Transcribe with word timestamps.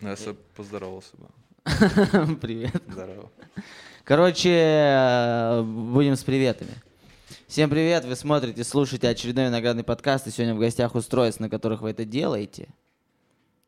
Я 0.00 0.16
с- 0.16 0.34
поздоровался 0.56 1.12
бы. 1.16 1.26
Привет. 2.36 2.82
Здорово. 2.88 3.30
Короче, 4.04 4.50
э, 4.52 5.62
будем 5.62 6.16
с 6.16 6.24
приветами. 6.24 6.72
Всем 7.46 7.68
привет, 7.70 8.04
вы 8.06 8.16
смотрите, 8.16 8.64
слушаете 8.64 9.08
очередной 9.08 9.46
виноградный 9.46 9.84
подкаст, 9.84 10.26
и 10.26 10.30
сегодня 10.30 10.54
в 10.54 10.58
гостях 10.58 10.94
устройств, 10.94 11.38
на 11.40 11.48
которых 11.50 11.82
вы 11.82 11.90
это 11.90 12.04
делаете. 12.04 12.68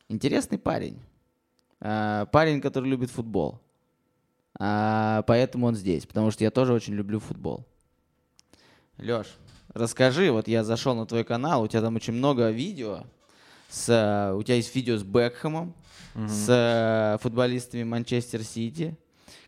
Интересный 0.09 0.59
парень. 0.59 0.99
А, 1.81 2.25
Парень, 2.27 2.61
который 2.63 2.89
любит 2.89 3.11
футбол. 3.11 3.61
А, 4.59 5.23
Поэтому 5.27 5.67
он 5.67 5.75
здесь, 5.75 6.07
потому 6.07 6.31
что 6.31 6.45
я 6.45 6.51
тоже 6.51 6.73
очень 6.73 6.95
люблю 6.95 7.21
футбол. 7.21 7.65
Леш, 8.99 9.27
расскажи, 9.73 10.31
вот 10.31 10.49
я 10.49 10.65
зашел 10.65 10.95
на 10.95 11.07
твой 11.07 11.25
канал, 11.25 11.63
у 11.63 11.69
тебя 11.69 11.83
там 11.83 11.97
очень 11.97 12.13
много 12.13 12.51
видео. 12.51 13.05
С, 13.69 14.33
у 14.37 14.43
тебя 14.43 14.57
есть 14.57 14.75
видео 14.75 14.97
с 14.97 15.03
Бекхэмом, 15.03 15.75
с 16.15 16.47
э, 16.49 17.19
футболистами 17.21 17.83
Манчестер 17.83 18.45
Сити. 18.45 18.97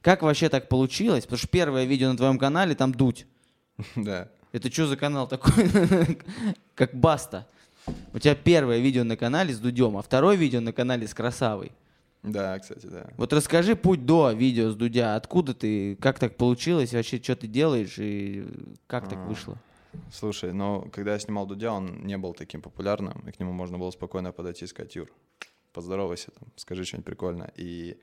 Как 0.01 0.23
вообще 0.23 0.49
так 0.49 0.69
получилось? 0.69 1.25
Потому 1.25 1.39
что 1.39 1.49
первое 1.49 1.85
видео 1.85 2.11
на 2.11 2.17
твоем 2.17 2.39
канале 2.39 2.75
там 2.75 2.93
дуть. 2.93 3.27
Да. 3.97 4.29
Это 4.53 4.73
что 4.73 4.87
за 4.87 4.97
канал 4.97 5.29
такой? 5.29 5.69
Как 6.75 6.95
Баста. 6.95 7.47
У 8.15 8.19
тебя 8.19 8.35
первое 8.35 8.79
видео 8.79 9.05
на 9.05 9.17
канале 9.17 9.53
с 9.53 9.59
Дудем, 9.59 9.97
а 9.99 10.03
второе 10.03 10.35
видео 10.37 10.61
на 10.61 10.73
канале 10.73 11.07
с 11.07 11.13
Красавой. 11.13 11.73
Да, 12.27 12.59
кстати, 12.59 12.87
да. 12.87 13.09
Вот 13.17 13.33
расскажи 13.33 13.77
путь 13.77 14.05
до 14.05 14.33
видео 14.33 14.71
с 14.71 14.75
Дудя. 14.75 15.15
Откуда 15.15 15.55
ты, 15.55 15.95
как 15.97 16.19
так 16.19 16.37
получилось, 16.37 16.93
вообще, 16.93 17.23
что 17.23 17.37
ты 17.37 17.47
делаешь 17.47 17.99
и 17.99 18.45
как 18.89 19.09
так 19.09 19.19
А. 19.19 19.27
вышло? 19.27 19.57
Слушай, 20.13 20.53
ну, 20.53 20.91
когда 20.93 21.13
я 21.13 21.19
снимал 21.21 21.47
Дудя, 21.47 21.73
он 21.73 22.05
не 22.05 22.19
был 22.19 22.35
таким 22.35 22.61
популярным, 22.63 23.23
и 23.29 23.31
к 23.31 23.39
нему 23.39 23.53
можно 23.53 23.79
было 23.79 23.93
спокойно 23.93 24.33
подойти 24.33 24.65
и 24.65 24.69
сказать, 24.69 24.97
Юр, 24.97 25.09
поздоровайся, 25.73 26.33
там, 26.33 26.49
скажи 26.57 26.85
что-нибудь 26.85 27.07
прикольное. 27.07 27.53
И, 27.57 27.97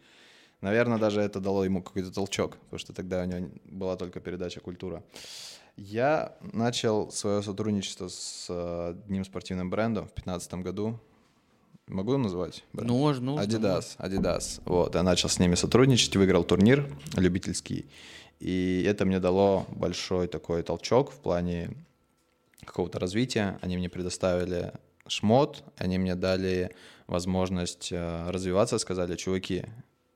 наверное, 0.61 0.97
даже 0.97 1.19
это 1.19 1.41
дало 1.41 1.65
ему 1.65 1.83
какой-то 1.83 2.11
толчок, 2.11 2.57
потому 2.57 2.79
что 2.79 2.93
тогда 2.93 3.23
у 3.23 3.25
него 3.25 3.49
была 3.65 3.97
только 3.97 4.21
передача 4.21 4.61
«Культура». 4.61 5.03
Я 5.75 6.37
начал 6.53 7.11
свое 7.11 7.41
сотрудничество 7.41 8.07
с 8.07 8.45
э, 8.47 8.89
одним 8.91 9.25
спортивным 9.25 9.69
брендом 9.69 10.05
в 10.05 10.13
2015 10.13 10.53
году. 10.55 10.99
Могу 11.87 12.17
называть? 12.17 12.63
бренд? 12.73 12.89
Ну, 12.89 12.97
можно, 12.97 13.25
нужно, 13.33 13.45
Adidas, 13.45 13.97
Adidas. 13.97 14.61
Вот, 14.65 14.95
я 14.95 15.03
начал 15.03 15.29
с 15.29 15.39
ними 15.39 15.55
сотрудничать, 15.55 16.15
выиграл 16.15 16.43
турнир 16.43 16.89
любительский. 17.15 17.85
И 18.39 18.83
это 18.87 19.05
мне 19.05 19.19
дало 19.19 19.65
большой 19.69 20.27
такой 20.27 20.63
толчок 20.63 21.11
в 21.11 21.19
плане 21.19 21.71
какого-то 22.65 22.99
развития. 22.99 23.59
Они 23.61 23.77
мне 23.77 23.89
предоставили 23.89 24.73
шмот, 25.07 25.63
они 25.77 25.97
мне 25.97 26.15
дали 26.15 26.71
возможность 27.07 27.89
э, 27.91 28.29
развиваться, 28.29 28.77
сказали, 28.79 29.15
чуваки, 29.15 29.65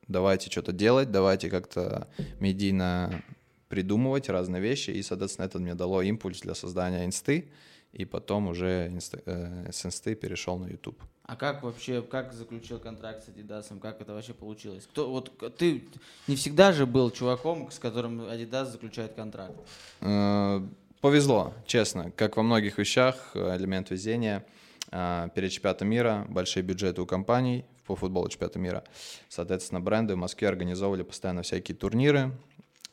давайте 0.08 0.50
что-то 0.50 0.72
делать, 0.72 1.12
давайте 1.12 1.50
как-то 1.50 2.08
медийно 2.40 3.24
придумывать 3.68 4.30
разные 4.30 4.62
вещи. 4.62 4.92
И, 4.92 5.04
соответственно, 5.04 5.46
это 5.46 5.60
мне 5.60 5.76
дало 5.76 6.02
импульс 6.02 6.42
для 6.42 6.56
создания 6.56 7.06
инсты. 7.06 7.50
И 7.94 8.06
потом 8.06 8.48
уже 8.48 8.88
инста- 8.90 9.22
э, 9.26 9.72
с 9.72 9.86
инсты 9.86 10.14
перешел 10.16 10.58
на 10.60 10.68
YouTube. 10.68 11.02
А 11.24 11.36
как 11.36 11.64
вообще, 11.64 12.02
как 12.02 12.32
заключил 12.34 12.80
контракт 12.80 13.24
с 13.26 13.30
Адидасом? 13.30 13.80
Как 13.80 14.00
это 14.02 14.14
вообще 14.14 14.34
получилось? 14.34 14.88
Кто, 14.90 15.10
вот 15.10 15.32
ты 15.58 15.84
не 16.28 16.36
всегда 16.36 16.72
же 16.72 16.86
был 16.86 17.12
чуваком, 17.12 17.70
с 17.72 17.80
которым 17.80 18.28
Адидас 18.30 18.72
заключает 18.72 19.14
контракт. 19.14 19.56
Э, 20.02 20.62
Повезло, 21.02 21.54
честно. 21.66 22.12
Как 22.12 22.38
во 22.38 22.44
многих 22.44 22.78
вещах, 22.78 23.32
э, 23.36 23.56
элемент 23.58 23.90
везения. 23.92 24.46
Э, 24.92 25.30
Перед 25.36 25.52
чемпионатом 25.52 25.90
мира 25.90 26.26
большие 26.30 26.64
бюджеты 26.64 27.02
у 27.02 27.06
компаний 27.06 27.66
по 27.86 27.96
футболу 27.96 28.28
чемпионата 28.30 28.60
мира. 28.60 28.84
Соответственно, 29.30 29.80
бренды 29.82 30.16
в 30.16 30.18
Москве 30.18 30.48
организовывали 30.50 31.04
постоянно 31.04 31.42
всякие 31.42 31.76
турниры. 31.78 32.32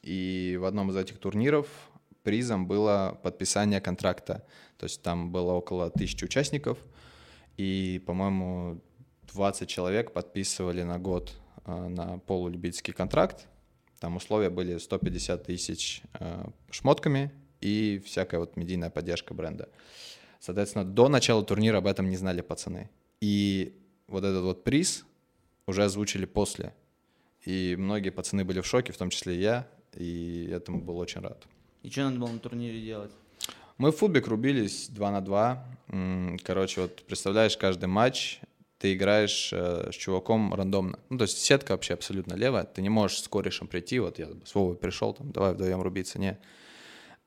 И 0.02 0.58
в 0.60 0.64
одном 0.66 0.90
из 0.90 0.96
этих 0.96 1.18
турниров 1.18 1.66
призом 2.24 2.66
было 2.66 3.18
подписание 3.22 3.80
контракта. 3.80 4.44
То 4.78 4.84
есть 4.84 5.02
там 5.02 5.30
было 5.30 5.52
около 5.52 5.90
тысячи 5.90 6.24
участников. 6.24 6.78
И, 7.56 8.02
по-моему, 8.06 8.80
20 9.32 9.68
человек 9.68 10.12
подписывали 10.12 10.82
на 10.82 10.98
год 10.98 11.32
э, 11.66 11.88
на 11.88 12.18
полулюбительский 12.18 12.92
контракт. 12.92 13.46
Там 14.00 14.16
условия 14.16 14.50
были 14.50 14.78
150 14.78 15.44
тысяч 15.44 16.02
э, 16.18 16.44
шмотками 16.70 17.30
и 17.60 18.02
всякая 18.04 18.38
вот 18.38 18.56
медийная 18.56 18.90
поддержка 18.90 19.34
бренда. 19.34 19.68
Соответственно, 20.40 20.84
до 20.84 21.08
начала 21.08 21.44
турнира 21.44 21.78
об 21.78 21.86
этом 21.86 22.10
не 22.10 22.16
знали 22.16 22.40
пацаны. 22.40 22.90
И 23.20 23.80
вот 24.08 24.24
этот 24.24 24.42
вот 24.42 24.64
приз 24.64 25.04
уже 25.66 25.84
озвучили 25.84 26.26
после. 26.26 26.74
И 27.44 27.76
многие 27.78 28.10
пацаны 28.10 28.44
были 28.44 28.60
в 28.60 28.66
шоке, 28.66 28.92
в 28.92 28.96
том 28.96 29.10
числе 29.10 29.36
и 29.36 29.40
я, 29.40 29.68
и 29.94 30.48
этому 30.50 30.82
был 30.82 30.98
очень 30.98 31.20
рад. 31.20 31.46
И 31.84 31.90
что 31.90 32.04
надо 32.04 32.18
было 32.18 32.28
на 32.30 32.38
турнире 32.38 32.80
делать? 32.80 33.12
Мы 33.76 33.92
в 33.92 33.96
футбик 33.96 34.26
рубились 34.26 34.88
2 34.88 35.10
на 35.10 35.20
2. 35.20 35.64
М, 35.88 36.38
Короче, 36.42 36.80
вот 36.80 37.04
представляешь, 37.04 37.58
каждый 37.58 37.86
матч 37.86 38.40
ты 38.78 38.94
играешь 38.94 39.50
э, 39.52 39.90
с 39.92 39.94
чуваком 39.94 40.54
рандомно. 40.54 40.98
Ну, 41.10 41.18
то 41.18 41.24
есть 41.24 41.36
сетка 41.38 41.72
вообще 41.72 41.92
абсолютно 41.92 42.34
левая. 42.34 42.64
Ты 42.64 42.80
не 42.80 42.88
можешь 42.88 43.20
с 43.20 43.28
корешем 43.28 43.68
прийти, 43.68 43.98
вот 43.98 44.18
я 44.18 44.28
с 44.46 44.54
Вовой 44.54 44.76
пришел, 44.76 45.12
там, 45.12 45.30
давай 45.30 45.52
вдвоем 45.52 45.82
рубиться. 45.82 46.18
Не. 46.18 46.38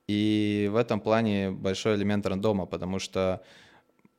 И 0.08 0.68
в 0.72 0.76
этом 0.76 1.00
плане 1.00 1.52
большой 1.52 1.94
элемент 1.94 2.26
рандома, 2.26 2.66
потому 2.66 2.98
что 2.98 3.44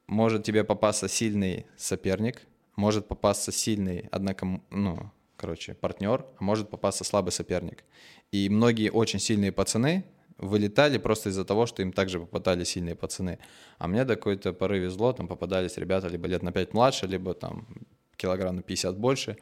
может 0.07 0.43
тебе 0.43 0.63
попасться 0.63 1.09
сильный 1.09 1.65
соперник, 1.75 2.43
может 2.77 3.09
попасться 3.09 3.51
сильный, 3.51 4.07
однако, 4.09 4.61
ну, 4.69 5.11
короче, 5.35 5.73
партнер, 5.73 6.25
а 6.39 6.43
может 6.43 6.69
попасться 6.69 7.03
слабый 7.03 7.33
соперник. 7.33 7.83
И 8.31 8.47
многие 8.47 8.89
очень 8.89 9.19
сильные 9.19 9.51
пацаны 9.51 10.05
вылетали 10.39 10.97
просто 10.97 11.29
из-за 11.29 11.45
того, 11.45 11.65
что 11.65 11.81
им 11.81 11.91
также 11.91 12.19
попадали 12.19 12.63
сильные 12.63 12.95
пацаны. 12.95 13.39
А 13.77 13.87
мне 13.87 14.05
до 14.05 14.15
какой-то 14.15 14.53
поры 14.53 14.79
везло, 14.79 15.13
там 15.13 15.27
попадались 15.27 15.77
ребята 15.77 16.07
либо 16.07 16.27
лет 16.27 16.43
на 16.43 16.51
5 16.51 16.73
младше, 16.73 17.07
либо 17.07 17.33
там 17.33 17.67
килограмм 18.15 18.55
на 18.55 18.61
50 18.61 18.97
больше, 18.97 19.37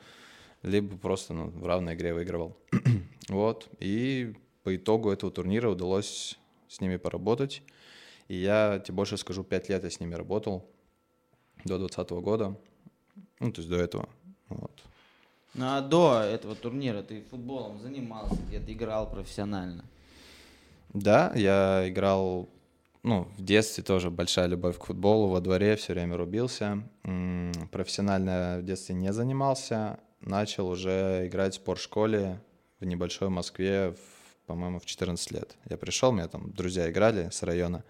либо 0.63 0.97
просто 0.97 1.34
ну, 1.34 1.50
в 1.50 1.66
равной 1.66 1.96
игре 1.96 2.13
выигрывал. 2.13 2.58
вот. 3.30 3.69
И 3.80 4.34
по 4.63 4.75
итогу 4.75 5.12
этого 5.12 5.31
турнира 5.31 5.69
удалось 5.69 6.38
с 6.68 6.81
ними 6.81 6.97
поработать. 6.97 7.62
И 8.28 8.35
я 8.35 8.79
тебе 8.79 8.96
больше 8.96 9.18
скажу, 9.18 9.44
5 9.44 9.69
лет 9.69 9.84
я 9.84 9.90
с 9.90 10.00
ними 10.00 10.16
работал 10.16 10.69
до 11.64 11.78
2020 11.78 12.12
года. 12.24 12.58
Ну, 13.40 13.52
то 13.52 13.62
есть 13.62 13.69
до 13.69 13.78
этого. 13.78 14.09
Вот. 14.50 14.72
Ну 15.53 15.66
а 15.66 15.81
до 15.81 16.22
этого 16.22 16.56
турнира 16.56 17.02
ты 17.02 17.24
футболом 17.24 17.79
занимался, 17.79 18.38
где-то 18.47 18.72
играл 18.72 19.09
профессионально. 19.09 19.84
Да, 20.94 21.31
я 21.36 21.88
играл, 21.88 22.50
ну, 23.03 23.28
в 23.38 23.44
детстве 23.44 23.84
тоже 23.84 24.09
большая 24.09 24.48
любовь 24.48 24.78
к 24.78 24.86
футболу, 24.86 25.28
во 25.28 25.42
дворе 25.42 25.75
все 25.75 25.94
время 25.94 26.18
рубился. 26.18 26.84
Профессионально 27.72 28.59
в 28.62 28.66
детстве 28.66 28.96
не 28.96 29.14
занимался. 29.14 30.00
Начал 30.22 30.68
уже 30.68 31.28
играть 31.28 31.53
в 31.53 31.58
спортшколе 31.58 32.40
в 32.80 32.86
небольшой 32.86 33.30
Москве, 33.30 33.92
в, 33.92 34.46
по-моему, 34.47 34.80
в 34.80 34.86
14 34.86 35.31
лет. 35.31 35.56
Я 35.70 35.78
пришел, 35.78 36.12
меня 36.12 36.28
там 36.28 36.52
друзья 36.52 36.90
играли 36.90 37.30
с 37.31 37.44
района, 37.44 37.84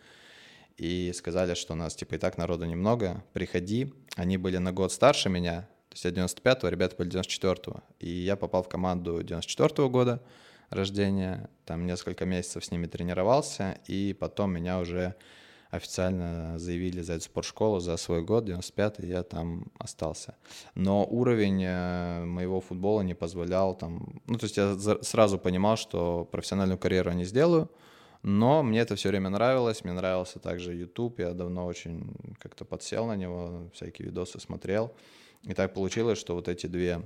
и 0.78 1.12
сказали, 1.16 1.56
что 1.56 1.74
у 1.74 1.76
нас, 1.76 1.96
типа, 1.96 2.16
и 2.16 2.18
так 2.18 2.38
народу 2.38 2.66
немного, 2.66 3.24
приходи. 3.34 3.94
Они 4.16 4.38
были 4.38 4.58
на 4.58 4.72
год 4.72 4.92
старше 4.92 5.30
меня, 5.30 5.62
то 5.90 5.94
есть 5.94 6.06
я 6.06 6.12
95-го, 6.12 6.68
ребята 6.70 6.96
были 6.96 7.10
94-го. 7.10 7.82
И 8.00 8.10
я 8.10 8.36
попал 8.36 8.64
в 8.64 8.70
команду 8.70 9.20
94-го 9.22 9.90
года 9.90 10.22
рождения, 10.70 11.50
там 11.66 11.86
несколько 11.86 12.26
месяцев 12.26 12.66
с 12.66 12.72
ними 12.72 12.88
тренировался, 12.88 13.78
и 13.88 14.14
потом 14.14 14.54
меня 14.54 14.80
уже 14.80 15.16
официально 15.70 16.58
заявили 16.58 17.02
за 17.02 17.14
эту 17.14 17.26
спортшколу 17.26 17.80
за 17.80 17.98
свой 17.98 18.24
год, 18.24 18.48
95-й, 18.48 19.08
я 19.08 19.24
там 19.24 19.72
остался. 19.80 20.36
Но 20.76 21.06
уровень 21.06 21.64
э, 21.64 22.24
моего 22.26 22.62
футбола 22.62 23.02
не 23.02 23.14
позволял 23.14 23.76
там... 23.76 24.22
Ну, 24.28 24.38
то 24.38 24.46
есть 24.46 24.58
я 24.58 24.78
сразу 25.02 25.38
понимал, 25.38 25.78
что 25.78 26.26
профессиональную 26.32 26.78
карьеру 26.78 27.12
не 27.12 27.26
сделаю, 27.26 27.70
но 28.24 28.64
мне 28.64 28.80
это 28.80 28.96
все 28.96 29.10
время 29.10 29.30
нравилось, 29.30 29.84
мне 29.84 29.94
нравился 29.94 30.40
также 30.40 30.74
YouTube, 30.74 31.20
я 31.20 31.34
давно 31.34 31.66
очень 31.66 32.16
как-то 32.40 32.66
подсел 32.66 33.06
на 33.06 33.16
него, 33.16 33.70
всякие 33.74 34.08
видосы 34.08 34.40
смотрел. 34.40 34.94
И 35.44 35.54
так 35.54 35.74
получилось, 35.74 36.18
что 36.18 36.34
вот 36.34 36.48
эти 36.48 36.68
две 36.68 37.02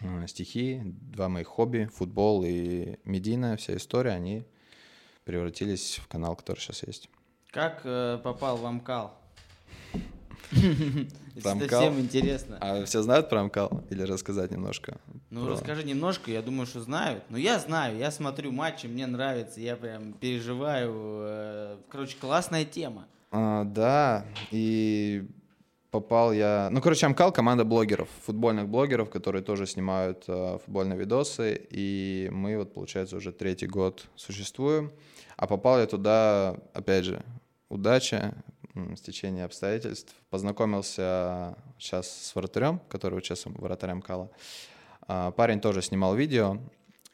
э, 0.00 0.26
стихии, 0.26 0.82
два 0.84 1.28
моих 1.28 1.46
хобби, 1.48 1.88
футбол 1.92 2.42
и 2.44 2.96
медийная 3.04 3.56
вся 3.56 3.76
история, 3.76 4.10
они 4.12 4.44
превратились 5.24 6.00
в 6.02 6.08
канал, 6.08 6.36
который 6.36 6.58
сейчас 6.60 6.82
есть. 6.86 7.08
Как 7.50 7.80
э, 7.84 8.18
попал 8.22 8.56
в 8.56 8.66
Амкал? 8.66 9.18
Это 11.36 11.66
всем 11.66 11.98
интересно. 11.98 12.58
А 12.60 12.84
все 12.84 13.02
знают 13.02 13.28
про 13.28 13.40
Амкал? 13.40 13.84
Или 13.90 14.02
рассказать 14.02 14.50
немножко? 14.50 14.98
Ну, 15.30 15.44
про- 15.44 15.52
расскажи 15.52 15.82
немножко, 15.84 16.30
я 16.30 16.42
думаю, 16.42 16.66
что 16.66 16.80
знают. 16.80 17.24
Ну, 17.28 17.36
я 17.36 17.58
знаю, 17.58 17.96
я 17.96 18.10
смотрю 18.10 18.52
матчи, 18.52 18.86
мне 18.86 19.06
нравится, 19.06 19.60
я 19.60 19.76
прям 19.76 20.12
переживаю. 20.14 20.92
э, 20.96 21.76
Короче, 21.88 22.16
классная 22.20 22.64
тема. 22.64 23.06
А, 23.32 23.64
да, 23.64 24.26
и 24.52 25.26
попал 25.94 26.32
я... 26.32 26.70
Ну, 26.72 26.80
короче, 26.80 27.06
Амкал— 27.06 27.30
команда 27.32 27.64
блогеров, 27.64 28.08
футбольных 28.26 28.68
блогеров, 28.68 29.10
которые 29.10 29.44
тоже 29.44 29.64
снимают 29.64 30.24
а, 30.26 30.58
футбольные 30.58 30.98
видосы, 30.98 31.68
и 31.70 32.28
мы 32.32 32.58
вот, 32.58 32.74
получается, 32.74 33.16
уже 33.16 33.30
третий 33.30 33.68
год 33.68 34.08
существуем. 34.16 34.90
А 35.36 35.46
попал 35.46 35.78
я 35.78 35.86
туда, 35.86 36.56
опять 36.72 37.04
же, 37.04 37.22
удача, 37.68 38.34
стечение 38.96 39.44
обстоятельств. 39.44 40.12
Познакомился 40.30 41.56
сейчас 41.78 42.10
с 42.10 42.34
вратарем, 42.34 42.80
который 42.88 43.16
учился 43.16 43.48
вратарем 43.50 44.02
Кала. 44.02 44.30
А, 45.06 45.30
Парень 45.30 45.60
тоже 45.60 45.80
снимал 45.80 46.16
видео, 46.16 46.58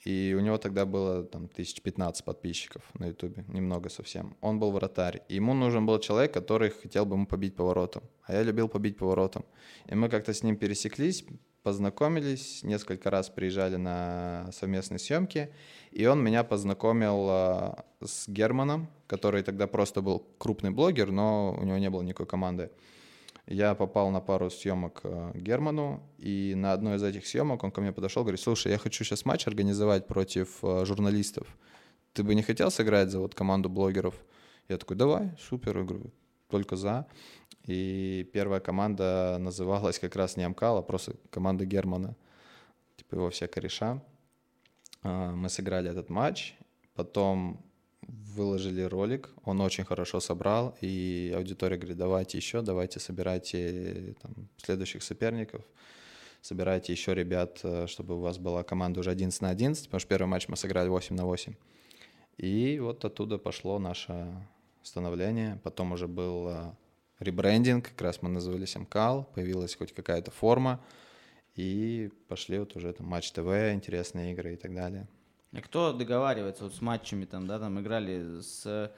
и 0.04 0.34
у 0.36 0.40
него 0.40 0.56
тогда 0.56 0.86
было 0.86 1.22
там 1.24 1.44
1015 1.44 2.24
подписчиков 2.24 2.82
на 2.94 3.08
ютубе, 3.08 3.44
немного 3.48 3.90
совсем. 3.90 4.36
Он 4.40 4.58
был 4.58 4.72
вратарь, 4.72 5.22
и 5.28 5.34
ему 5.34 5.54
нужен 5.54 5.84
был 5.84 5.98
человек, 5.98 6.32
который 6.32 6.70
хотел 6.70 7.04
бы 7.04 7.16
ему 7.16 7.26
побить 7.26 7.54
поворотом. 7.54 8.02
А 8.24 8.32
я 8.32 8.42
любил 8.42 8.68
побить 8.68 8.96
поворотом. 8.96 9.44
И 9.86 9.94
мы 9.94 10.08
как-то 10.08 10.32
с 10.32 10.42
ним 10.42 10.56
пересеклись, 10.56 11.24
познакомились, 11.62 12.62
несколько 12.62 13.10
раз 13.10 13.28
приезжали 13.28 13.76
на 13.76 14.48
совместные 14.52 14.98
съемки, 14.98 15.50
и 15.90 16.06
он 16.06 16.24
меня 16.24 16.44
познакомил 16.44 17.26
а, 17.28 17.84
с 18.02 18.26
Германом, 18.28 18.88
который 19.06 19.42
тогда 19.42 19.66
просто 19.66 20.00
был 20.00 20.26
крупный 20.38 20.70
блогер, 20.70 21.10
но 21.10 21.54
у 21.60 21.64
него 21.64 21.76
не 21.76 21.90
было 21.90 22.02
никакой 22.02 22.26
команды. 22.26 22.70
Я 23.50 23.74
попал 23.74 24.10
на 24.10 24.20
пару 24.20 24.48
съемок 24.48 25.00
э, 25.02 25.32
Герману, 25.34 26.00
и 26.18 26.54
на 26.54 26.72
одной 26.72 26.96
из 26.96 27.02
этих 27.02 27.26
съемок 27.26 27.64
он 27.64 27.72
ко 27.72 27.80
мне 27.80 27.92
подошел, 27.92 28.22
говорит, 28.22 28.40
слушай, 28.40 28.70
я 28.70 28.78
хочу 28.78 29.02
сейчас 29.02 29.24
матч 29.24 29.48
организовать 29.48 30.06
против 30.06 30.62
э, 30.62 30.84
журналистов. 30.84 31.48
Ты 32.12 32.22
бы 32.22 32.36
не 32.36 32.42
хотел 32.42 32.70
сыграть 32.70 33.10
за 33.10 33.18
вот 33.18 33.34
команду 33.34 33.68
блогеров? 33.68 34.14
Я 34.68 34.78
такой, 34.78 34.96
давай, 34.96 35.32
супер, 35.40 35.78
я 35.78 35.82
говорю, 35.82 36.12
только 36.48 36.76
за. 36.76 37.08
И 37.66 38.30
первая 38.32 38.60
команда 38.60 39.36
называлась 39.40 39.98
как 39.98 40.14
раз 40.14 40.36
не 40.36 40.44
Амкал, 40.44 40.78
а 40.78 40.82
просто 40.82 41.16
команда 41.30 41.66
Германа. 41.66 42.14
Типа 42.94 43.16
его 43.16 43.30
все 43.30 43.48
кореша. 43.48 44.00
А, 45.02 45.32
Мы 45.32 45.48
сыграли 45.48 45.90
этот 45.90 46.08
матч, 46.08 46.54
потом 46.94 47.60
выложили 48.06 48.82
ролик, 48.82 49.30
он 49.44 49.60
очень 49.60 49.84
хорошо 49.84 50.20
собрал, 50.20 50.76
и 50.80 51.32
аудитория 51.36 51.76
говорит, 51.76 51.96
давайте 51.96 52.38
еще, 52.38 52.62
давайте 52.62 53.00
собирайте 53.00 54.14
там, 54.22 54.48
следующих 54.56 55.02
соперников, 55.02 55.62
собирайте 56.40 56.92
еще 56.92 57.14
ребят, 57.14 57.60
э, 57.62 57.86
чтобы 57.86 58.16
у 58.16 58.20
вас 58.20 58.38
была 58.38 58.62
команда 58.62 59.00
уже 59.00 59.10
11 59.10 59.40
на 59.42 59.50
11, 59.50 59.84
потому 59.84 60.00
что 60.00 60.08
первый 60.08 60.26
матч 60.28 60.48
мы 60.48 60.56
сыграли 60.56 60.88
8 60.88 61.16
на 61.16 61.26
8. 61.26 61.54
И 62.38 62.78
вот 62.80 63.04
оттуда 63.04 63.38
пошло 63.38 63.78
наше 63.78 64.26
становление, 64.82 65.60
потом 65.62 65.92
уже 65.92 66.08
был 66.08 66.48
э, 66.48 66.72
ребрендинг, 67.18 67.90
как 67.90 68.00
раз 68.00 68.22
мы 68.22 68.30
назывались 68.30 68.76
МКАЛ, 68.76 69.24
появилась 69.34 69.76
хоть 69.76 69.92
какая-то 69.92 70.30
форма, 70.30 70.80
и 71.54 72.10
пошли 72.28 72.58
вот 72.58 72.76
уже 72.76 72.92
там 72.92 73.06
Матч 73.06 73.32
ТВ, 73.32 73.72
интересные 73.72 74.32
игры 74.32 74.54
и 74.54 74.56
так 74.56 74.74
далее. 74.74 75.06
А 75.52 75.60
кто 75.60 75.92
договаривается 75.92 76.64
вот 76.64 76.74
с 76.74 76.80
матчами 76.80 77.24
там, 77.24 77.46
да, 77.46 77.58
там 77.58 77.80
играли 77.80 78.40
с 78.40 78.62
э, 78.66 78.90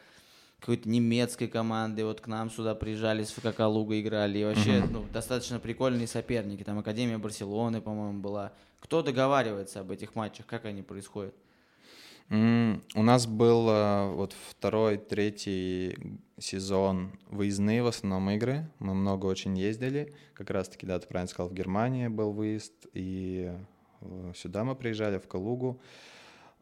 какой-то 0.60 0.88
немецкой 0.88 1.48
командой, 1.48 2.04
вот 2.04 2.20
к 2.20 2.26
нам 2.26 2.50
сюда 2.50 2.74
приезжали, 2.74 3.24
с 3.24 3.30
ФК 3.30 3.54
Калуга 3.54 3.98
играли, 3.98 4.38
и 4.38 4.44
вообще, 4.44 4.84
ну, 4.90 5.04
достаточно 5.12 5.58
прикольные 5.58 6.06
соперники, 6.06 6.62
там 6.62 6.78
Академия 6.78 7.16
Барселоны, 7.16 7.80
по-моему, 7.80 8.20
была. 8.20 8.52
Кто 8.80 9.02
договаривается 9.02 9.80
об 9.80 9.90
этих 9.90 10.14
матчах, 10.14 10.44
как 10.46 10.66
они 10.66 10.82
происходят? 10.82 11.34
М, 12.28 12.82
У 12.94 13.02
нас 13.02 13.26
был 13.26 13.68
э, 13.70 14.12
вот 14.12 14.34
второй, 14.50 14.98
третий 14.98 15.96
сезон 16.38 17.12
выездные 17.30 17.82
в 17.82 17.86
основном 17.86 18.30
игры. 18.30 18.68
Мы 18.78 18.94
много 18.94 19.26
очень 19.26 19.56
ездили. 19.56 20.14
Как 20.34 20.50
раз-таки, 20.50 20.86
да, 20.86 20.98
ты 20.98 21.06
правильно 21.06 21.28
сказал, 21.28 21.48
в 21.48 21.54
Германии 21.54 22.08
был 22.08 22.32
выезд, 22.32 22.72
и 22.92 23.52
э, 24.00 24.32
сюда 24.36 24.64
мы 24.64 24.74
приезжали, 24.74 25.18
в 25.18 25.26
Калугу. 25.28 25.80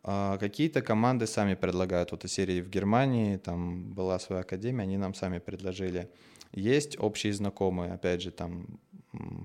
А, 0.03 0.39
Какие-то 0.39 0.83
команды 0.83 1.27
сами 1.27 1.55
предлагают. 1.55 2.13
Вот 2.13 2.25
из 2.25 2.33
серии 2.33 2.61
в 2.61 2.69
Германии, 2.69 3.37
там 3.37 3.93
была 3.93 4.19
своя 4.19 4.43
академия, 4.43 4.83
они 4.83 4.97
нам 4.97 5.15
сами 5.15 5.39
предложили. 5.39 6.11
Есть 6.53 6.99
общие 6.99 7.33
знакомые, 7.33 7.93
опять 7.93 8.23
же, 8.23 8.31
там 8.31 8.67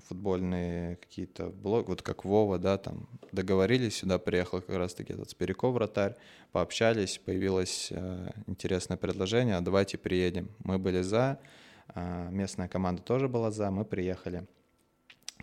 футбольные 0.08 0.98
какие-то 0.98 1.48
блоги, 1.50 1.88
вот 1.88 2.02
как 2.02 2.24
Вова, 2.24 2.60
да, 2.60 2.78
там 2.78 3.08
договорились, 3.32 3.98
сюда 3.98 4.20
приехал 4.20 4.62
как 4.62 4.76
раз-таки 4.76 5.14
этот 5.14 5.30
Спиряков 5.32 5.74
вратарь, 5.74 6.16
пообщались, 6.52 7.18
появилось 7.18 7.90
э, 7.92 8.30
интересное 8.48 8.98
предложение, 8.98 9.56
«А 9.56 9.62
давайте 9.62 9.98
приедем. 9.98 10.50
Мы 10.64 10.78
были 10.78 11.02
за, 11.02 11.40
а, 11.88 12.30
местная 12.30 12.68
команда 12.68 13.02
тоже 13.02 13.28
была 13.28 13.52
за, 13.52 13.72
мы 13.72 13.86
приехали. 13.86 14.46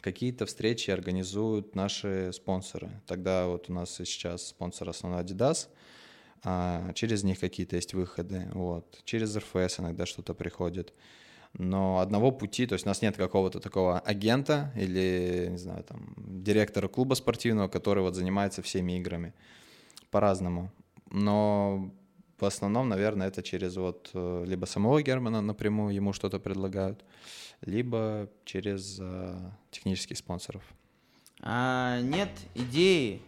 Какие-то 0.03 0.47
встречи 0.47 0.91
организуют 0.91 1.77
наши 1.77 2.33
спонсоры. 2.33 2.91
Тогда 3.07 3.47
вот 3.47 3.71
у 3.71 3.73
нас 3.73 3.95
сейчас 3.95 4.49
спонсор 4.49 4.89
основной 4.89 5.23
Adidas, 5.23 5.69
а 6.43 6.93
через 6.95 7.23
них 7.23 7.39
какие-то 7.39 7.77
есть 7.77 7.95
выходы. 7.95 8.51
Вот. 8.53 9.01
Через 9.05 9.37
РФС 9.37 9.79
иногда 9.79 10.05
что-то 10.05 10.35
приходит. 10.35 10.93
Но 11.53 12.01
одного 12.01 12.33
пути, 12.33 12.67
то 12.67 12.73
есть 12.73 12.85
у 12.85 12.89
нас 12.89 13.01
нет 13.01 13.17
какого-то 13.17 13.61
такого 13.61 14.01
агента 14.01 14.73
или, 14.75 15.49
не 15.51 15.59
знаю, 15.59 15.85
там, 15.85 16.15
директора 16.17 16.89
клуба 16.89 17.15
спортивного, 17.15 17.69
который 17.69 18.03
вот 18.03 18.17
занимается 18.17 18.61
всеми 18.61 18.99
играми. 18.99 19.35
По-разному. 20.11 20.73
Но 21.11 21.95
в 22.43 22.45
основном, 22.45 22.89
наверное, 22.89 23.29
это 23.29 23.43
через 23.43 23.77
вот 23.77 24.11
э, 24.15 24.45
либо 24.47 24.67
самого 24.67 25.01
Германа 25.01 25.41
напрямую 25.41 25.95
ему 25.95 26.13
что-то 26.13 26.41
предлагают, 26.41 27.05
либо 27.61 28.29
через 28.45 28.99
э, 29.01 29.51
технических 29.71 30.19
спонсоров. 30.19 30.63
А 31.41 32.01
нет 32.01 32.31
идеи 32.55 33.23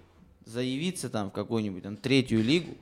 заявиться 0.44 1.08
там 1.08 1.30
в 1.30 1.32
какую-нибудь 1.32 1.84
там 1.84 1.96
третью 1.96 2.42
лигу 2.42 2.74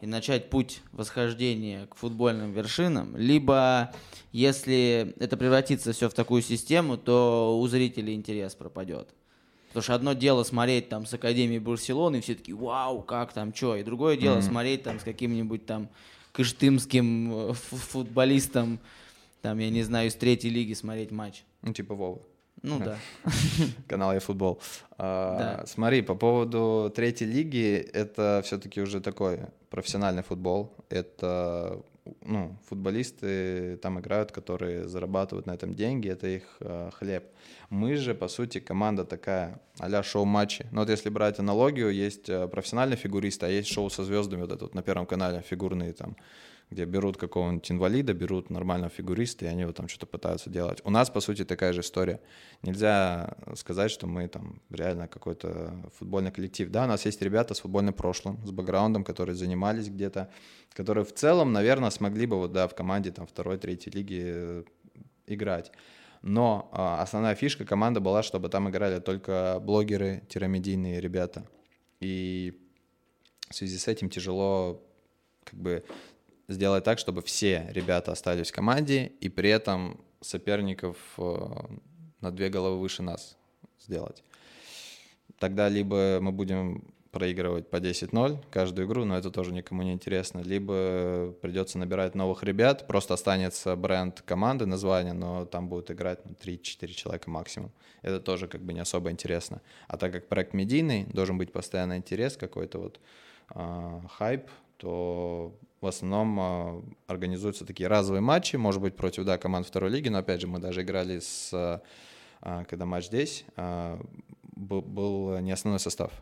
и 0.00 0.06
начать 0.06 0.50
путь 0.50 0.82
восхождения 0.92 1.86
к 1.86 1.94
футбольным 1.94 2.52
вершинам, 2.52 3.16
либо 3.16 3.92
если 4.32 5.14
это 5.18 5.36
превратится 5.38 5.92
все 5.92 6.10
в 6.10 6.14
такую 6.14 6.42
систему, 6.42 6.98
то 6.98 7.58
у 7.58 7.66
зрителей 7.66 8.14
интерес 8.14 8.54
пропадет. 8.54 9.08
Потому 9.74 9.82
что 9.82 9.94
одно 9.96 10.12
дело 10.12 10.44
смотреть 10.44 10.88
там 10.88 11.04
с 11.04 11.12
Академией 11.14 11.58
Барселоны, 11.58 12.18
и 12.18 12.20
все 12.20 12.36
таки 12.36 12.52
вау, 12.52 13.02
как 13.02 13.32
там, 13.32 13.52
что, 13.52 13.74
и 13.76 13.82
другое 13.82 14.16
дело 14.16 14.40
смотреть 14.40 14.84
там 14.84 15.00
с 15.00 15.02
каким-нибудь 15.02 15.66
там 15.66 15.88
кыштымским 16.30 17.50
э, 17.50 17.52
фу- 17.54 17.76
футболистом, 17.76 18.78
там, 19.42 19.58
я 19.58 19.70
не 19.70 19.82
знаю, 19.82 20.08
из 20.08 20.14
третьей 20.14 20.50
лиги 20.50 20.74
смотреть 20.74 21.10
матч. 21.10 21.42
Ну, 21.62 21.72
типа 21.72 21.94
Вова. 21.96 22.20
Ну 22.62 22.78
да. 22.78 22.96
канал 23.88 24.14
eFootball. 24.14 24.60
А, 24.96 25.38
Да. 25.38 25.66
Смотри, 25.66 26.02
по 26.02 26.14
поводу 26.14 26.92
третьей 26.94 27.26
лиги, 27.26 27.74
это 27.92 28.42
все-таки 28.44 28.80
уже 28.80 29.00
такой 29.00 29.40
профессиональный 29.70 30.22
футбол. 30.22 30.72
Это 30.88 31.82
ну, 32.22 32.56
футболисты 32.68 33.78
там 33.82 33.98
играют, 33.98 34.32
которые 34.32 34.88
зарабатывают 34.88 35.46
на 35.46 35.52
этом 35.52 35.74
деньги, 35.74 36.08
это 36.08 36.26
их 36.26 36.56
э, 36.60 36.90
хлеб. 36.92 37.24
Мы 37.70 37.96
же, 37.96 38.14
по 38.14 38.28
сути, 38.28 38.60
команда 38.60 39.04
такая, 39.04 39.60
а 39.78 40.02
шоу-матчи. 40.02 40.66
Ну 40.70 40.80
вот 40.80 40.90
если 40.90 41.08
брать 41.08 41.38
аналогию, 41.38 41.90
есть 41.90 42.28
э, 42.28 42.46
профессиональные 42.48 42.96
фигуристы, 42.96 43.46
а 43.46 43.48
есть 43.48 43.68
шоу 43.68 43.88
со 43.90 44.04
звездами, 44.04 44.42
вот 44.42 44.52
это 44.52 44.64
вот 44.64 44.74
на 44.74 44.82
Первом 44.82 45.06
канале 45.06 45.40
фигурные 45.40 45.92
там, 45.92 46.16
где 46.70 46.84
берут 46.84 47.16
какого-нибудь 47.16 47.70
инвалида, 47.70 48.14
берут 48.14 48.50
нормального 48.50 48.90
фигуриста, 48.90 49.44
и 49.44 49.48
они 49.48 49.64
вот 49.64 49.76
там 49.76 49.88
что-то 49.88 50.06
пытаются 50.06 50.50
делать. 50.50 50.80
У 50.84 50.90
нас, 50.90 51.10
по 51.10 51.20
сути, 51.20 51.44
такая 51.44 51.72
же 51.72 51.80
история. 51.80 52.20
Нельзя 52.62 53.36
сказать, 53.54 53.90
что 53.90 54.06
мы 54.06 54.28
там 54.28 54.60
реально 54.70 55.06
какой-то 55.06 55.74
футбольный 55.98 56.32
коллектив. 56.32 56.70
Да, 56.70 56.84
у 56.84 56.88
нас 56.88 57.04
есть 57.04 57.22
ребята 57.22 57.54
с 57.54 57.60
футбольным 57.60 57.94
прошлым, 57.94 58.44
с 58.46 58.50
бэкграундом, 58.50 59.04
которые 59.04 59.36
занимались 59.36 59.88
где-то, 59.88 60.30
которые 60.72 61.04
в 61.04 61.12
целом, 61.12 61.52
наверное, 61.52 61.90
смогли 61.90 62.26
бы 62.26 62.36
вот, 62.36 62.52
да, 62.52 62.66
в 62.66 62.74
команде 62.74 63.12
там 63.12 63.26
второй, 63.26 63.58
третьей 63.58 63.92
лиги 63.92 64.22
э, 64.24 64.64
играть. 65.26 65.70
Но 66.22 66.70
а, 66.72 67.02
основная 67.02 67.34
фишка 67.34 67.66
команды 67.66 68.00
была, 68.00 68.22
чтобы 68.22 68.48
там 68.48 68.70
играли 68.70 68.98
только 68.98 69.60
блогеры-медийные 69.60 70.98
ребята. 70.98 71.46
И 72.00 72.58
в 73.50 73.54
связи 73.54 73.76
с 73.76 73.88
этим 73.88 74.08
тяжело 74.08 74.82
как 75.44 75.60
бы 75.60 75.84
сделать 76.48 76.84
так, 76.84 76.98
чтобы 76.98 77.22
все 77.22 77.66
ребята 77.70 78.12
остались 78.12 78.50
в 78.50 78.54
команде 78.54 79.12
и 79.20 79.28
при 79.28 79.50
этом 79.50 80.00
соперников 80.20 80.96
э, 81.18 81.46
на 82.20 82.30
две 82.30 82.48
головы 82.48 82.80
выше 82.80 83.02
нас 83.02 83.36
сделать. 83.80 84.22
Тогда 85.38 85.68
либо 85.68 86.18
мы 86.20 86.32
будем 86.32 86.84
проигрывать 87.14 87.70
по 87.70 87.76
10-0 87.76 88.44
каждую 88.50 88.88
игру, 88.88 89.04
но 89.04 89.16
это 89.16 89.30
тоже 89.30 89.52
никому 89.52 89.82
не 89.82 89.92
интересно. 89.92 90.40
Либо 90.40 91.32
придется 91.40 91.78
набирать 91.78 92.16
новых 92.16 92.42
ребят, 92.42 92.88
просто 92.88 93.14
останется 93.14 93.76
бренд 93.76 94.20
команды, 94.22 94.66
название, 94.66 95.12
но 95.12 95.44
там 95.44 95.68
будут 95.68 95.92
играть 95.92 96.18
ну, 96.24 96.32
3-4 96.32 96.88
человека 96.88 97.30
максимум. 97.30 97.70
Это 98.02 98.20
тоже 98.20 98.48
как 98.48 98.62
бы 98.62 98.72
не 98.72 98.80
особо 98.80 99.12
интересно. 99.12 99.62
А 99.86 99.96
так 99.96 100.12
как 100.12 100.26
проект 100.26 100.54
медийный, 100.54 101.04
должен 101.04 101.38
быть 101.38 101.52
постоянный 101.52 101.98
интерес, 101.98 102.36
какой-то 102.36 102.78
вот 102.78 103.00
э, 103.54 104.00
хайп, 104.18 104.50
то 104.78 105.56
в 105.84 105.86
основном 105.86 106.40
э, 106.40 106.82
организуются 107.06 107.64
такие 107.64 107.88
разовые 107.88 108.20
матчи, 108.20 108.56
может 108.56 108.80
быть, 108.80 108.96
против, 108.96 109.24
да, 109.24 109.38
команд 109.38 109.66
второй 109.66 109.90
лиги, 109.90 110.08
но 110.08 110.18
опять 110.18 110.40
же, 110.40 110.46
мы 110.46 110.58
даже 110.58 110.82
играли 110.82 111.20
с, 111.20 111.50
э, 111.52 112.64
когда 112.68 112.86
матч 112.86 113.06
здесь, 113.06 113.44
был, 114.56 114.82
был 114.82 115.38
не 115.38 115.52
основной 115.52 115.80
состав. 115.80 116.12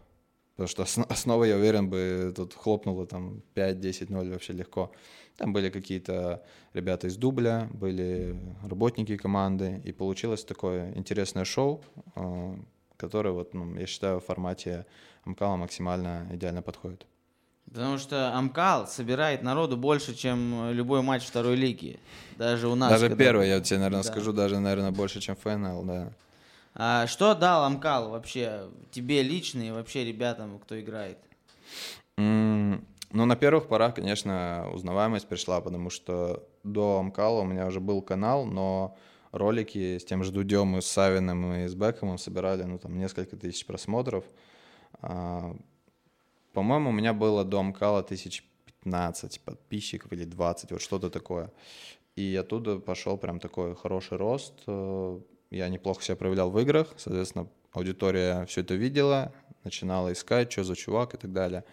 Потому 0.56 0.68
что 0.68 1.04
основа, 1.08 1.44
я 1.44 1.56
уверен, 1.56 1.88
бы 1.88 2.32
тут 2.36 2.54
хлопнуло 2.54 3.06
там 3.06 3.42
5-10-0 3.54 4.30
вообще 4.30 4.52
легко. 4.52 4.92
Там 5.36 5.52
были 5.52 5.70
какие-то 5.70 6.44
ребята 6.74 7.06
из 7.06 7.16
дубля, 7.16 7.68
были 7.72 8.36
работники 8.62 9.16
команды, 9.16 9.80
и 9.84 9.92
получилось 9.92 10.44
такое 10.44 10.92
интересное 10.94 11.44
шоу, 11.44 11.80
которое, 12.96 13.30
вот, 13.30 13.54
ну, 13.54 13.74
я 13.78 13.86
считаю, 13.86 14.20
в 14.20 14.24
формате 14.24 14.86
Амкала 15.24 15.56
максимально 15.56 16.28
идеально 16.32 16.62
подходит. 16.62 17.06
Потому 17.72 17.96
что 17.96 18.36
Амкал 18.36 18.86
собирает 18.86 19.42
народу 19.42 19.78
больше, 19.78 20.14
чем 20.14 20.72
любой 20.72 21.00
матч 21.00 21.24
второй 21.24 21.56
лиги. 21.56 21.98
Даже 22.36 22.68
у 22.68 22.74
нас. 22.74 22.90
Даже 22.90 23.08
когда... 23.08 23.24
первый, 23.24 23.48
я 23.48 23.60
тебе, 23.60 23.78
наверное, 23.78 24.02
да. 24.02 24.08
скажу, 24.10 24.32
даже, 24.32 24.58
наверное, 24.58 24.90
больше, 24.90 25.20
чем 25.20 25.36
ФНЛ, 25.36 25.84
да. 25.84 26.12
А 26.74 27.06
что 27.06 27.34
дал 27.34 27.64
Амкал 27.64 28.10
вообще 28.10 28.68
тебе 28.90 29.22
лично 29.22 29.62
и 29.62 29.70
вообще 29.70 30.04
ребятам, 30.04 30.58
кто 30.58 30.78
играет? 30.78 31.18
Mm, 32.18 32.84
ну, 33.10 33.24
на 33.24 33.36
первых 33.36 33.68
порах, 33.68 33.94
конечно, 33.94 34.68
узнаваемость 34.72 35.26
пришла, 35.26 35.60
потому 35.62 35.88
что 35.88 36.46
до 36.64 36.98
Амкала 36.98 37.40
у 37.40 37.44
меня 37.44 37.66
уже 37.66 37.80
был 37.80 38.02
канал, 38.02 38.44
но 38.44 38.96
ролики 39.32 39.98
с 39.98 40.04
тем 40.04 40.24
же 40.24 40.30
Дудем 40.30 40.76
и 40.76 40.82
с 40.82 40.86
Савиным 40.86 41.54
и 41.54 41.68
с 41.68 41.74
Бекхэмом 41.74 42.18
собирали, 42.18 42.64
ну, 42.64 42.78
там, 42.78 42.98
несколько 42.98 43.36
тысяч 43.36 43.64
просмотров. 43.64 44.24
По-моему, 46.52 46.90
у 46.90 46.92
меня 46.92 47.12
было 47.12 47.44
до 47.44 47.60
Амкала 47.60 48.02
тысяч 48.02 48.44
15 48.84 49.40
подписчиков 49.40 50.12
или 50.12 50.24
20, 50.24 50.72
вот 50.72 50.82
что-то 50.82 51.10
такое. 51.10 51.50
И 52.16 52.36
оттуда 52.36 52.78
пошел 52.78 53.16
прям 53.16 53.40
такой 53.40 53.74
хороший 53.74 54.18
рост. 54.18 54.54
Э, 54.66 55.20
я 55.50 55.68
неплохо 55.68 56.02
себя 56.02 56.16
проявлял 56.16 56.50
в 56.50 56.58
играх, 56.60 56.88
соответственно, 56.96 57.48
аудитория 57.72 58.44
все 58.46 58.60
это 58.60 58.74
видела, 58.74 59.32
начинала 59.64 60.12
искать, 60.12 60.52
что 60.52 60.64
за 60.64 60.76
чувак 60.76 61.14
и 61.14 61.18
так 61.18 61.32
далее. 61.32 61.64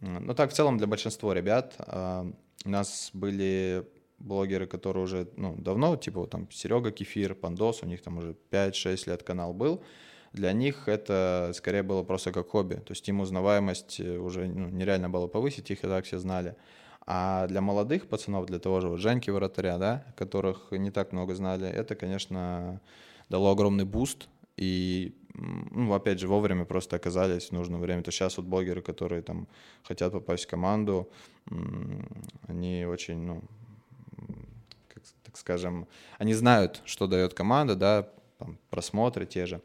Ну 0.00 0.34
так, 0.34 0.50
в 0.50 0.54
целом, 0.54 0.78
для 0.78 0.86
большинства 0.86 1.34
ребят 1.34 1.74
а, 1.78 2.26
у 2.64 2.68
нас 2.68 3.10
были 3.12 3.86
блогеры, 4.18 4.66
которые 4.66 5.04
уже 5.04 5.28
ну, 5.36 5.54
давно, 5.56 5.96
типа 5.96 6.20
вот 6.20 6.30
там 6.30 6.50
Серега 6.50 6.90
Кефир, 6.90 7.34
Пандос, 7.34 7.82
у 7.82 7.86
них 7.86 8.02
там 8.02 8.18
уже 8.18 8.36
5-6 8.50 9.10
лет 9.10 9.22
канал 9.22 9.52
был. 9.52 9.82
Для 10.32 10.52
них 10.52 10.88
это 10.88 11.52
скорее 11.54 11.82
было 11.82 12.02
просто 12.02 12.32
как 12.32 12.48
хобби. 12.48 12.76
То 12.76 12.92
есть 12.92 13.06
им 13.08 13.20
узнаваемость 13.20 14.00
уже 14.00 14.46
ну, 14.46 14.68
нереально 14.68 15.10
было 15.10 15.26
повысить, 15.26 15.70
их 15.70 15.84
и 15.84 15.86
так 15.86 16.04
все 16.04 16.18
знали. 16.18 16.56
А 17.04 17.46
для 17.48 17.60
молодых 17.60 18.08
пацанов, 18.08 18.46
для 18.46 18.58
того 18.58 18.80
же 18.80 18.88
вот 18.88 19.00
Женьки 19.00 19.30
Вратаря, 19.30 19.76
да, 19.76 20.04
которых 20.16 20.70
не 20.70 20.90
так 20.90 21.12
много 21.12 21.34
знали, 21.34 21.68
это, 21.68 21.94
конечно, 21.96 22.80
дало 23.28 23.50
огромный 23.50 23.84
буст, 23.84 24.28
и, 24.56 25.14
ну, 25.34 25.92
опять 25.94 26.20
же, 26.20 26.28
вовремя 26.28 26.64
просто 26.64 26.96
оказались 26.96 27.48
в 27.48 27.52
нужное 27.52 27.80
время. 27.80 28.02
То 28.02 28.10
сейчас 28.10 28.36
вот 28.36 28.46
блогеры, 28.46 28.82
которые 28.82 29.22
там 29.22 29.48
хотят 29.82 30.12
попасть 30.12 30.44
в 30.44 30.48
команду, 30.48 31.10
они 32.46 32.84
очень, 32.84 33.18
ну, 33.18 33.42
как, 34.88 35.02
так 35.24 35.36
скажем, 35.36 35.88
они 36.18 36.34
знают, 36.34 36.82
что 36.84 37.06
дает 37.06 37.34
команда, 37.34 37.74
да, 37.74 38.08
там, 38.38 38.58
просмотры 38.70 39.26
те 39.26 39.46
же. 39.46 39.60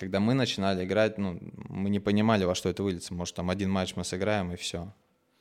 Когда 0.00 0.18
мы 0.18 0.32
начинали 0.32 0.86
играть, 0.86 1.18
ну, 1.18 1.38
мы 1.68 1.90
не 1.90 2.00
понимали, 2.00 2.44
во 2.44 2.54
что 2.54 2.70
это 2.70 2.82
выльется. 2.82 3.12
Может, 3.12 3.34
там 3.34 3.50
один 3.50 3.70
матч 3.70 3.96
мы 3.96 4.04
сыграем, 4.04 4.50
и 4.50 4.56
все. 4.56 4.90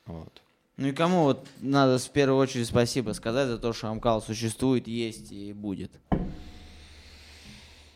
Вот. 0.06 0.42
Ну 0.76 0.88
и 0.88 0.92
кому 0.92 1.24
вот 1.24 1.48
надо 1.62 1.98
в 1.98 2.10
первую 2.10 2.38
очередь 2.38 2.68
спасибо 2.68 3.12
сказать 3.14 3.48
за 3.48 3.58
то, 3.58 3.72
что 3.72 3.88
Амкал 3.88 4.22
существует, 4.22 4.86
есть 4.86 5.32
и 5.32 5.54
будет? 5.54 5.92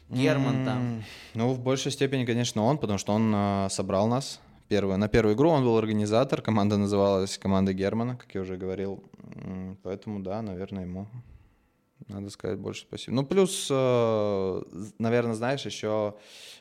Герман 0.10 0.64
там? 0.64 1.04
Ну, 1.34 1.52
в 1.52 1.60
большей 1.60 1.92
степени, 1.92 2.24
конечно, 2.24 2.64
он, 2.64 2.78
потому 2.78 2.98
что 2.98 3.12
он 3.12 3.34
э, 3.36 3.68
собрал 3.70 4.08
нас. 4.08 4.40
Первую, 4.70 4.98
на 4.98 5.10
первую 5.10 5.36
игру 5.36 5.50
он 5.50 5.66
был 5.66 5.78
организатор, 5.78 6.42
команда 6.42 6.78
называлась 6.78 7.38
команда 7.38 7.74
Германа, 7.74 8.16
как 8.16 8.34
я 8.36 8.42
уже 8.42 8.56
говорил. 8.56 9.04
Поэтому, 9.84 10.22
да, 10.22 10.42
наверное, 10.42 10.86
ему 10.86 11.08
надо 12.08 12.30
сказать 12.30 12.60
больше 12.60 12.82
спасибо. 12.82 13.16
Ну, 13.16 13.26
плюс, 13.26 13.68
э, 13.70 14.62
наверное, 15.00 15.36
знаешь, 15.36 15.66
еще, 15.66 16.16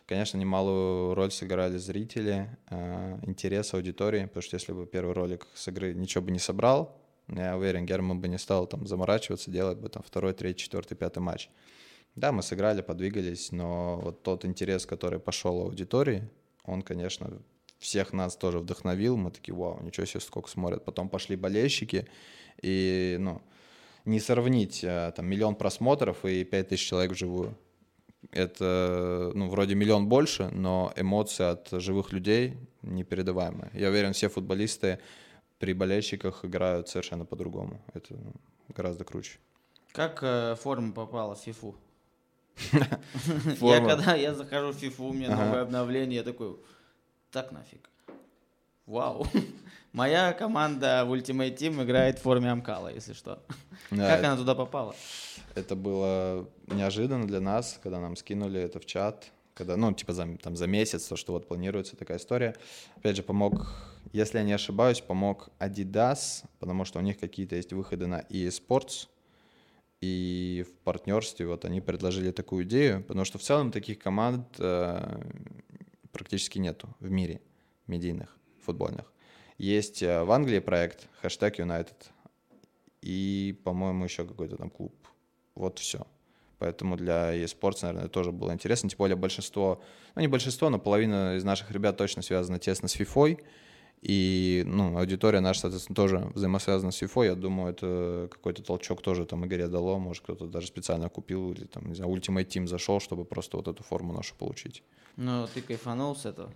конечно, 0.07 0.39
немалую 0.39 1.15
роль 1.15 1.31
сыграли 1.31 1.79
зрители, 1.79 2.57
э, 2.71 3.19
интерес 3.23 3.75
аудитории, 3.75 4.27
потому 4.27 4.43
что 4.43 4.57
если 4.57 4.73
бы 4.73 4.87
первый 4.87 5.15
ролик 5.15 5.47
с 5.55 5.69
игры 5.69 5.95
ничего 5.95 6.25
бы 6.25 6.31
не 6.31 6.39
собрал, 6.39 6.99
я 7.29 7.57
уверен, 7.57 7.87
Герман 7.87 8.21
бы 8.21 8.29
не 8.29 8.39
стал 8.39 8.67
там 8.67 8.87
заморачиваться, 8.87 9.51
делать 9.51 9.79
бы 9.79 9.89
там 9.89 10.03
второй, 10.03 10.33
третий, 10.33 10.65
четвертый, 10.65 10.97
пятый 10.97 11.21
матч. 11.21 11.49
Да, 12.15 12.31
мы 12.31 12.43
сыграли, 12.43 12.83
подвигались, 12.83 13.53
но 13.53 13.99
вот 14.03 14.23
тот 14.23 14.45
интерес, 14.45 14.85
который 14.85 15.19
пошел 15.19 15.63
аудитории, 15.63 16.29
он, 16.65 16.83
конечно, 16.83 17.41
всех 17.79 18.13
нас 18.13 18.37
тоже 18.37 18.59
вдохновил. 18.59 19.17
Мы 19.17 19.31
такие, 19.31 19.55
вау, 19.55 19.83
ничего 19.83 20.07
себе, 20.07 20.21
сколько 20.21 20.49
смотрят. 20.49 20.85
Потом 20.85 21.09
пошли 21.09 21.37
болельщики, 21.37 22.07
и, 22.61 23.17
ну, 23.19 23.43
не 24.05 24.21
сравнить 24.21 24.83
э, 24.85 25.13
там 25.15 25.27
миллион 25.27 25.55
просмотров 25.55 26.25
и 26.25 26.45
пять 26.45 26.69
тысяч 26.69 26.89
человек 26.89 27.13
вживую. 27.13 27.57
Это, 28.31 29.33
ну, 29.35 29.49
вроде 29.49 29.75
миллион 29.75 30.09
больше, 30.09 30.49
но 30.53 30.93
эмоции 30.97 31.45
от 31.45 31.69
живых 31.73 32.13
людей 32.13 32.57
непередаваемые. 32.83 33.71
Я 33.75 33.89
уверен, 33.89 34.13
все 34.13 34.29
футболисты 34.29 34.99
при 35.59 35.73
болельщиках 35.75 36.45
играют 36.45 36.89
совершенно 36.89 37.25
по-другому. 37.25 37.81
Это 37.95 38.15
ну, 38.15 38.33
гораздо 38.69 39.05
круче. 39.05 39.39
Как 39.93 40.21
э, 40.23 40.57
форма 40.57 40.93
попала 40.93 41.35
в 41.35 41.41
фифу? 41.41 41.77
Я 43.61 43.81
когда 43.81 44.15
я 44.15 44.35
захожу 44.35 44.73
в 44.73 44.77
фифу, 44.77 45.05
у 45.05 45.13
меня 45.13 45.35
новое 45.35 45.63
обновление, 45.63 46.19
я 46.19 46.23
такой, 46.23 46.57
так 47.31 47.51
нафиг. 47.51 47.89
Вау. 48.87 49.27
Моя 49.93 50.33
команда 50.33 51.05
в 51.05 51.13
Ultimate 51.13 51.55
Team 51.55 51.85
играет 51.85 52.19
в 52.19 52.23
форме 52.23 52.51
Амкала, 52.51 52.89
если 52.89 53.13
что. 53.13 53.43
как 53.91 54.25
она 54.25 54.37
туда 54.37 54.55
попала? 54.55 54.95
Это 55.55 55.77
было 55.77 56.49
неожиданно 56.69 57.27
для 57.27 57.41
нас, 57.41 57.79
когда 57.83 58.01
нам 58.01 58.17
скинули 58.17 58.59
это 58.59 58.81
в 58.81 58.87
чат, 58.87 59.31
когда, 59.53 59.77
ну, 59.77 59.93
типа 59.93 60.15
за, 60.15 60.39
там, 60.39 60.57
за 60.57 60.67
месяц, 60.67 61.05
то, 61.05 61.17
что 61.17 61.35
вот 61.35 61.47
планируется 61.47 61.95
такая 61.95 62.17
история. 62.17 62.57
Опять 62.97 63.17
же, 63.17 63.23
помог, 63.23 63.71
если 64.15 64.39
я 64.39 64.45
не 64.45 64.55
ошибаюсь, 64.55 65.03
помог 65.03 65.51
Adidas, 65.59 66.45
потому 66.59 66.87
что 66.87 66.99
у 66.99 67.03
них 67.03 67.19
какие-то 67.19 67.57
есть 67.57 67.75
выходы 67.75 68.07
на 68.07 68.21
eSports, 68.31 69.09
и 70.01 70.65
в 70.67 70.85
партнерстве 70.85 71.47
вот 71.47 71.67
они 71.67 71.83
предложили 71.83 72.31
такую 72.31 72.65
идею, 72.65 73.05
потому 73.05 73.27
что 73.27 73.39
в 73.39 73.43
целом 73.43 73.71
таких 73.71 73.99
команд 73.99 74.47
э, 74.59 75.21
практически 76.13 76.59
нету 76.59 76.89
в 76.99 77.11
мире 77.11 77.43
медийных, 77.87 78.37
футбольных. 78.65 79.12
Есть 79.59 80.03
э, 80.03 80.25
в 80.25 80.31
Англии 80.33 80.59
проект 80.59 81.09
хэштег 81.21 81.59
United 81.59 81.95
и, 83.01 83.59
по-моему, 83.65 84.05
еще 84.05 84.25
какой-то 84.25 84.57
там 84.57 84.71
клуб. 84.71 84.95
Вот 85.55 85.79
все. 85.79 86.07
Поэтому 86.59 86.97
для 86.97 87.37
eSports, 87.43 87.79
наверное, 87.83 88.09
тоже 88.09 88.31
было 88.31 88.53
интересно. 88.53 88.89
Тем 88.89 88.99
более 88.99 89.17
большинство, 89.17 89.83
ну 90.15 90.23
не 90.23 90.29
большинство, 90.29 90.71
но 90.71 90.79
половина 90.79 91.37
из 91.37 91.45
наших 91.45 91.73
ребят 91.73 91.97
точно 91.97 92.23
связана 92.23 92.59
тесно 92.59 92.87
с 92.89 92.97
FIFA. 92.97 93.41
И, 94.01 94.65
ну, 94.67 94.97
аудитория 94.99 95.41
наша, 95.41 95.61
соответственно, 95.61 95.95
тоже 95.95 96.31
взаимосвязана 96.35 96.91
с 96.91 97.03
FIFA. 97.03 97.25
Я 97.25 97.35
думаю, 97.35 97.73
это 97.73 98.29
какой-то 98.31 98.63
толчок 98.63 99.01
тоже 99.03 99.27
там 99.27 99.47
игре 99.47 99.69
дало. 99.69 99.99
Может, 99.99 100.25
кто-то 100.25 100.47
даже 100.47 100.67
специально 100.67 101.09
купил 101.09 101.53
или 101.53 101.65
там, 101.65 101.89
не 101.89 101.95
знаю, 101.95 102.13
Ultimate 102.13 102.47
Team 102.47 102.67
зашел, 102.67 103.01
чтобы 103.01 103.25
просто 103.25 103.57
вот 103.57 103.69
эту 103.69 103.83
форму 103.83 104.13
нашу 104.13 104.35
получить. 104.37 104.83
Ну, 105.17 105.47
ты 105.53 105.63
кайфанул 105.63 106.17
с 106.17 106.27
этого? 106.27 106.53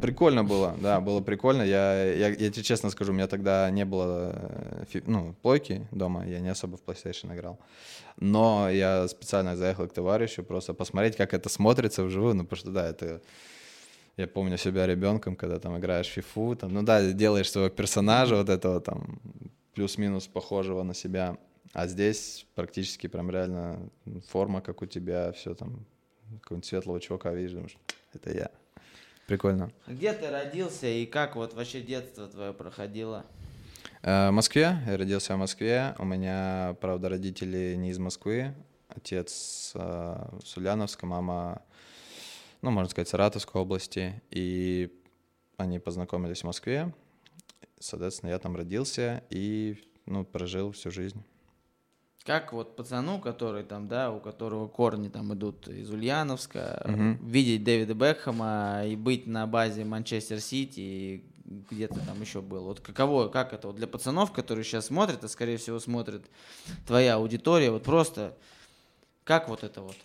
Прикольно 0.00 0.42
было, 0.42 0.74
да, 0.80 1.00
было 1.00 1.20
прикольно. 1.20 1.62
Я, 1.62 2.04
я, 2.04 2.28
я 2.28 2.50
тебе 2.50 2.62
честно 2.62 2.90
скажу, 2.90 3.12
у 3.12 3.14
меня 3.14 3.26
тогда 3.26 3.70
не 3.70 3.84
было 3.84 4.32
э, 4.92 5.00
ну, 5.06 5.34
плойки 5.42 5.86
дома, 5.90 6.26
я 6.26 6.40
не 6.40 6.48
особо 6.48 6.76
в 6.78 6.82
PlayStation 6.82 7.34
играл. 7.34 7.58
Но 8.18 8.70
я 8.70 9.06
специально 9.08 9.54
заехал 9.54 9.86
к 9.86 9.92
товарищу 9.92 10.42
просто 10.42 10.72
посмотреть, 10.72 11.16
как 11.16 11.34
это 11.34 11.50
смотрится 11.50 12.04
вживую, 12.04 12.34
ну, 12.34 12.44
потому 12.44 12.58
что, 12.58 12.70
да, 12.70 12.88
это 12.88 13.20
я 14.16 14.26
помню 14.26 14.56
себя 14.56 14.86
ребенком, 14.86 15.36
когда 15.36 15.58
там 15.58 15.76
играешь 15.78 16.08
в 16.08 16.12
фифу, 16.12 16.56
там, 16.56 16.72
ну 16.72 16.82
да, 16.82 17.12
делаешь 17.12 17.50
своего 17.50 17.68
персонажа 17.68 18.36
вот 18.36 18.48
этого 18.48 18.80
там 18.80 19.20
плюс-минус 19.74 20.26
похожего 20.26 20.82
на 20.84 20.94
себя. 20.94 21.36
А 21.74 21.86
здесь 21.86 22.46
практически 22.54 23.08
прям 23.08 23.30
реально 23.30 23.90
форма, 24.28 24.62
как 24.62 24.80
у 24.80 24.86
тебя, 24.86 25.32
все 25.32 25.54
там, 25.54 25.84
какого-нибудь 26.40 26.64
светлого 26.64 27.00
чувака 27.00 27.34
видишь, 27.34 27.52
думаешь, 27.52 27.76
это 28.14 28.32
я. 28.32 28.50
Прикольно. 29.26 29.72
Где 29.88 30.12
ты 30.12 30.30
родился 30.30 30.86
и 30.86 31.04
как 31.04 31.34
вот 31.34 31.54
вообще 31.54 31.80
детство 31.80 32.28
твое 32.28 32.52
проходило? 32.52 33.26
Э, 34.02 34.28
В 34.28 34.32
Москве. 34.32 34.78
Я 34.86 34.96
родился 34.96 35.34
в 35.34 35.38
Москве. 35.38 35.94
У 35.98 36.04
меня, 36.04 36.76
правда, 36.80 37.08
родители 37.08 37.74
не 37.76 37.90
из 37.90 37.98
Москвы. 37.98 38.54
Отец 38.88 39.72
э, 39.74 40.28
с 40.44 40.56
Ульяновска, 40.56 41.06
мама, 41.06 41.62
ну, 42.62 42.70
можно 42.70 42.88
сказать, 42.88 43.08
Саратовской 43.08 43.60
области. 43.60 44.22
И 44.30 44.92
они 45.56 45.80
познакомились 45.80 46.42
в 46.42 46.44
Москве. 46.44 46.94
Соответственно, 47.80 48.30
я 48.30 48.38
там 48.38 48.54
родился 48.56 49.24
и, 49.28 49.82
ну, 50.06 50.24
прожил 50.24 50.70
всю 50.70 50.90
жизнь. 50.92 51.22
Как 52.26 52.52
вот 52.52 52.74
пацану, 52.74 53.20
который 53.20 53.62
там, 53.62 53.86
да, 53.86 54.10
у 54.10 54.18
которого 54.18 54.66
корни 54.66 55.08
там 55.08 55.32
идут 55.32 55.68
из 55.68 55.88
Ульяновска, 55.90 56.82
Мгм. 56.84 57.18
видеть 57.24 57.62
Дэвида 57.62 57.94
Бекхэма 57.94 58.82
и 58.84 58.96
быть 58.96 59.28
на 59.28 59.46
базе 59.46 59.84
Манчестер 59.84 60.40
Сити 60.40 60.80
и 60.80 61.24
где-то 61.70 62.00
там 62.00 62.20
еще 62.20 62.40
был. 62.40 62.64
Вот 62.64 62.80
каково, 62.80 63.28
как 63.28 63.52
это 63.52 63.68
вот 63.68 63.76
для 63.76 63.86
пацанов, 63.86 64.32
которые 64.32 64.64
сейчас 64.64 64.86
смотрят, 64.86 65.22
а 65.22 65.28
скорее 65.28 65.56
всего 65.56 65.78
смотрит 65.78 66.26
твоя 66.84 67.14
аудитория, 67.14 67.70
вот 67.70 67.84
просто 67.84 68.36
как 69.22 69.48
вот 69.48 69.62
это 69.62 69.82
вот 69.82 69.96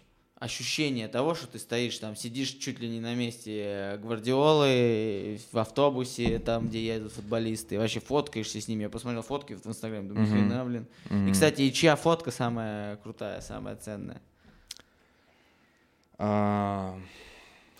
ощущение 0.42 1.08
того, 1.08 1.36
что 1.36 1.46
ты 1.46 1.60
стоишь 1.60 2.00
там, 2.00 2.16
сидишь 2.16 2.50
чуть 2.50 2.80
ли 2.80 2.90
не 2.90 3.00
на 3.00 3.14
месте 3.14 4.00
Гвардиолы 4.02 5.40
в 5.52 5.58
автобусе, 5.60 6.40
там, 6.40 6.68
где 6.68 6.84
едут 6.84 7.12
футболисты, 7.14 7.76
и 7.76 7.78
вообще 7.78 8.00
фоткаешься 8.00 8.60
с 8.60 8.68
ними. 8.68 8.82
Я 8.82 8.90
посмотрел 8.90 9.22
фотки 9.22 9.54
в 9.54 9.68
Инстаграме, 9.68 10.10
думаю, 10.10 10.26
Мгм. 10.26 10.34
хрена, 10.34 10.66
блин. 10.66 10.88
И, 11.06 11.14
Мгм. 11.14 11.32
кстати, 11.34 11.62
и 11.62 11.72
чья 11.72 11.96
фотка 11.96 12.32
самая 12.32 12.98
крутая, 12.98 13.40
самая 13.42 13.76
ценная? 13.76 14.20
А, 16.18 17.00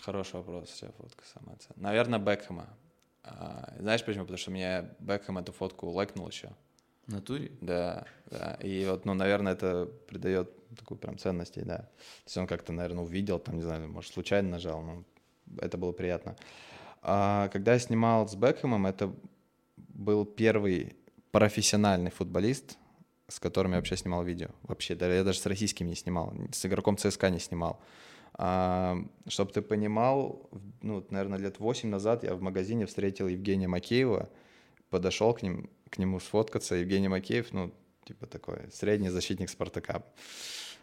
Хороший 0.00 0.36
вопрос, 0.36 0.72
чья 0.78 0.90
фотка 0.96 1.24
самая 1.34 1.56
ценная. 1.56 1.82
Наверное, 1.82 2.18
Бекхэма. 2.20 2.68
А, 3.24 3.74
Знаешь 3.80 4.04
почему? 4.04 4.22
Потому 4.22 4.38
что 4.38 4.52
мне 4.52 4.88
Бекхэм 5.00 5.38
эту 5.38 5.50
фотку 5.50 5.88
лайкнул 5.90 6.28
еще. 6.28 6.50
В 7.08 7.12
натуре? 7.12 7.50
Да, 7.60 8.06
да. 8.30 8.54
И 8.62 8.84
вот, 8.86 9.04
ну, 9.04 9.14
наверное, 9.14 9.52
это 9.54 9.86
придает 10.08 10.48
такую 10.76 10.98
прям 10.98 11.18
ценности, 11.18 11.60
да. 11.60 11.78
То 11.78 12.26
есть 12.26 12.36
он 12.36 12.46
как-то, 12.46 12.72
наверное, 12.72 13.04
увидел, 13.04 13.38
там, 13.38 13.56
не 13.56 13.62
знаю, 13.62 13.88
может, 13.88 14.12
случайно 14.12 14.50
нажал, 14.50 14.82
но 14.82 15.04
это 15.58 15.78
было 15.78 15.92
приятно. 15.92 16.36
А 17.02 17.48
когда 17.48 17.72
я 17.72 17.78
снимал 17.78 18.28
с 18.28 18.34
Бекхэмом, 18.34 18.86
это 18.86 19.14
был 19.76 20.24
первый 20.24 20.96
профессиональный 21.30 22.10
футболист, 22.10 22.78
с 23.28 23.40
которым 23.40 23.72
я 23.72 23.78
вообще 23.78 23.96
снимал 23.96 24.22
видео. 24.22 24.48
Вообще, 24.62 24.94
да, 24.94 25.12
я 25.12 25.24
даже 25.24 25.38
с 25.38 25.46
российским 25.46 25.86
не 25.86 25.94
снимал, 25.94 26.32
с 26.52 26.64
игроком 26.66 26.96
ЦСКА 26.96 27.30
не 27.30 27.38
снимал. 27.38 27.80
чтобы 29.28 29.52
ты 29.52 29.60
понимал, 29.60 30.48
ну, 30.80 31.04
наверное, 31.10 31.38
лет 31.38 31.58
8 31.60 31.88
назад 31.88 32.24
я 32.24 32.34
в 32.34 32.40
магазине 32.40 32.86
встретил 32.86 33.28
Евгения 33.28 33.68
Макеева, 33.68 34.30
подошел 34.88 35.34
к, 35.34 35.42
ним, 35.42 35.68
к 35.90 35.98
нему 35.98 36.18
сфоткаться. 36.18 36.76
Евгений 36.76 37.08
Макеев, 37.08 37.52
ну, 37.52 37.72
типа 38.04 38.26
такой 38.26 38.70
средний 38.72 39.10
защитник 39.10 39.50
Спартака. 39.50 40.02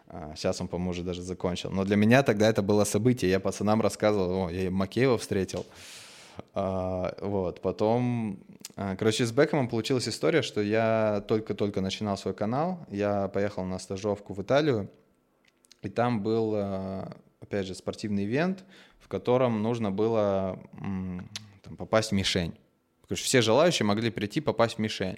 А, 0.07 0.33
Сейчас 0.35 0.59
он, 0.61 0.67
по-моему, 0.67 0.91
уже 0.91 1.03
даже 1.03 1.21
закончил. 1.21 1.71
Но 1.71 1.85
для 1.85 1.95
меня 1.95 2.23
тогда 2.23 2.49
это 2.49 2.61
было 2.61 2.83
событие. 2.83 3.29
Я 3.29 3.39
пацанам 3.39 3.81
рассказывал, 3.81 4.47
о, 4.47 4.49
я 4.49 4.71
Макеева 4.71 5.17
встретил. 5.17 5.65
А, 6.53 7.15
вот, 7.21 7.61
потом, 7.61 8.39
а, 8.75 8.95
короче, 8.95 9.25
с 9.25 9.31
Бекомом 9.31 9.67
получилась 9.67 10.07
история, 10.07 10.41
что 10.41 10.61
я 10.61 11.23
только-только 11.27 11.81
начинал 11.81 12.17
свой 12.17 12.33
канал, 12.33 12.85
я 12.89 13.27
поехал 13.27 13.65
на 13.65 13.77
стажировку 13.79 14.33
в 14.33 14.41
Италию, 14.41 14.89
и 15.81 15.89
там 15.89 16.21
был, 16.21 16.53
а, 16.55 17.11
опять 17.41 17.67
же, 17.67 17.75
спортивный 17.75 18.25
ивент, 18.25 18.63
в 18.99 19.07
котором 19.07 19.61
нужно 19.61 19.91
было 19.91 20.59
там, 21.63 21.75
попасть 21.77 22.11
в 22.11 22.13
мишень. 22.13 22.53
Короче, 23.07 23.23
все 23.23 23.41
желающие 23.41 23.85
могли 23.85 24.11
прийти, 24.11 24.39
попасть 24.39 24.75
в 24.75 24.79
мишень. 24.79 25.17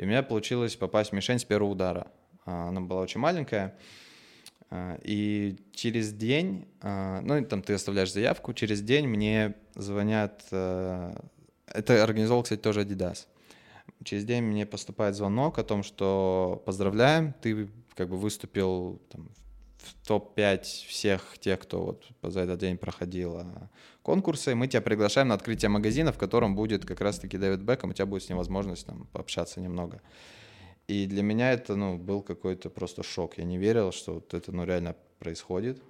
И 0.00 0.04
у 0.04 0.06
меня 0.06 0.22
получилось 0.22 0.76
попасть 0.76 1.10
в 1.10 1.12
мишень 1.12 1.38
с 1.38 1.44
первого 1.44 1.72
удара. 1.72 2.06
А, 2.46 2.68
Она 2.68 2.80
была 2.80 3.02
очень 3.02 3.20
маленькая. 3.20 3.76
А, 4.70 4.98
И 5.02 5.58
через 5.74 6.14
день, 6.14 6.66
а, 6.80 7.20
ну, 7.20 7.44
там 7.44 7.60
ты 7.60 7.74
оставляешь 7.74 8.10
заявку, 8.10 8.54
через 8.54 8.80
день 8.80 9.06
мне 9.06 9.56
звонят, 9.74 10.42
э, 10.52 11.12
это 11.66 12.02
организовал, 12.02 12.42
кстати, 12.42 12.60
тоже 12.60 12.82
Adidas. 12.82 13.26
Через 14.02 14.24
день 14.24 14.42
мне 14.42 14.64
поступает 14.64 15.16
звонок 15.16 15.58
о 15.58 15.64
том, 15.64 15.82
что 15.82 16.62
поздравляем, 16.64 17.34
ты 17.42 17.68
как 17.94 18.08
бы 18.08 18.16
выступил 18.16 19.02
там, 19.10 19.28
в 19.28 19.49
топ-5 20.06 20.62
всех 20.62 21.38
тех, 21.38 21.60
кто 21.60 21.84
вот 21.84 22.06
за 22.22 22.40
этот 22.40 22.60
день 22.60 22.76
проходил 22.76 23.38
а, 23.38 23.70
конкурсы. 24.02 24.54
Мы 24.54 24.66
тебя 24.66 24.80
приглашаем 24.80 25.28
на 25.28 25.34
открытие 25.34 25.68
магазина, 25.68 26.12
в 26.12 26.18
котором 26.18 26.54
будет 26.54 26.84
как 26.84 27.00
раз-таки 27.00 27.38
Дэвид 27.38 27.60
Бекхэм, 27.60 27.90
у 27.90 27.92
тебя 27.92 28.06
будет 28.06 28.22
с 28.22 28.28
ним 28.28 28.38
возможность 28.38 28.86
там 28.86 29.06
пообщаться 29.12 29.60
немного. 29.60 30.00
И 30.88 31.06
для 31.06 31.22
меня 31.22 31.52
это, 31.52 31.76
ну, 31.76 31.96
был 31.96 32.22
какой-то 32.22 32.68
просто 32.70 33.02
шок. 33.02 33.38
Я 33.38 33.44
не 33.44 33.58
верил, 33.58 33.92
что 33.92 34.14
вот 34.14 34.34
это, 34.34 34.50
ну, 34.50 34.64
реально 34.64 34.96
происходит. 35.20 35.80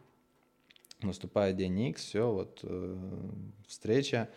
Наступает 1.01 1.57
день 1.57 1.81
X, 1.89 2.05
все, 2.05 2.31
вот 2.31 2.61
э, 2.63 2.97
встреча. 3.67 4.29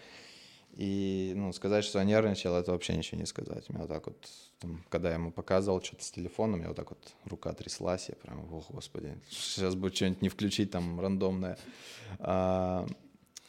И, 0.75 1.33
ну, 1.35 1.53
сказать, 1.53 1.85
что 1.85 1.99
я 1.99 2.05
нервничал, 2.05 2.55
это 2.55 2.71
вообще 2.71 2.97
ничего 2.97 3.19
не 3.19 3.27
сказать. 3.27 3.69
У 3.69 3.73
меня 3.73 3.83
вот 3.83 3.89
так 3.89 4.07
вот, 4.07 4.27
там, 4.59 4.83
когда 4.89 5.09
я 5.09 5.15
ему 5.15 5.31
показывал 5.31 5.83
что-то 5.83 6.03
с 6.03 6.11
телефоном, 6.11 6.55
у 6.55 6.57
меня 6.57 6.67
вот 6.69 6.77
так 6.77 6.89
вот 6.89 7.13
рука 7.25 7.53
тряслась, 7.53 8.09
я 8.09 8.15
прям, 8.15 8.39
о, 8.39 8.63
господи, 8.69 9.15
сейчас 9.29 9.75
будет 9.75 9.95
что-нибудь 9.95 10.21
не 10.23 10.29
включить 10.29 10.71
там 10.71 10.99
рандомное. 10.99 11.57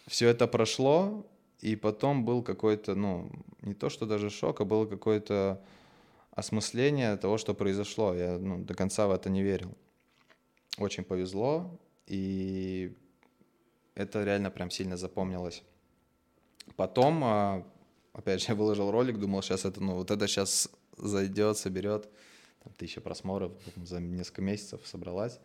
все 0.06 0.28
это 0.28 0.46
прошло, 0.46 1.26
и 1.60 1.76
потом 1.76 2.26
был 2.26 2.42
какой-то, 2.42 2.94
ну, 2.94 3.30
не 3.62 3.72
то, 3.72 3.88
что 3.88 4.04
даже 4.04 4.28
шок, 4.28 4.60
а 4.60 4.66
было 4.66 4.84
какое-то 4.84 5.64
осмысление 6.32 7.16
того, 7.16 7.38
что 7.38 7.54
произошло. 7.54 8.14
Я 8.14 8.38
ну, 8.38 8.62
до 8.62 8.74
конца 8.74 9.06
в 9.06 9.12
это 9.12 9.30
не 9.30 9.42
верил. 9.42 9.74
Очень 10.76 11.04
повезло, 11.04 11.78
и 12.06 12.94
это 13.94 14.24
реально 14.24 14.50
прям 14.50 14.70
сильно 14.70 14.98
запомнилось. 14.98 15.62
Потом, 16.76 17.22
а, 17.24 17.66
опять 18.12 18.40
же, 18.40 18.46
я 18.48 18.54
выложил 18.54 18.90
ролик, 18.90 19.18
думал, 19.18 19.42
сейчас 19.42 19.64
это, 19.64 19.82
ну, 19.82 19.94
вот 19.94 20.10
это 20.10 20.26
сейчас 20.26 20.70
зайдет, 20.96 21.56
соберет 21.56 22.08
там, 22.62 22.72
тысяча 22.74 23.00
просмотров 23.00 23.52
за 23.76 24.00
несколько 24.00 24.42
месяцев 24.42 24.80
собралась. 24.84 25.40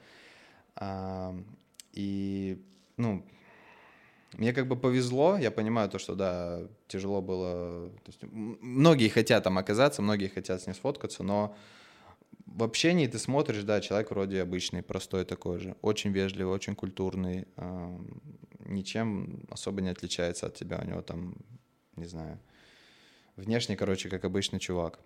А, 0.76 1.36
И, 1.94 2.62
ну, 2.98 3.26
мне 4.34 4.54
как 4.54 4.68
бы 4.68 4.76
повезло, 4.76 5.38
я 5.38 5.52
понимаю 5.52 5.90
то, 5.90 5.98
что, 6.00 6.16
да, 6.16 6.62
тяжело 6.88 7.22
было. 7.22 7.90
То 8.04 8.12
есть, 8.12 8.20
многие 8.22 9.10
хотят 9.10 9.44
там 9.44 9.58
оказаться, 9.58 10.02
многие 10.02 10.28
хотят 10.28 10.62
с 10.62 10.68
ним 10.68 10.76
сфоткаться, 10.76 11.24
но 11.24 11.56
в 12.46 12.64
общении 12.64 13.08
ты 13.08 13.18
смотришь, 13.18 13.64
да, 13.64 13.82
человек 13.82 14.12
вроде 14.12 14.42
обычный, 14.42 14.84
простой 14.84 15.26
такой 15.26 15.60
же, 15.60 15.76
очень 15.82 16.12
вежливый, 16.12 16.54
очень 16.54 16.76
культурный, 16.76 17.48
ничем 18.74 19.46
особо 19.50 19.82
не 19.82 19.90
отличается 19.90 20.48
от 20.48 20.56
тебя, 20.56 20.80
у 20.84 20.88
него 20.88 21.02
там, 21.02 21.36
не 21.96 22.06
знаю, 22.06 22.40
внешне, 23.36 23.76
короче, 23.76 24.10
как 24.10 24.26
обычный 24.26 24.60
чувак. 24.60 25.00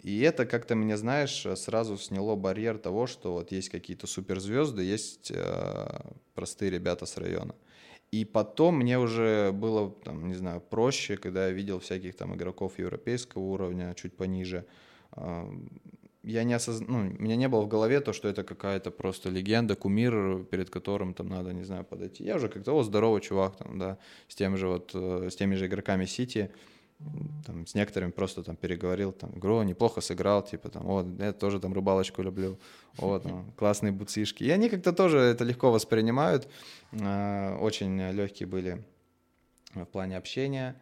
И 0.00 0.20
это 0.20 0.46
как-то 0.46 0.76
мне, 0.76 0.96
знаешь, 0.96 1.46
сразу 1.56 1.96
сняло 1.96 2.36
барьер 2.36 2.78
того, 2.78 3.06
что 3.06 3.32
вот 3.32 3.50
есть 3.50 3.70
какие-то 3.70 4.06
суперзвезды, 4.06 4.82
есть 4.82 5.32
э, 5.34 6.00
простые 6.34 6.70
ребята 6.70 7.06
с 7.06 7.16
района. 7.16 7.54
И 8.12 8.24
потом 8.24 8.76
мне 8.76 8.98
уже 8.98 9.50
было, 9.52 9.90
там, 9.90 10.28
не 10.28 10.34
знаю, 10.34 10.60
проще, 10.60 11.16
когда 11.16 11.46
я 11.46 11.52
видел 11.52 11.80
всяких 11.80 12.14
там 12.14 12.34
игроков 12.34 12.78
европейского 12.78 13.42
уровня, 13.42 13.94
чуть 13.94 14.16
пониже. 14.16 14.64
А, 15.12 15.50
Я 16.26 16.42
не 16.42 16.54
осоз... 16.54 16.80
ну, 16.80 16.98
у 16.98 17.22
меня 17.22 17.36
не 17.36 17.48
было 17.48 17.60
в 17.60 17.68
голове 17.68 18.00
то, 18.00 18.12
что 18.12 18.28
это 18.28 18.42
какая-то 18.42 18.90
просто 18.90 19.30
легенда, 19.30 19.76
кумир, 19.76 20.42
перед 20.50 20.70
которым 20.70 21.14
там 21.14 21.28
надо, 21.28 21.52
не 21.52 21.62
знаю, 21.62 21.84
подойти. 21.84 22.24
Я 22.24 22.34
уже 22.36 22.48
как-то, 22.48 22.72
о, 22.72 22.82
здоровый 22.82 23.20
чувак, 23.20 23.56
там, 23.56 23.78
да, 23.78 23.98
с 24.26 24.34
тем 24.34 24.56
же 24.56 24.66
вот, 24.66 24.90
э, 24.92 25.28
с 25.30 25.36
теми 25.36 25.54
же 25.54 25.66
игроками 25.66 26.04
Сити, 26.04 26.50
там, 27.46 27.64
с 27.64 27.74
некоторыми 27.76 28.10
просто 28.10 28.42
там 28.42 28.56
переговорил, 28.56 29.12
там, 29.12 29.38
игру 29.38 29.62
неплохо 29.62 30.00
сыграл, 30.00 30.42
типа, 30.42 30.68
там, 30.68 30.82
вот, 30.82 31.06
я 31.20 31.32
тоже 31.32 31.60
там 31.60 31.72
рыбалочку 31.72 32.22
люблю, 32.22 32.58
вот, 32.96 33.22
там, 33.22 33.52
классные 33.56 33.92
буцишки. 33.92 34.42
И 34.42 34.50
они 34.50 34.68
как-то 34.68 34.92
тоже 34.92 35.18
это 35.18 35.44
легко 35.44 35.70
воспринимают, 35.70 36.48
э, 36.90 37.56
очень 37.60 38.00
легкие 38.10 38.48
были 38.48 38.82
в 39.74 39.84
плане 39.84 40.16
общения. 40.16 40.74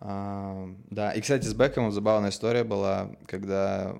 А, 0.00 0.68
Да, 0.90 1.12
и, 1.12 1.20
кстати, 1.20 1.46
с 1.46 1.54
Бекомом 1.54 1.92
забавная 1.92 2.30
история 2.30 2.64
была, 2.64 3.14
когда 3.28 3.96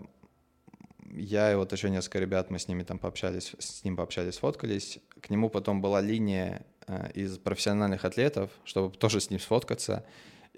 я 1.12 1.52
и 1.52 1.54
вот 1.54 1.72
еще 1.72 1.90
несколько 1.90 2.18
ребят, 2.18 2.50
мы 2.50 2.58
с 2.58 2.68
ними 2.68 2.82
там 2.82 2.98
пообщались, 2.98 3.54
с 3.58 3.84
ним 3.84 3.96
пообщались, 3.96 4.34
сфоткались. 4.34 4.98
К 5.20 5.30
нему 5.30 5.50
потом 5.50 5.80
была 5.80 6.00
линия 6.00 6.64
э, 6.86 7.10
из 7.12 7.38
профессиональных 7.38 8.04
атлетов, 8.04 8.50
чтобы 8.64 8.96
тоже 8.96 9.20
с 9.20 9.30
ним 9.30 9.38
сфоткаться. 9.38 10.04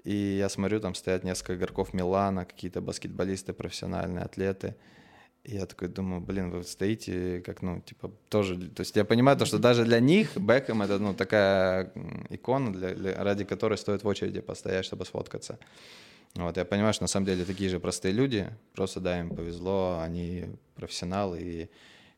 И 0.03 0.15
я 0.15 0.49
смотрю, 0.49 0.79
там 0.79 0.95
стоят 0.95 1.23
несколько 1.23 1.55
игроков 1.55 1.93
Милана, 1.93 2.45
какие-то 2.45 2.81
баскетболисты, 2.81 3.53
профессиональные 3.53 4.23
атлеты. 4.23 4.75
И 5.43 5.55
я 5.55 5.65
такой 5.65 5.89
думаю, 5.89 6.21
блин, 6.21 6.49
вы 6.49 6.63
стоите 6.63 7.41
как, 7.45 7.61
ну, 7.61 7.81
типа, 7.81 8.11
тоже... 8.29 8.55
То 8.69 8.81
есть 8.81 8.95
я 8.95 9.05
понимаю 9.05 9.37
то, 9.37 9.45
что 9.45 9.59
даже 9.59 9.83
для 9.83 9.99
них 9.99 10.37
Бекхэм— 10.37 10.81
это, 10.83 10.99
ну, 10.99 11.13
такая 11.13 11.91
икона, 12.29 12.73
для, 12.73 12.95
для, 12.95 13.23
ради 13.23 13.43
которой 13.43 13.77
стоит 13.77 14.03
в 14.03 14.07
очереди 14.07 14.41
постоять, 14.41 14.85
чтобы 14.85 15.05
сфоткаться. 15.05 15.59
Вот, 16.35 16.57
я 16.57 16.65
понимаю, 16.65 16.93
что 16.93 17.03
на 17.03 17.07
самом 17.07 17.25
деле 17.25 17.45
такие 17.45 17.69
же 17.69 17.79
простые 17.79 18.11
люди, 18.11 18.49
просто, 18.73 18.99
да, 18.99 19.19
им 19.19 19.29
повезло, 19.29 19.99
они 20.01 20.45
профессионалы, 20.75 21.39
и 21.41 21.69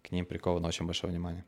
к 0.01 0.11
ним 0.11 0.25
приковано 0.25 0.67
очень 0.67 0.85
большое 0.87 1.11
внимание. 1.11 1.45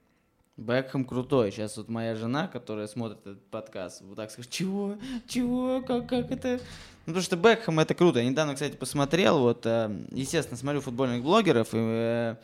Бекхэм 0.55 1.05
крутой. 1.05 1.51
Сейчас 1.51 1.77
вот 1.77 1.89
моя 1.89 2.15
жена, 2.15 2.47
которая 2.47 2.88
смотрит 2.88 3.21
этот 3.21 3.43
подкаст, 3.49 4.01
вот 4.01 4.17
так 4.17 4.29
скажет, 4.29 4.51
чего, 4.51 4.97
чего, 5.27 5.82
как, 5.82 6.08
как 6.08 6.32
это? 6.32 6.60
Ну, 7.05 7.13
потому 7.13 7.23
что 7.23 7.38
Бекхэм 7.38 7.79
это 7.79 7.95
круто. 7.95 8.19
Я 8.19 8.29
недавно, 8.29 8.53
кстати, 8.53 8.75
посмотрел, 8.75 9.39
вот, 9.39 9.65
э, 9.65 9.89
естественно, 10.12 10.58
смотрю 10.58 10.82
футбольных 10.82 11.23
блогеров, 11.23 11.69
и 11.73 11.77
э, 11.77 12.36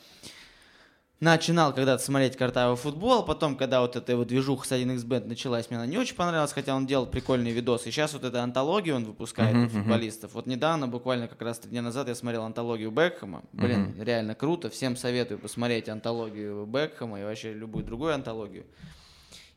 начинал 1.19 1.73
когда-то 1.73 2.03
смотреть 2.03 2.35
картавый 2.35 2.75
футбол, 2.75 3.23
потом, 3.23 3.55
когда 3.55 3.81
вот 3.81 3.95
эта 3.95 4.15
вот 4.17 4.27
движуха 4.27 4.67
с 4.67 4.71
1xbet 4.71 5.27
началась, 5.27 5.69
мне 5.69 5.77
она 5.77 5.87
не 5.87 5.97
очень 5.97 6.15
понравилась, 6.15 6.51
хотя 6.51 6.75
он 6.75 6.85
делал 6.85 7.05
прикольные 7.05 7.53
видосы. 7.53 7.89
И 7.89 7.91
сейчас 7.91 8.13
вот 8.13 8.23
эта 8.23 8.43
антология 8.43 8.93
он 8.93 9.05
выпускает 9.05 9.55
uh-huh, 9.55 9.69
футболистов. 9.69 10.31
Uh-huh. 10.31 10.35
Вот 10.35 10.47
недавно, 10.47 10.87
буквально 10.87 11.27
как 11.27 11.41
раз 11.41 11.59
три 11.59 11.71
дня 11.71 11.81
назад, 11.81 12.07
я 12.07 12.15
смотрел 12.15 12.43
антологию 12.43 12.91
Бекхэма. 12.91 13.43
Блин, 13.53 13.95
uh-huh. 13.97 14.03
реально 14.03 14.35
круто. 14.35 14.69
Всем 14.69 14.97
советую 14.97 15.39
посмотреть 15.39 15.87
антологию 15.89 16.65
Бекхэма 16.65 17.21
и 17.21 17.23
вообще 17.23 17.53
любую 17.53 17.85
другую 17.85 18.13
антологию. 18.13 18.65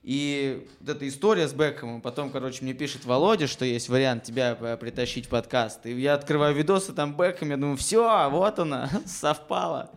И 0.04 0.66
вот 0.80 0.88
эта 0.88 1.08
история 1.08 1.48
с 1.48 1.52
Бекхэмом, 1.52 2.00
потом, 2.00 2.30
короче, 2.30 2.62
мне 2.62 2.72
пишет 2.72 3.04
Володя, 3.04 3.46
что 3.48 3.64
есть 3.64 3.88
вариант 3.88 4.22
тебя 4.22 4.54
притащить 4.54 5.26
в 5.26 5.28
подкаст. 5.28 5.84
И 5.86 6.00
я 6.00 6.14
открываю 6.14 6.54
видосы, 6.54 6.92
там 6.92 7.16
Бекхэм, 7.16 7.50
я 7.50 7.56
думаю, 7.56 7.76
все, 7.76 8.30
вот 8.30 8.58
она, 8.58 8.88
совпало. 9.06 9.90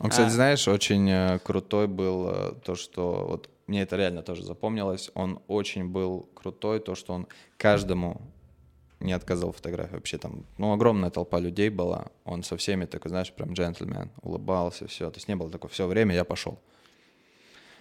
Он, 0.00 0.10
кстати, 0.10 0.28
а... 0.28 0.30
знаешь, 0.30 0.68
очень 0.68 1.10
э, 1.10 1.38
крутой 1.40 1.88
был 1.88 2.28
э, 2.28 2.52
то, 2.64 2.76
что 2.76 3.26
вот 3.28 3.50
мне 3.66 3.82
это 3.82 3.96
реально 3.96 4.22
тоже 4.22 4.44
запомнилось. 4.44 5.10
Он 5.14 5.40
очень 5.48 5.88
был 5.88 6.28
крутой, 6.34 6.80
то, 6.80 6.94
что 6.94 7.12
он 7.12 7.26
каждому 7.56 8.20
не 9.00 9.12
отказал 9.12 9.52
фотографии. 9.52 9.94
Вообще 9.94 10.18
там, 10.18 10.44
ну, 10.56 10.72
огромная 10.72 11.10
толпа 11.10 11.40
людей 11.40 11.68
была. 11.68 12.06
Он 12.24 12.42
со 12.42 12.56
всеми 12.56 12.84
такой, 12.86 13.10
знаешь, 13.10 13.32
прям 13.32 13.52
джентльмен, 13.52 14.10
улыбался, 14.22 14.86
все. 14.86 15.10
То 15.10 15.16
есть 15.16 15.28
не 15.28 15.34
было 15.34 15.50
такого, 15.50 15.70
все 15.70 15.86
время 15.86 16.14
я 16.14 16.24
пошел. 16.24 16.60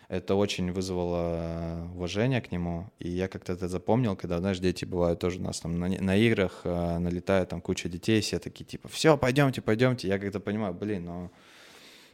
Это 0.10 0.36
очень 0.36 0.71
вызвало 0.71 1.36
э, 1.38 1.86
уважение 1.95 2.41
к 2.41 2.51
нему, 2.51 2.89
и 2.97 3.10
я 3.10 3.27
как-то 3.27 3.53
это 3.53 3.67
запомнил, 3.67 4.15
когда, 4.15 4.39
знаешь, 4.39 4.58
дети 4.60 4.86
бывают 4.86 5.19
тоже 5.19 5.39
у 5.39 5.43
нас 5.43 5.60
там 5.60 5.77
на, 5.80 5.89
на 5.89 6.15
играх, 6.15 6.62
налетает 6.63 7.49
там 7.49 7.60
куча 7.62 7.89
детей, 7.89 8.21
все 8.21 8.39
такие, 8.39 8.63
типа, 8.63 8.88
все, 8.88 9.17
пойдемте, 9.17 9.62
пойдемте. 9.62 10.08
Я 10.08 10.17
как-то 10.17 10.39
понимаю, 10.39 10.73
блин, 10.73 11.06
ну, 11.06 11.32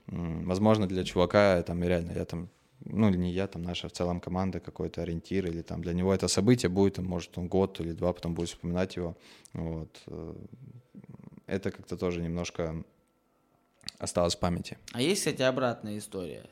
Возможно, 0.07 0.87
для 0.87 1.03
чувака 1.03 1.61
там 1.63 1.83
реально 1.83 2.11
я 2.11 2.25
там, 2.25 2.49
ну 2.85 3.09
или 3.09 3.17
не 3.17 3.31
я, 3.31 3.47
там 3.47 3.63
наша 3.63 3.87
в 3.87 3.91
целом 3.91 4.19
команда 4.19 4.59
какой-то 4.59 5.01
ориентир, 5.01 5.47
или 5.47 5.61
там 5.61 5.81
для 5.81 5.93
него 5.93 6.13
это 6.13 6.27
событие 6.27 6.69
будет, 6.69 6.97
может 6.97 7.37
он 7.37 7.47
год 7.47 7.79
или 7.79 7.93
два 7.93 8.13
потом 8.13 8.33
будет 8.33 8.49
вспоминать 8.49 8.95
его. 8.95 9.15
Вот. 9.53 10.01
Э, 10.07 10.35
это 11.47 11.71
как-то 11.71 11.97
тоже 11.97 12.21
немножко 12.21 12.83
осталось 13.97 14.35
в 14.35 14.39
памяти. 14.39 14.77
А 14.91 15.01
есть, 15.01 15.21
кстати, 15.21 15.41
обратная 15.41 15.97
история? 15.97 16.43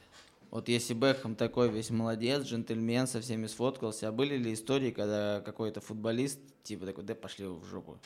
Вот 0.52 0.68
если 0.68 0.94
Бэкхэм 0.94 1.36
такой 1.36 1.70
весь 1.70 1.90
молодец, 1.92 2.44
джентльмен, 2.44 3.08
со 3.08 3.22
всеми 3.22 3.48
сфоткался, 3.48 4.10
а 4.10 4.12
были 4.12 4.36
ли 4.36 4.54
истории, 4.54 4.92
когда 4.92 5.42
какой-то 5.42 5.80
футболист 5.80 6.40
типа 6.64 6.86
такой, 6.86 7.06
да 7.06 7.16
пошли 7.16 7.46
в 7.46 7.64
жопу? 7.66 7.98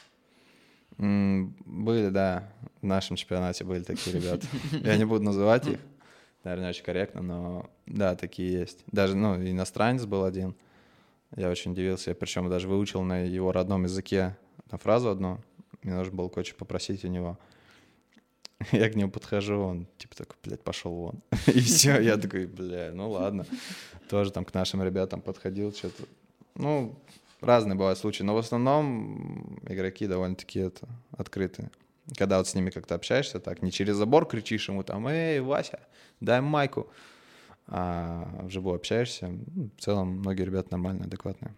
Были, 0.97 2.10
да. 2.10 2.49
В 2.81 2.86
нашем 2.86 3.15
чемпионате 3.15 3.63
были 3.63 3.84
такие 3.84 4.19
ребята. 4.19 4.47
Я 4.71 4.97
не 4.97 5.05
буду 5.05 5.23
называть 5.23 5.67
их. 5.67 5.79
Наверное, 6.43 6.69
очень 6.69 6.84
корректно, 6.84 7.21
но 7.21 7.69
да, 7.88 8.15
такие 8.15 8.51
есть. 8.51 8.84
Даже, 8.91 9.15
ну, 9.15 9.36
иностранец 9.36 10.05
был 10.05 10.23
один. 10.23 10.55
Я 11.36 11.49
очень 11.49 11.71
удивился. 11.71 12.12
Я 12.12 12.15
причем 12.15 12.49
даже 12.49 12.67
выучил 12.67 13.01
на 13.01 13.25
его 13.25 13.51
родном 13.51 13.84
языке 13.84 14.38
на 14.71 14.77
фразу 14.77 15.10
одну. 15.10 15.39
Мне 15.81 15.95
нужно 15.95 16.13
было 16.13 16.29
кое-что 16.29 16.55
попросить 16.55 17.03
у 17.03 17.08
него. 17.08 17.38
Я 18.71 18.89
к 18.89 18.95
нему 18.95 19.12
подхожу, 19.12 19.60
он 19.60 19.88
типа 19.97 20.15
такой, 20.15 20.36
блядь, 20.43 20.63
пошел 20.63 20.93
вон. 20.93 21.21
И 21.47 21.60
все, 21.60 21.99
я 21.99 22.17
такой, 22.17 22.47
бля, 22.47 22.91
ну 22.93 23.10
ладно. 23.10 23.45
Тоже 24.10 24.31
там 24.31 24.45
к 24.45 24.53
нашим 24.53 24.81
ребятам 24.81 25.21
подходил, 25.21 25.73
что-то. 25.73 26.03
Ну, 26.55 26.97
разные 27.45 27.75
бывают 27.75 27.99
случаи, 27.99 28.23
но 28.23 28.34
в 28.34 28.38
основном 28.38 29.60
игроки 29.67 30.08
довольно-таки 30.08 30.60
это 30.60 30.88
открытые. 31.17 31.71
Когда 32.17 32.38
вот 32.38 32.47
с 32.47 32.53
ними 32.53 32.69
как-то 32.69 32.95
общаешься, 32.95 33.39
так 33.39 33.62
не 33.62 33.71
через 33.71 33.95
забор 33.95 34.27
кричишь 34.27 34.69
ему 34.69 34.84
там, 34.84 35.08
эй, 35.08 35.39
Вася, 35.39 35.79
дай 36.19 36.41
майку, 36.41 36.91
а 37.67 38.41
вживую 38.43 38.75
общаешься, 38.75 39.27
ну, 39.27 39.69
в 39.75 39.81
целом 39.81 40.19
многие 40.19 40.43
ребята 40.43 40.69
нормальные, 40.71 41.05
адекватные. 41.05 41.55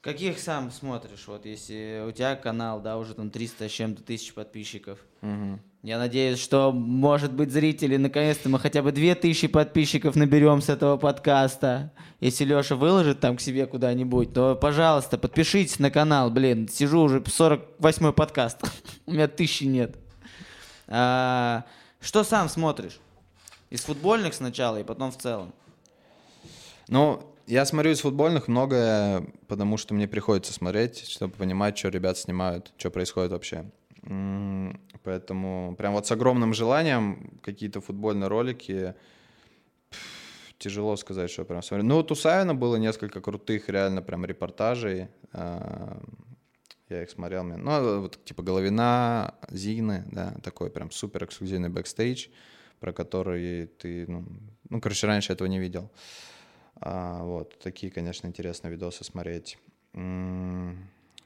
Каких 0.00 0.38
сам 0.38 0.70
смотришь? 0.70 1.28
Вот 1.28 1.44
если 1.44 2.04
у 2.08 2.10
тебя 2.10 2.34
канал, 2.34 2.80
да, 2.80 2.96
уже 2.96 3.14
там 3.14 3.30
300 3.30 3.68
с 3.68 3.72
чем-то 3.72 4.02
тысяч 4.02 4.32
подписчиков. 4.32 4.98
Угу. 5.20 5.60
Я 5.82 5.96
надеюсь, 5.96 6.38
что, 6.38 6.72
может 6.72 7.32
быть, 7.32 7.50
зрители, 7.50 7.96
наконец-то 7.96 8.50
мы 8.50 8.58
хотя 8.58 8.82
бы 8.82 8.92
2000 8.92 9.48
подписчиков 9.48 10.14
наберем 10.14 10.60
с 10.60 10.68
этого 10.68 10.98
подкаста. 10.98 11.90
Если 12.20 12.44
Леша 12.44 12.76
выложит 12.76 13.20
там 13.20 13.38
к 13.38 13.40
себе 13.40 13.66
куда-нибудь, 13.66 14.34
то, 14.34 14.56
пожалуйста, 14.56 15.16
подпишитесь 15.16 15.78
на 15.78 15.90
канал. 15.90 16.30
Блин, 16.30 16.68
сижу 16.68 17.00
уже 17.00 17.20
48-й 17.20 18.12
подкаст. 18.12 18.58
у 19.06 19.12
меня 19.12 19.26
тысячи 19.26 19.64
нет. 19.64 19.96
А, 20.86 21.64
что 21.98 22.24
сам 22.24 22.50
смотришь? 22.50 23.00
Из 23.70 23.80
футбольных 23.80 24.34
сначала 24.34 24.78
и 24.78 24.84
потом 24.84 25.10
в 25.10 25.16
целом. 25.16 25.54
Ну, 26.88 27.22
я 27.46 27.64
смотрю 27.64 27.92
из 27.92 28.00
футбольных 28.00 28.48
многое, 28.48 29.26
потому 29.48 29.78
что 29.78 29.94
мне 29.94 30.06
приходится 30.06 30.52
смотреть, 30.52 31.08
чтобы 31.08 31.32
понимать, 31.32 31.78
что 31.78 31.88
ребят 31.88 32.18
снимают, 32.18 32.70
что 32.76 32.90
происходит 32.90 33.32
вообще. 33.32 33.64
Поэтому 34.02 35.74
прям 35.76 35.92
вот 35.92 36.06
с 36.06 36.12
огромным 36.12 36.54
желанием 36.54 37.38
какие-то 37.42 37.80
футбольные 37.80 38.28
ролики 38.28 38.94
тяжело 40.58 40.96
сказать, 40.96 41.30
что 41.30 41.44
прям 41.44 41.62
смотрю. 41.62 41.86
Ну, 41.86 41.96
вот 41.96 42.10
у 42.12 42.14
Савина 42.14 42.54
было 42.54 42.76
несколько 42.76 43.20
крутых 43.20 43.68
реально 43.68 44.02
прям 44.02 44.24
репортажей. 44.24 45.08
А, 45.32 46.02
я 46.88 47.02
их 47.02 47.10
смотрел. 47.10 47.44
Ну, 47.44 48.00
вот 48.00 48.24
типа 48.24 48.42
Головина, 48.42 49.34
Зины, 49.50 50.04
да, 50.12 50.34
такой 50.42 50.70
прям 50.70 50.90
супер 50.90 51.24
эксклюзивный 51.24 51.70
бэкстейдж, 51.70 52.28
про 52.78 52.92
который 52.92 53.66
ты, 53.66 54.06
ну, 54.06 54.26
ну, 54.68 54.80
короче, 54.80 55.06
раньше 55.06 55.32
этого 55.32 55.48
не 55.48 55.58
видел. 55.58 55.90
А, 56.76 57.22
вот, 57.22 57.58
такие, 57.58 57.90
конечно, 57.90 58.26
интересные 58.26 58.70
видосы 58.70 59.04
смотреть. 59.04 59.58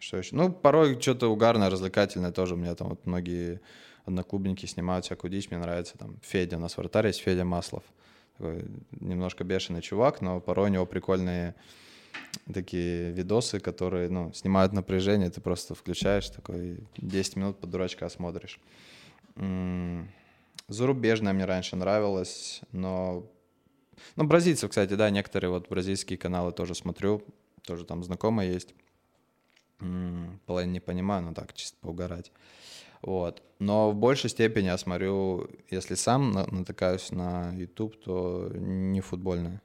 Что 0.05 0.19
еще? 0.19 0.37
Ну, 0.37 0.53
порой 0.53 1.01
что-то 1.01 1.29
угарное, 1.29 1.71
развлекательное 1.71 2.31
тоже. 2.31 2.55
У 2.55 2.59
меня 2.59 2.75
там 2.75 2.91
вот 2.91 3.07
многие 3.07 3.63
одноклубники 4.05 4.67
снимают 4.67 5.07
всякую 5.07 5.31
дичь. 5.31 5.51
Мне 5.51 5.59
нравится 5.59 5.97
там 5.97 6.19
Федя, 6.21 6.59
у 6.59 6.61
нас 6.61 6.77
вратарь 6.77 7.07
есть 7.07 7.21
Федя 7.21 7.47
Маслов. 7.47 7.85
Такой 8.37 8.67
немножко 9.01 9.45
бешеный 9.45 9.81
чувак, 9.81 10.21
но 10.21 10.41
порой 10.41 10.69
у 10.69 10.73
него 10.73 10.85
прикольные 10.85 11.55
такие 12.53 13.13
видосы, 13.13 13.61
которые, 13.61 14.11
ну, 14.11 14.31
снимают 14.35 14.75
напряжение, 14.75 15.31
ты 15.31 15.41
просто 15.41 15.75
включаешь 15.75 16.29
такой 16.29 16.81
10 16.99 17.37
минут 17.37 17.59
под 17.59 17.71
дурачка 17.71 18.11
смотришь. 18.11 18.61
Зарубежная 20.69 21.33
мне 21.33 21.47
раньше 21.47 21.77
нравилась, 21.77 22.61
но 22.73 23.27
ну, 24.17 24.25
бразильцев, 24.25 24.69
кстати, 24.69 24.93
да, 24.95 25.09
некоторые 25.09 25.51
вот 25.51 25.69
бразильские 25.71 26.19
каналы 26.19 26.53
тоже 26.53 26.75
смотрю, 26.75 27.23
тоже 27.63 27.87
там 27.87 28.05
знакомые 28.05 28.53
есть. 28.53 28.75
Половину 30.47 30.73
не 30.73 30.81
понимаю, 30.81 31.23
но 31.23 31.35
так, 31.35 31.53
чисто 31.55 31.77
поугарать. 31.81 32.33
Вот. 33.03 33.43
Но 33.59 33.91
в 33.91 33.95
большей 33.95 34.31
степени 34.31 34.67
я 34.67 34.79
смотрю, 34.79 35.49
если 35.71 35.95
сам 35.95 36.33
натыкаюсь 36.33 37.11
на 37.13 37.53
YouTube, 37.55 38.03
то 38.03 38.51
не 38.55 39.01
футбольные. 39.01 39.61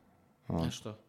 Вот. 0.48 0.68
А 0.68 0.72
что? 0.72 1.00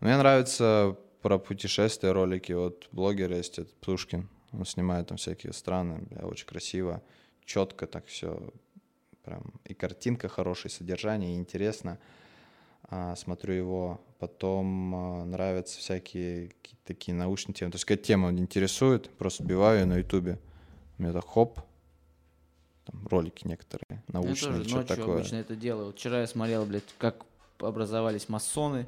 Мне 0.00 0.16
нравятся 0.16 0.96
про 1.22 1.38
путешествия 1.38 2.12
ролики. 2.12 2.52
Вот 2.52 2.88
блогер 2.92 3.32
есть, 3.32 3.58
это 3.58 3.70
Плюшкин. 3.80 4.28
Он 4.52 4.64
снимает 4.64 5.08
там 5.08 5.18
всякие 5.18 5.52
страны, 5.52 5.98
бля, 5.98 6.26
очень 6.26 6.46
красиво, 6.46 7.02
четко 7.44 7.86
так 7.86 8.06
все. 8.06 8.52
Прям 9.22 9.42
и 9.64 9.74
картинка 9.74 10.28
хорошая, 10.28 10.72
и 10.72 10.74
содержание, 10.74 11.34
и 11.34 11.36
интересно. 11.36 11.98
Смотрю 13.16 13.54
его, 13.54 14.00
потом 14.18 14.94
а, 14.94 15.24
нравятся 15.24 15.78
всякие 15.78 16.52
такие 16.84 17.14
научные 17.14 17.54
темы. 17.54 17.72
То 17.72 17.76
есть 17.76 17.84
какая 17.84 18.02
тема 18.02 18.30
интересует, 18.30 19.10
просто 19.18 19.44
биваю 19.44 19.80
ее 19.80 19.86
на 19.86 19.96
ютубе. 19.98 20.38
У 20.98 21.02
меня 21.02 21.12
так 21.12 21.26
хоп, 21.26 21.60
там 22.84 23.06
ролики 23.08 23.46
некоторые, 23.46 24.02
научные, 24.08 24.52
я 24.52 24.56
тоже 24.58 24.68
что 24.68 24.78
ночью 24.78 24.96
такое. 24.96 25.16
обычно 25.16 25.36
это 25.36 25.56
делаю. 25.56 25.92
Вчера 25.92 26.20
я 26.20 26.26
смотрел, 26.26 26.64
блядь, 26.64 26.84
как 26.98 27.26
образовались 27.60 28.28
масоны. 28.28 28.86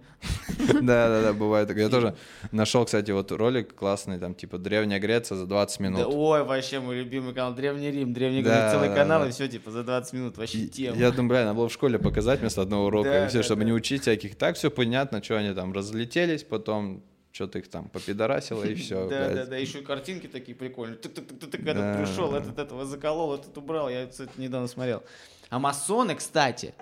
Да, 0.58 1.08
да, 1.08 1.22
да, 1.22 1.32
бывает. 1.32 1.74
Я 1.76 1.88
тоже 1.88 2.16
нашел, 2.52 2.84
кстати, 2.84 3.10
вот 3.10 3.30
ролик 3.32 3.74
классный, 3.74 4.18
там, 4.18 4.34
типа, 4.34 4.58
Древняя 4.58 5.00
Греция 5.00 5.36
за 5.36 5.46
20 5.46 5.80
минут. 5.80 6.06
Ой, 6.06 6.44
вообще 6.44 6.80
мой 6.80 6.96
любимый 6.96 7.34
канал 7.34 7.54
Древний 7.54 7.90
Рим, 7.90 8.12
Древний 8.12 8.42
Греция, 8.42 8.70
целый 8.72 8.94
канал, 8.94 9.26
и 9.26 9.30
все, 9.30 9.48
типа, 9.48 9.70
за 9.70 9.84
20 9.84 10.12
минут, 10.12 10.38
вообще 10.38 10.66
тема. 10.66 10.96
Я 10.96 11.10
думаю, 11.10 11.28
бля, 11.28 11.44
надо 11.44 11.56
было 11.56 11.68
в 11.68 11.72
школе 11.72 11.98
показать 11.98 12.40
вместо 12.40 12.62
одного 12.62 12.86
урока, 12.86 13.24
и 13.24 13.28
все, 13.28 13.42
чтобы 13.42 13.64
не 13.64 13.72
учить 13.72 14.02
всяких. 14.02 14.36
Так 14.36 14.56
все 14.56 14.70
понятно, 14.70 15.22
что 15.22 15.36
они 15.36 15.54
там 15.54 15.72
разлетелись, 15.72 16.44
потом 16.44 17.02
что-то 17.30 17.58
их 17.58 17.68
там 17.68 17.88
попидорасило 17.88 18.64
и 18.64 18.74
все. 18.74 19.08
Да, 19.08 19.28
да, 19.28 19.46
да, 19.46 19.56
еще 19.56 19.82
картинки 19.82 20.26
такие 20.26 20.56
прикольные. 20.56 20.96
Ты 20.98 21.08
этот 21.08 21.30
пришел, 21.60 22.34
этот 22.34 22.58
этого 22.58 22.84
заколол, 22.84 23.34
этот 23.34 23.56
убрал, 23.56 23.88
я 23.88 24.02
это 24.02 24.28
недавно 24.36 24.66
смотрел. 24.66 25.02
А 25.50 25.58
масоны, 25.58 26.14
кстати, 26.14 26.74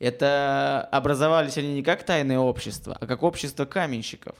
это 0.00 0.88
образовались 0.90 1.58
они 1.58 1.74
не 1.74 1.82
как 1.82 2.02
тайное 2.04 2.38
общество, 2.38 2.96
а 2.98 3.06
как 3.06 3.22
общество 3.22 3.66
каменщиков. 3.66 4.34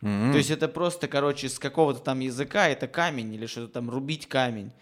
Mm-hmm. 0.00 0.32
То 0.32 0.38
есть 0.38 0.50
это 0.50 0.66
просто, 0.66 1.08
короче, 1.08 1.48
с 1.48 1.58
какого-то 1.58 2.00
там 2.00 2.20
языка 2.20 2.68
это 2.68 2.88
камень 2.88 3.34
или 3.34 3.46
что-то 3.46 3.72
там 3.74 3.90
рубить 3.90 4.26
камень. 4.26 4.72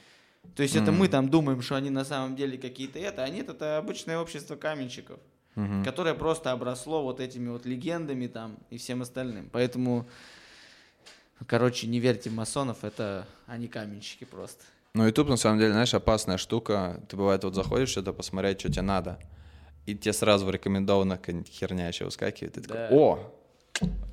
То 0.54 0.62
есть 0.62 0.76
mm-hmm. 0.76 0.82
это 0.82 0.92
мы 0.92 1.08
там 1.08 1.28
думаем, 1.28 1.60
что 1.60 1.74
они 1.74 1.90
на 1.90 2.04
самом 2.04 2.36
деле 2.36 2.56
какие-то 2.56 3.00
это, 3.00 3.24
а 3.24 3.28
нет, 3.28 3.48
это 3.48 3.78
обычное 3.78 4.18
общество 4.18 4.54
каменщиков, 4.54 5.18
mm-hmm. 5.56 5.84
которое 5.84 6.14
просто 6.14 6.52
обросло 6.52 7.02
вот 7.02 7.18
этими 7.18 7.48
вот 7.48 7.66
легендами 7.66 8.28
там 8.28 8.58
и 8.70 8.78
всем 8.78 9.02
остальным. 9.02 9.50
Поэтому, 9.52 10.06
короче, 11.46 11.88
не 11.88 11.98
верьте 11.98 12.30
масонов, 12.30 12.84
это 12.84 13.26
они 13.46 13.66
каменщики 13.66 14.24
просто. 14.24 14.62
Ну, 14.94 15.04
YouTube, 15.04 15.30
на 15.30 15.36
самом 15.36 15.58
деле, 15.58 15.72
знаешь, 15.72 15.94
опасная 15.94 16.36
штука. 16.36 17.00
Ты, 17.08 17.16
бывает, 17.16 17.42
вот 17.42 17.54
заходишь 17.54 17.88
что-то 17.88 18.12
посмотреть, 18.12 18.60
что 18.60 18.70
тебе 18.70 18.82
надо 18.82 19.18
и 19.86 19.94
тебе 19.94 20.12
сразу 20.12 20.46
в 20.46 20.50
рекомендованных 20.50 21.20
херня 21.48 21.88
еще 21.88 22.04
выскакивает. 22.04 22.56
И 22.56 22.60
ты 22.60 22.68
да. 22.68 22.88
такой, 22.88 22.98
о! 22.98 23.32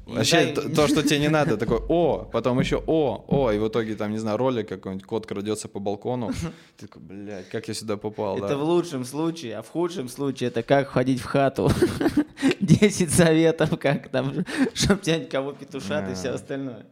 Вообще, 0.05 0.53
то, 0.53 0.67
то, 0.73 0.87
что 0.87 1.03
тебе 1.03 1.19
не 1.19 1.27
надо, 1.27 1.57
такой, 1.57 1.79
о, 1.87 2.27
потом 2.31 2.59
еще 2.59 2.83
о, 2.87 3.25
о, 3.27 3.51
и 3.51 3.59
в 3.59 3.67
итоге 3.67 3.95
там, 3.95 4.11
не 4.11 4.17
знаю, 4.17 4.37
ролик 4.37 4.67
какой-нибудь, 4.67 5.05
кот 5.05 5.27
крадется 5.27 5.67
по 5.67 5.79
балкону, 5.79 6.31
ты 6.77 6.87
такой, 6.87 7.01
блядь, 7.03 7.49
как 7.49 7.67
я 7.67 7.73
сюда 7.73 7.97
попал, 7.97 8.37
Это 8.37 8.49
да? 8.49 8.57
в 8.57 8.63
лучшем 8.63 9.05
случае, 9.05 9.57
а 9.57 9.61
в 9.61 9.69
худшем 9.69 10.09
случае 10.09 10.47
это 10.47 10.63
как 10.63 10.89
входить 10.89 11.21
в 11.21 11.25
хату. 11.25 11.69
10 12.59 13.11
советов, 13.11 13.77
как 13.79 14.09
там, 14.09 14.45
чтобы 14.73 15.01
тебя 15.01 15.17
никого 15.17 15.53
петушат 15.53 16.09
и 16.09 16.13
все 16.13 16.29
остальное. 16.29 16.85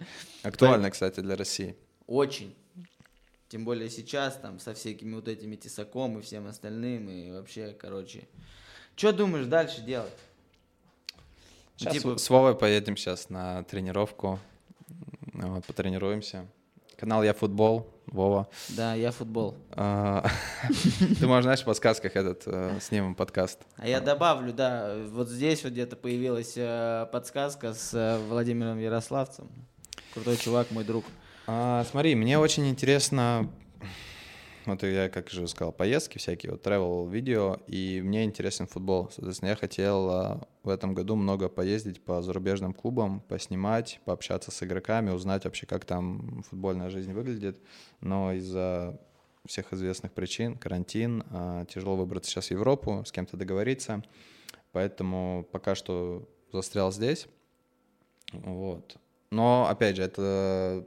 Актуально, 0.43 0.91
кстати, 0.91 1.19
для 1.21 1.35
России. 1.35 1.75
Очень. 2.05 2.55
Тем 3.49 3.63
более 3.63 3.89
сейчас, 3.89 4.35
там, 4.35 4.59
со 4.59 4.73
всякими 4.73 5.15
вот 5.15 5.27
этими 5.27 5.55
тесаком 5.55 6.19
и 6.19 6.21
всем 6.21 6.47
остальным, 6.47 7.09
и 7.09 7.31
вообще, 7.31 7.75
короче, 7.79 8.27
что 8.97 9.13
думаешь 9.13 9.45
дальше 9.45 9.81
делать? 9.81 10.11
Сейчас 11.75 11.93
типа... 11.93 12.17
с 12.17 12.29
Вовой 12.31 12.55
поедем 12.55 12.97
сейчас 12.97 13.29
на 13.29 13.63
тренировку. 13.65 14.39
Вот, 15.33 15.63
потренируемся. 15.65 16.47
Канал 16.97 17.21
Я 17.21 17.35
Футбол, 17.35 17.87
Вова. 18.07 18.49
Да, 18.69 18.95
Я 18.95 19.11
Футбол. 19.11 19.55
А, 19.69 20.25
ты 21.19 21.27
можешь, 21.27 21.43
знаешь, 21.43 21.61
в 21.61 21.65
подсказках 21.65 22.15
этот 22.15 22.41
э, 22.47 22.79
снимем 22.81 23.13
подкаст. 23.13 23.59
А 23.75 23.87
я 23.87 24.01
добавлю, 24.01 24.51
да, 24.51 24.95
вот 25.11 25.29
здесь 25.29 25.63
вот 25.63 25.73
где-то 25.73 25.95
появилась 25.95 26.53
э, 26.55 27.05
подсказка 27.11 27.75
с 27.75 27.93
э, 27.93 28.17
Владимиром 28.29 28.79
Ярославцем. 28.79 29.47
Крутой 30.15 30.37
чувак, 30.37 30.71
мой 30.71 30.83
друг. 30.83 31.05
А, 31.45 31.85
смотри, 31.87 32.15
мне 32.15 32.39
очень 32.39 32.67
интересно 32.67 33.47
вот 34.67 34.83
я, 34.83 35.09
как 35.09 35.29
же 35.29 35.47
сказал, 35.47 35.71
поездки 35.71 36.17
всякие, 36.17 36.51
вот 36.51 36.65
travel 36.65 37.09
видео, 37.09 37.57
и 37.67 38.01
мне 38.03 38.23
интересен 38.23 38.67
футбол. 38.67 39.09
Соответственно, 39.11 39.49
я 39.49 39.55
хотел 39.55 40.09
а, 40.09 40.47
в 40.63 40.69
этом 40.69 40.93
году 40.93 41.15
много 41.15 41.49
поездить 41.49 42.03
по 42.03 42.21
зарубежным 42.21 42.73
клубам, 42.73 43.21
поснимать, 43.21 43.99
пообщаться 44.05 44.51
с 44.51 44.63
игроками, 44.63 45.11
узнать 45.11 45.45
вообще, 45.45 45.65
как 45.65 45.85
там 45.85 46.43
футбольная 46.49 46.89
жизнь 46.89 47.13
выглядит. 47.13 47.57
Но 48.01 48.33
из-за 48.33 48.99
всех 49.45 49.71
известных 49.73 50.11
причин, 50.11 50.57
карантин, 50.57 51.23
а, 51.31 51.65
тяжело 51.65 51.95
выбраться 51.95 52.29
сейчас 52.29 52.47
в 52.47 52.51
Европу, 52.51 53.03
с 53.05 53.11
кем-то 53.11 53.37
договориться. 53.37 54.03
Поэтому 54.73 55.47
пока 55.51 55.75
что 55.75 56.27
застрял 56.51 56.91
здесь. 56.91 57.27
Вот. 58.33 58.97
Но, 59.31 59.67
опять 59.69 59.95
же, 59.95 60.03
это 60.03 60.85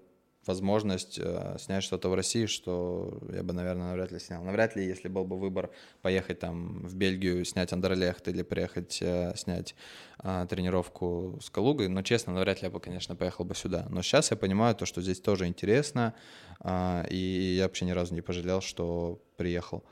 возможность 0.51 1.19
э, 1.19 1.57
снять 1.59 1.85
что-то 1.85 2.09
в 2.09 2.15
России, 2.15 2.47
что 2.47 3.21
я 3.33 3.43
бы, 3.43 3.53
наверное, 3.53 3.89
навряд 3.89 4.13
ли 4.13 4.19
снял. 4.19 4.43
Навряд 4.43 4.77
ли, 4.77 4.85
если 4.85 5.09
был 5.09 5.25
бы 5.25 5.39
выбор 5.39 5.71
поехать 6.03 6.41
там 6.41 6.87
в 6.87 6.95
Бельгию, 6.95 7.45
снять 7.45 7.73
Андерлехт 7.73 8.27
или 8.29 8.43
приехать 8.43 8.99
э, 9.01 9.33
снять 9.37 9.75
э, 10.23 10.47
тренировку 10.51 11.39
с 11.41 11.51
Калугой, 11.51 11.89
но, 11.89 12.03
честно, 12.03 12.33
навряд 12.33 12.63
ли 12.63 12.67
я 12.67 12.71
бы, 12.71 12.81
конечно, 12.81 13.17
поехал 13.17 13.45
бы 13.45 13.55
сюда. 13.55 13.87
Но 13.89 14.03
сейчас 14.03 14.31
я 14.33 14.37
понимаю 14.37 14.75
то, 14.75 14.87
что 14.87 15.01
здесь 15.01 15.21
тоже 15.21 15.47
интересно, 15.47 16.15
э, 16.65 17.07
и 17.11 17.55
я 17.57 17.63
вообще 17.65 17.85
ни 17.85 17.93
разу 17.93 18.15
не 18.15 18.23
пожалел, 18.23 18.61
что 18.61 19.23
приехал. 19.37 19.85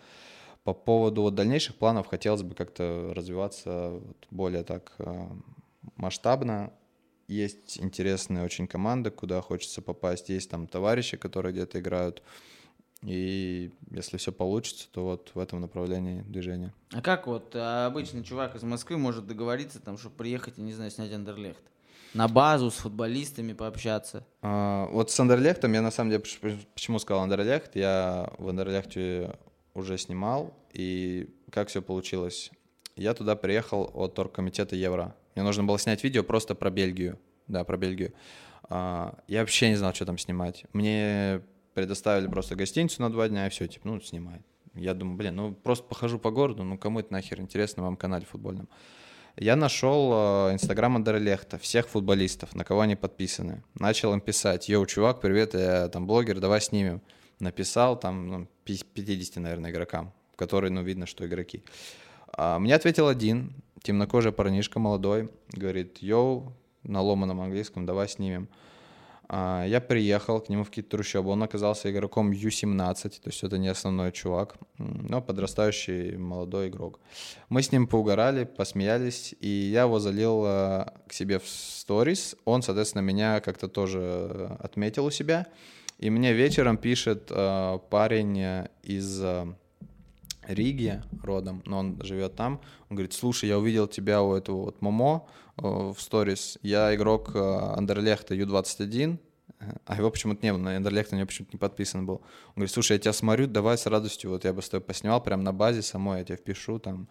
По 0.65 0.75
поводу 0.75 1.23
вот, 1.23 1.35
дальнейших 1.35 1.77
планов 1.77 2.09
хотелось 2.09 2.43
бы 2.43 2.55
как-то 2.55 3.13
развиваться 3.15 3.91
вот, 3.91 4.27
более 4.31 4.65
так 4.65 4.93
э, 4.99 5.27
масштабно, 5.97 6.73
есть 7.29 7.79
интересные 7.79 8.45
очень 8.45 8.67
команды, 8.67 9.11
куда 9.11 9.41
хочется 9.43 9.83
попасть, 9.83 10.31
есть 10.31 10.51
там 10.51 10.67
товарищи, 10.67 11.17
которые 11.17 11.53
где-то 11.53 11.79
играют. 11.79 12.23
И 13.03 13.71
если 13.91 14.17
все 14.17 14.33
получится, 14.33 14.89
то 14.91 15.05
вот 15.05 15.31
в 15.35 15.39
этом 15.39 15.61
направлении 15.61 16.23
движения. 16.23 16.75
А 16.93 17.01
как 17.01 17.29
вот 17.29 17.53
а 17.55 17.87
обычный 17.87 18.25
чувак 18.25 18.57
из 18.57 18.63
Москвы 18.65 18.99
может 18.99 19.27
договориться, 19.27 19.79
там, 19.79 19.99
чтобы 19.99 20.17
приехать, 20.17 20.55
я 20.57 20.65
не 20.65 20.73
знаю, 20.73 20.91
снять 20.91 21.13
Андерлехт? 21.13 21.63
На 22.15 22.27
базу 22.27 22.71
с 22.71 22.75
футболистами 22.75 23.53
пообщаться? 23.53 24.27
А, 24.43 24.87
вот 24.87 25.11
с 25.11 25.21
Андерлехтом 25.21 25.73
я 25.75 25.83
на 25.83 25.91
самом 25.91 26.11
деле, 26.11 26.25
почему 26.75 26.99
сказал 26.99 27.23
Андерлехт, 27.23 27.77
я 27.77 28.33
в 28.39 28.49
Андерлехте 28.49 29.37
уже 29.75 29.99
снимал, 29.99 30.55
и 30.73 31.29
как 31.51 31.69
все 31.69 31.83
получилось? 31.83 32.51
Я 32.97 33.15
туда 33.15 33.37
приехал 33.37 33.91
от 33.95 34.19
оргкомитета 34.19 34.75
Евро. 34.75 35.15
Мне 35.39 35.45
нужно 35.45 35.63
было 35.63 35.79
снять 35.79 36.03
видео 36.03 36.25
просто 36.25 36.57
про 36.57 36.69
Бельгию. 36.69 37.17
Да, 37.47 37.63
про 37.63 37.77
Бельгию. 37.77 38.13
А, 38.65 39.17
я 39.29 39.39
вообще 39.39 39.69
не 39.69 39.77
знал, 39.77 39.95
что 39.95 40.05
там 40.05 40.19
снимать. 40.19 40.65
Мне 40.73 41.43
предоставили 41.75 42.27
просто 42.27 42.57
гостиницу 42.57 43.01
на 43.03 43.09
два 43.09 43.29
дня, 43.29 43.47
и 43.47 43.51
все, 43.51 43.69
типа, 43.69 43.87
ну, 43.87 44.01
снимай. 44.01 44.41
Я 44.75 44.95
думаю, 44.95 45.17
блин, 45.17 45.37
ну, 45.37 45.55
просто 45.55 45.85
похожу 45.85 46.19
по 46.19 46.33
городу, 46.33 46.65
ну, 46.65 46.77
кому 46.77 46.99
это 46.99 47.13
нахер 47.13 47.41
интересно 47.41 47.85
в 47.85 47.87
моем 47.87 47.97
канале 47.97 48.27
футбольном. 48.27 48.69
Я 49.37 49.55
нашел 49.55 50.11
а, 50.13 50.53
инстаграм 50.53 50.97
Андерлехта, 50.97 51.57
всех 51.57 51.89
футболистов, 51.89 52.57
на 52.57 52.65
кого 52.65 52.81
они 52.81 52.97
подписаны. 52.97 53.63
Начал 53.79 54.15
им 54.15 54.21
писать, 54.21 54.69
йоу, 54.69 54.87
чувак, 54.87 55.21
привет, 55.21 55.55
я 55.55 55.87
там 55.87 56.09
блогер, 56.09 56.41
давай 56.41 56.61
снимем. 56.61 57.01
Написал 57.39 57.97
там 57.97 58.27
ну, 58.27 58.49
50, 58.65 59.37
наверное, 59.37 59.71
игрокам, 59.71 60.13
которые, 60.35 60.73
ну, 60.73 60.83
видно, 60.83 61.07
что 61.07 61.25
игроки. 61.25 61.63
А, 62.39 62.59
мне 62.59 62.75
ответил 62.75 63.09
один, 63.09 63.53
темнокожий 63.83 64.33
парнишка 64.33 64.79
молодой, 64.79 65.31
говорит, 65.53 65.99
йоу, 65.99 66.53
на 66.83 67.03
ломаном 67.03 67.41
английском, 67.41 67.87
давай 67.87 68.09
снимем. 68.09 68.49
А, 69.31 69.65
я 69.67 69.81
приехал 69.81 70.41
к 70.41 70.49
нему 70.49 70.65
в 70.65 70.69
какие-то 70.69 70.91
трущобы, 70.91 71.31
он 71.31 71.43
оказался 71.43 71.91
игроком 71.91 72.31
U17, 72.33 73.11
то 73.11 73.29
есть 73.29 73.43
это 73.43 73.59
не 73.59 73.69
основной 73.69 74.11
чувак, 74.11 74.57
но 74.79 75.21
подрастающий 75.21 76.17
молодой 76.17 76.69
игрок. 76.69 76.99
Мы 77.51 77.63
с 77.63 77.71
ним 77.71 77.87
поугорали, 77.87 78.45
посмеялись, 78.45 79.35
и 79.41 79.49
я 79.49 79.83
его 79.83 79.99
залил 79.99 80.45
а, 80.47 80.95
к 81.07 81.13
себе 81.13 81.39
в 81.39 81.47
сторис. 81.47 82.37
Он, 82.47 82.63
соответственно, 82.63 83.03
меня 83.03 83.41
как-то 83.41 83.69
тоже 83.69 84.57
отметил 84.61 85.05
у 85.05 85.11
себя. 85.11 85.47
И 85.99 86.11
мне 86.11 86.33
вечером 86.33 86.79
пишет 86.79 87.31
а, 87.31 87.79
парень 87.79 88.67
из 88.83 89.23
Риги 90.49 91.03
родом, 91.23 91.63
но 91.67 91.79
он 91.79 92.03
живет 92.03 92.35
там. 92.35 92.61
Он 92.89 92.97
говорит, 92.97 93.13
слушай, 93.13 93.49
я 93.49 93.59
увидел 93.59 93.87
тебя 93.87 94.23
у 94.23 94.35
этого 94.35 94.65
вот 94.65 94.81
Момо 94.81 95.29
э, 95.57 95.63
в 95.63 95.97
сторис. 95.99 96.59
Я 96.63 96.95
игрок 96.95 97.33
э, 97.35 97.39
Андерлехта 97.39 98.35
Ю-21, 98.35 99.19
а 99.85 99.97
его 99.97 100.11
почему-то 100.11 100.45
не 100.45 100.53
было, 100.53 100.61
на 100.61 100.77
Андерлехта 100.77 101.15
у 101.15 101.19
него 101.19 101.27
почему-то 101.27 101.53
не 101.53 101.59
подписан 101.59 102.07
был. 102.07 102.17
Он 102.49 102.55
говорит, 102.57 102.73
слушай, 102.73 102.93
я 102.93 102.99
тебя 102.99 103.13
смотрю, 103.13 103.47
давай 103.47 103.77
с 103.77 103.87
радостью, 103.87 104.31
вот 104.31 104.45
я 104.45 104.53
бы 104.53 104.63
с 104.63 104.69
тобой 104.69 104.87
поснимал 104.87 105.23
прямо 105.23 105.43
на 105.43 105.53
базе 105.53 105.83
самой, 105.83 106.21
я 106.21 106.25
тебе 106.25 106.37
впишу, 106.37 106.79
там, 106.79 107.09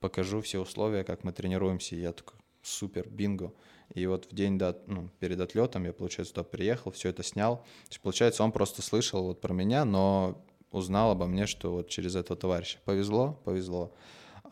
покажу 0.00 0.40
все 0.40 0.60
условия, 0.60 1.04
как 1.04 1.24
мы 1.24 1.32
тренируемся. 1.32 1.96
И 1.96 2.00
я 2.00 2.12
такой, 2.12 2.38
супер, 2.62 3.08
бинго. 3.08 3.52
И 3.94 4.06
вот 4.06 4.26
в 4.30 4.34
день 4.34 4.56
до, 4.58 4.80
ну, 4.86 5.10
перед 5.18 5.40
отлетом 5.40 5.84
я, 5.84 5.92
получается, 5.92 6.34
туда 6.34 6.44
приехал, 6.44 6.92
все 6.92 7.08
это 7.08 7.22
снял. 7.22 7.56
То 7.56 7.90
есть, 7.90 8.00
получается, 8.00 8.44
он 8.44 8.52
просто 8.52 8.82
слышал 8.82 9.24
вот 9.24 9.40
про 9.40 9.52
меня, 9.52 9.84
но 9.84 10.44
узнал 10.70 11.10
обо 11.10 11.26
мне, 11.26 11.46
что 11.46 11.72
вот 11.72 11.88
через 11.88 12.16
этого 12.16 12.38
товарища. 12.38 12.78
Повезло, 12.84 13.38
повезло. 13.44 13.92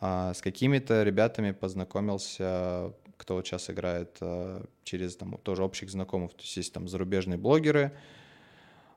А 0.01 0.33
с 0.33 0.41
какими-то 0.41 1.03
ребятами 1.03 1.51
познакомился, 1.51 2.93
кто 3.17 3.35
вот 3.35 3.45
сейчас 3.45 3.69
играет 3.69 4.17
а, 4.21 4.65
через 4.83 5.15
там 5.17 5.37
тоже 5.37 5.63
общих 5.63 5.89
знакомых. 5.89 6.33
То 6.33 6.41
есть 6.41 6.57
есть 6.57 6.73
там 6.73 6.87
зарубежные 6.87 7.37
блогеры. 7.37 7.91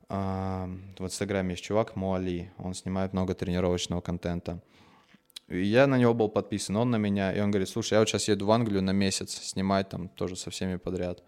А, 0.09 0.69
в 0.99 1.05
Инстаграме 1.05 1.53
есть 1.53 1.65
чувак 1.65 1.97
Муали, 1.97 2.53
он 2.59 2.75
снимает 2.75 3.13
много 3.13 3.35
тренировочного 3.35 4.01
контента. 4.01 4.61
И 5.49 5.65
я 5.65 5.87
на 5.87 5.99
него 5.99 6.15
был 6.15 6.29
подписан, 6.29 6.77
он 6.77 6.91
на 6.91 6.97
меня, 6.97 7.33
и 7.33 7.41
он 7.41 7.51
говорит, 7.51 7.69
слушай, 7.69 7.95
я 7.95 7.99
вот 7.99 8.09
сейчас 8.09 8.29
еду 8.29 8.47
в 8.47 8.51
Англию 8.53 8.83
на 8.83 8.93
месяц 8.93 9.35
снимать 9.35 9.89
там 9.89 10.09
тоже 10.09 10.37
со 10.37 10.51
всеми 10.51 10.77
подряд. 10.77 11.23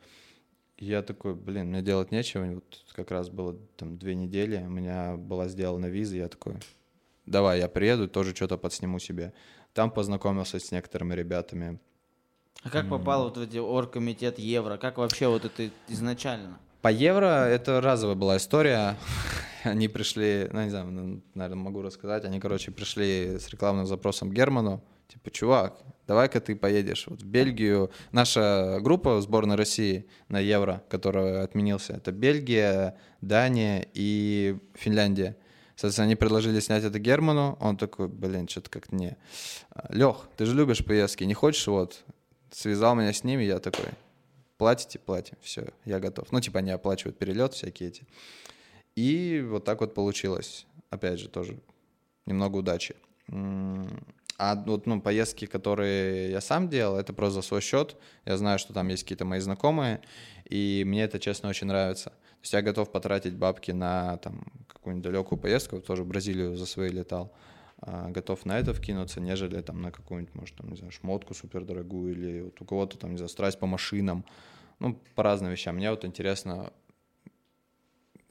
Я 0.78 1.02
такой, 1.02 1.34
блин, 1.34 1.68
мне 1.68 1.82
делать 1.82 2.10
нечего, 2.10 2.44
вот 2.46 2.84
как 2.94 3.10
раз 3.10 3.28
было 3.28 3.56
там 3.76 3.96
две 3.96 4.14
недели, 4.14 4.58
у 4.58 4.70
меня 4.70 5.16
была 5.16 5.48
сделана 5.48 5.86
виза, 5.86 6.16
я 6.16 6.28
такой, 6.28 6.56
давай, 7.26 7.60
я 7.60 7.68
приеду, 7.68 8.08
тоже 8.08 8.34
что-то 8.34 8.56
подсниму 8.58 8.98
себе. 8.98 9.32
Там 9.72 9.90
познакомился 9.90 10.58
с 10.58 10.70
некоторыми 10.70 11.14
ребятами. 11.14 11.80
А 12.62 12.70
как 12.70 12.88
попал 12.88 13.24
вот 13.24 13.36
в 13.36 13.42
эти 13.42 13.58
оргкомитет 13.58 14.38
Евро? 14.38 14.76
Как 14.78 14.98
вообще 14.98 15.28
вот 15.28 15.44
это 15.44 15.70
изначально? 15.88 16.58
По 16.80 16.88
евро 16.88 17.46
это 17.46 17.80
разовая 17.80 18.16
была 18.16 18.36
история. 18.36 18.96
Они 19.64 19.88
пришли, 19.88 20.48
ну, 20.52 20.62
не 20.62 20.70
знаю, 20.70 20.86
ну, 20.90 21.22
наверное, 21.34 21.62
могу 21.62 21.82
рассказать. 21.82 22.24
Они, 22.24 22.40
короче, 22.40 22.70
пришли 22.70 23.38
с 23.38 23.48
рекламным 23.48 23.86
запросом 23.86 24.30
Герману. 24.30 24.82
Типа, 25.08 25.30
чувак, 25.30 25.78
давай-ка 26.06 26.40
ты 26.40 26.56
поедешь 26.56 27.06
вот 27.06 27.22
в 27.22 27.26
Бельгию. 27.26 27.90
Наша 28.12 28.78
группа 28.80 29.20
сборной 29.20 29.56
России 29.56 30.06
на 30.28 30.40
Евро, 30.40 30.82
которая 30.88 31.44
отменился, 31.44 31.94
это 31.94 32.12
Бельгия, 32.12 32.96
Дания 33.20 33.86
и 33.94 34.58
Финляндия. 34.74 35.36
Соответственно, 35.76 36.06
они 36.06 36.16
предложили 36.16 36.60
снять 36.60 36.84
это 36.84 36.98
Герману. 36.98 37.56
Он 37.60 37.76
такой, 37.76 38.08
блин, 38.08 38.48
что-то 38.48 38.70
как-то 38.70 38.94
не. 38.94 39.16
Лех, 39.88 40.28
ты 40.36 40.46
же 40.46 40.54
любишь 40.54 40.84
поездки, 40.84 41.24
не 41.24 41.34
хочешь 41.34 41.66
вот? 41.66 42.04
Связал 42.52 42.94
меня 42.94 43.12
с 43.12 43.24
ними, 43.24 43.42
я 43.42 43.58
такой, 43.58 43.86
платите, 44.56 45.00
платим, 45.00 45.36
все, 45.42 45.66
я 45.84 45.98
готов. 45.98 46.30
Ну, 46.30 46.40
типа 46.40 46.60
они 46.60 46.70
оплачивают 46.70 47.18
перелет 47.18 47.54
всякие 47.54 47.88
эти. 47.88 48.06
И 48.94 49.44
вот 49.44 49.64
так 49.64 49.80
вот 49.80 49.94
получилось. 49.94 50.66
Опять 50.90 51.18
же, 51.18 51.28
тоже 51.28 51.58
немного 52.26 52.58
удачи. 52.58 52.94
А 54.36 54.56
вот, 54.56 54.86
ну, 54.86 55.00
поездки, 55.00 55.46
которые 55.46 56.30
я 56.30 56.40
сам 56.40 56.68
делал, 56.68 56.96
это 56.96 57.12
просто 57.12 57.36
за 57.36 57.42
свой 57.42 57.60
счет. 57.60 57.96
Я 58.24 58.36
знаю, 58.36 58.58
что 58.58 58.72
там 58.72 58.88
есть 58.88 59.04
какие-то 59.04 59.24
мои 59.24 59.40
знакомые, 59.40 60.00
и 60.44 60.82
мне 60.86 61.04
это, 61.04 61.20
честно, 61.20 61.48
очень 61.48 61.68
нравится. 61.68 62.10
То 62.10 62.40
есть 62.42 62.52
я 62.52 62.62
готов 62.62 62.90
потратить 62.90 63.34
бабки 63.36 63.70
на 63.70 64.16
там 64.18 64.44
какую-нибудь 64.66 65.04
далекую 65.04 65.38
поездку, 65.38 65.80
тоже 65.80 66.02
в 66.02 66.08
Бразилию 66.08 66.56
за 66.56 66.66
свои 66.66 66.90
летал. 66.90 67.32
А, 67.78 68.10
готов 68.10 68.44
на 68.44 68.58
это 68.58 68.74
вкинуться, 68.74 69.20
нежели 69.20 69.60
там 69.60 69.80
на 69.82 69.92
какую-нибудь, 69.92 70.34
может, 70.34 70.56
там, 70.56 70.68
не 70.70 70.76
знаю, 70.76 70.90
шмотку 70.90 71.32
супердорогую 71.34 72.12
или 72.12 72.40
вот 72.42 72.60
у 72.60 72.64
кого-то 72.64 72.98
там, 72.98 73.12
не 73.12 73.16
знаю, 73.18 73.28
страсть 73.28 73.58
по 73.58 73.66
машинам, 73.66 74.24
ну, 74.80 74.98
по 75.14 75.22
разным 75.22 75.52
вещам. 75.52 75.76
Мне 75.76 75.90
вот 75.90 76.04
интересно 76.04 76.72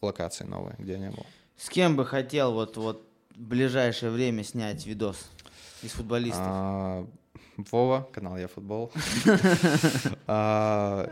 локации 0.02 0.44
новые, 0.44 0.76
где 0.78 0.94
я 0.94 0.98
не 0.98 1.10
был. 1.10 1.26
С 1.56 1.70
кем 1.70 1.96
бы 1.96 2.06
хотел 2.06 2.54
вот, 2.54 2.78
вот 2.78 3.08
в 3.36 3.40
ближайшее 3.42 4.12
время 4.12 4.44
снять 4.44 4.86
видос 4.86 5.30
из 5.84 5.92
футболистов? 5.92 6.44
А, 6.44 7.08
Вова, 7.58 8.08
канал 8.12 8.38
Я 8.38 8.48
Футбол. 8.48 8.92
А, 10.28 11.10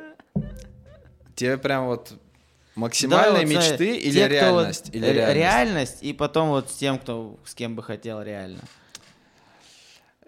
тебе 1.36 1.58
прям 1.58 1.86
вот 1.86 2.14
Максимальные 2.76 3.46
мечты 3.46 3.98
или 3.98 4.20
реальность? 4.20 4.90
Или 4.94 5.06
реальность? 5.08 5.36
Реальность, 5.36 6.04
и 6.04 6.14
потом 6.14 6.50
вот 6.50 6.70
с 6.70 6.76
тем, 6.76 6.98
кто 7.00 7.38
с 7.46 7.54
кем 7.54 7.76
бы 7.76 7.84
хотел 7.84 8.22
реально. 8.22 8.62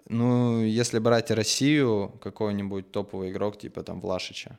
Ну, 0.08 0.62
если 0.62 0.98
брать 0.98 1.30
Россию, 1.30 2.12
какой-нибудь 2.20 2.92
топовый 2.92 3.30
игрок, 3.30 3.58
типа 3.58 3.82
там 3.82 4.00
Влашича, 4.00 4.58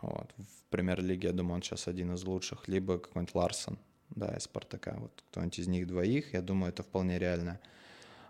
вот, 0.00 0.30
в 0.38 0.70
премьер-лиге, 0.70 1.28
я 1.28 1.34
думаю, 1.34 1.56
он 1.56 1.62
сейчас 1.62 1.86
один 1.86 2.14
из 2.14 2.24
лучших, 2.24 2.66
либо 2.66 2.98
какой-нибудь 2.98 3.34
Ларсон, 3.34 3.78
да, 4.10 4.34
из 4.34 4.44
Спартака, 4.44 4.96
вот 4.98 5.12
кто-нибудь 5.30 5.58
из 5.58 5.68
них 5.68 5.86
двоих, 5.86 6.32
я 6.32 6.40
думаю, 6.40 6.72
это 6.72 6.82
вполне 6.82 7.18
реально. 7.18 7.60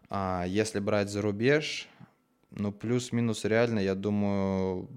А 0.08 0.44
если 0.46 0.78
брать 0.80 1.10
за 1.10 1.22
рубеж, 1.22 1.88
ну, 2.50 2.72
плюс-минус 2.72 3.44
реально, 3.44 3.80
я 3.80 3.94
думаю, 3.94 4.88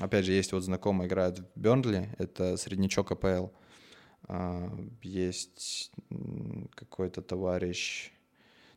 опять 0.00 0.24
же, 0.24 0.32
есть 0.32 0.52
вот 0.52 0.62
знакомый 0.62 1.06
играет 1.06 1.38
в 1.38 1.44
Бернли, 1.54 2.10
это 2.18 2.56
среднячок 2.56 3.12
АПЛ. 3.12 3.48
А, 4.28 4.70
есть 5.02 5.92
какой-то 6.74 7.22
товарищ, 7.22 8.12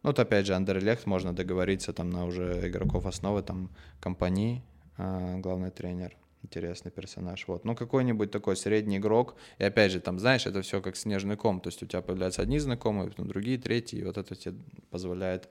ну, 0.04 0.10
вот 0.10 0.20
опять 0.20 0.46
же, 0.46 0.54
Андерлехт, 0.54 1.06
можно 1.06 1.34
договориться 1.34 1.92
там 1.92 2.10
на 2.10 2.26
уже 2.26 2.70
игроков 2.70 3.06
основы, 3.06 3.42
там, 3.42 3.70
компании, 4.00 4.64
а, 4.98 5.38
главный 5.38 5.72
тренер, 5.72 6.16
интересный 6.44 6.92
персонаж, 6.92 7.48
вот. 7.48 7.66
Ну, 7.66 7.76
какой-нибудь 7.76 8.32
такой 8.32 8.56
средний 8.56 8.98
игрок, 8.98 9.36
и 9.58 9.64
опять 9.64 9.92
же, 9.92 10.00
там, 10.00 10.20
знаешь, 10.20 10.46
это 10.46 10.62
все 10.62 10.82
как 10.82 10.96
снежный 10.96 11.36
ком, 11.36 11.60
то 11.60 11.70
есть 11.70 11.84
у 11.84 11.86
тебя 11.86 12.02
появляются 12.02 12.42
одни 12.42 12.60
знакомые, 12.60 13.10
потом 13.10 13.28
другие, 13.28 13.58
третьи, 13.58 14.00
и 14.00 14.04
вот 14.04 14.18
это 14.18 14.36
тебе 14.36 14.56
позволяет 14.90 15.50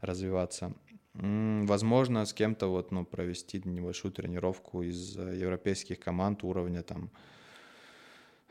развиваться. 0.00 0.72
Возможно, 1.14 2.24
с 2.24 2.32
кем-то 2.32 2.68
вот, 2.68 2.92
ну, 2.92 3.04
провести 3.04 3.60
небольшую 3.64 4.12
тренировку 4.12 4.82
из 4.82 5.16
э, 5.18 5.36
европейских 5.38 5.98
команд 5.98 6.44
уровня 6.44 6.82
там 6.82 7.10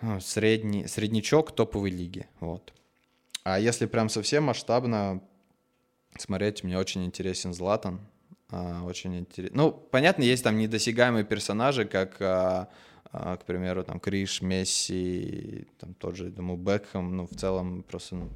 ну, 0.01 0.19
средний, 0.19 0.85
среднячок 0.87 1.53
топовой 1.53 1.89
лиги. 1.89 2.27
Вот. 2.39 2.73
А 3.43 3.59
если 3.59 3.85
прям 3.85 4.09
совсем 4.09 4.43
масштабно 4.43 5.21
смотреть, 6.17 6.63
мне 6.63 6.77
очень 6.77 7.05
интересен 7.05 7.53
Златан. 7.53 8.01
А, 8.51 8.83
очень 8.83 9.17
интересно. 9.17 9.57
Ну, 9.57 9.71
понятно, 9.71 10.23
есть 10.23 10.43
там 10.43 10.57
недосягаемые 10.57 11.23
персонажи, 11.23 11.85
как, 11.85 12.21
а, 12.21 12.69
а, 13.11 13.37
к 13.37 13.45
примеру, 13.45 13.83
там 13.83 13.99
Криш, 13.99 14.41
Месси, 14.41 15.67
там 15.79 15.93
тот 15.93 16.15
же, 16.15 16.29
думаю, 16.29 16.57
Бекхэм. 16.57 17.15
Ну, 17.15 17.27
в 17.27 17.35
целом, 17.35 17.83
просто 17.83 18.15
ну, 18.15 18.29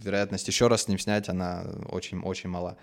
вероятность 0.00 0.46
еще 0.48 0.68
раз 0.68 0.82
с 0.82 0.88
ним 0.88 0.98
снять, 0.98 1.28
она 1.28 1.64
очень-очень 1.90 2.50
мала. 2.50 2.76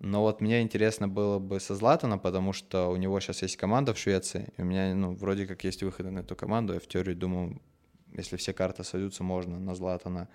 Но 0.00 0.22
вот 0.22 0.40
мне 0.40 0.62
интересно 0.62 1.08
было 1.08 1.40
бы 1.40 1.58
со 1.58 1.74
Златана, 1.74 2.18
потому 2.18 2.52
что 2.52 2.88
у 2.88 2.96
него 2.96 3.18
сейчас 3.18 3.42
есть 3.42 3.56
команда 3.56 3.94
в 3.94 3.98
Швеции, 3.98 4.52
и 4.56 4.62
у 4.62 4.64
меня, 4.64 4.94
ну, 4.94 5.14
вроде 5.14 5.46
как 5.46 5.64
есть 5.64 5.82
выходы 5.82 6.10
на 6.10 6.20
эту 6.20 6.36
команду. 6.36 6.74
Я 6.74 6.80
в 6.80 6.86
теории 6.86 7.14
думаю, 7.14 7.60
если 8.12 8.36
все 8.36 8.52
карты 8.52 8.84
сойдутся, 8.84 9.24
можно 9.24 9.58
на 9.58 9.74
Златана. 9.74 10.28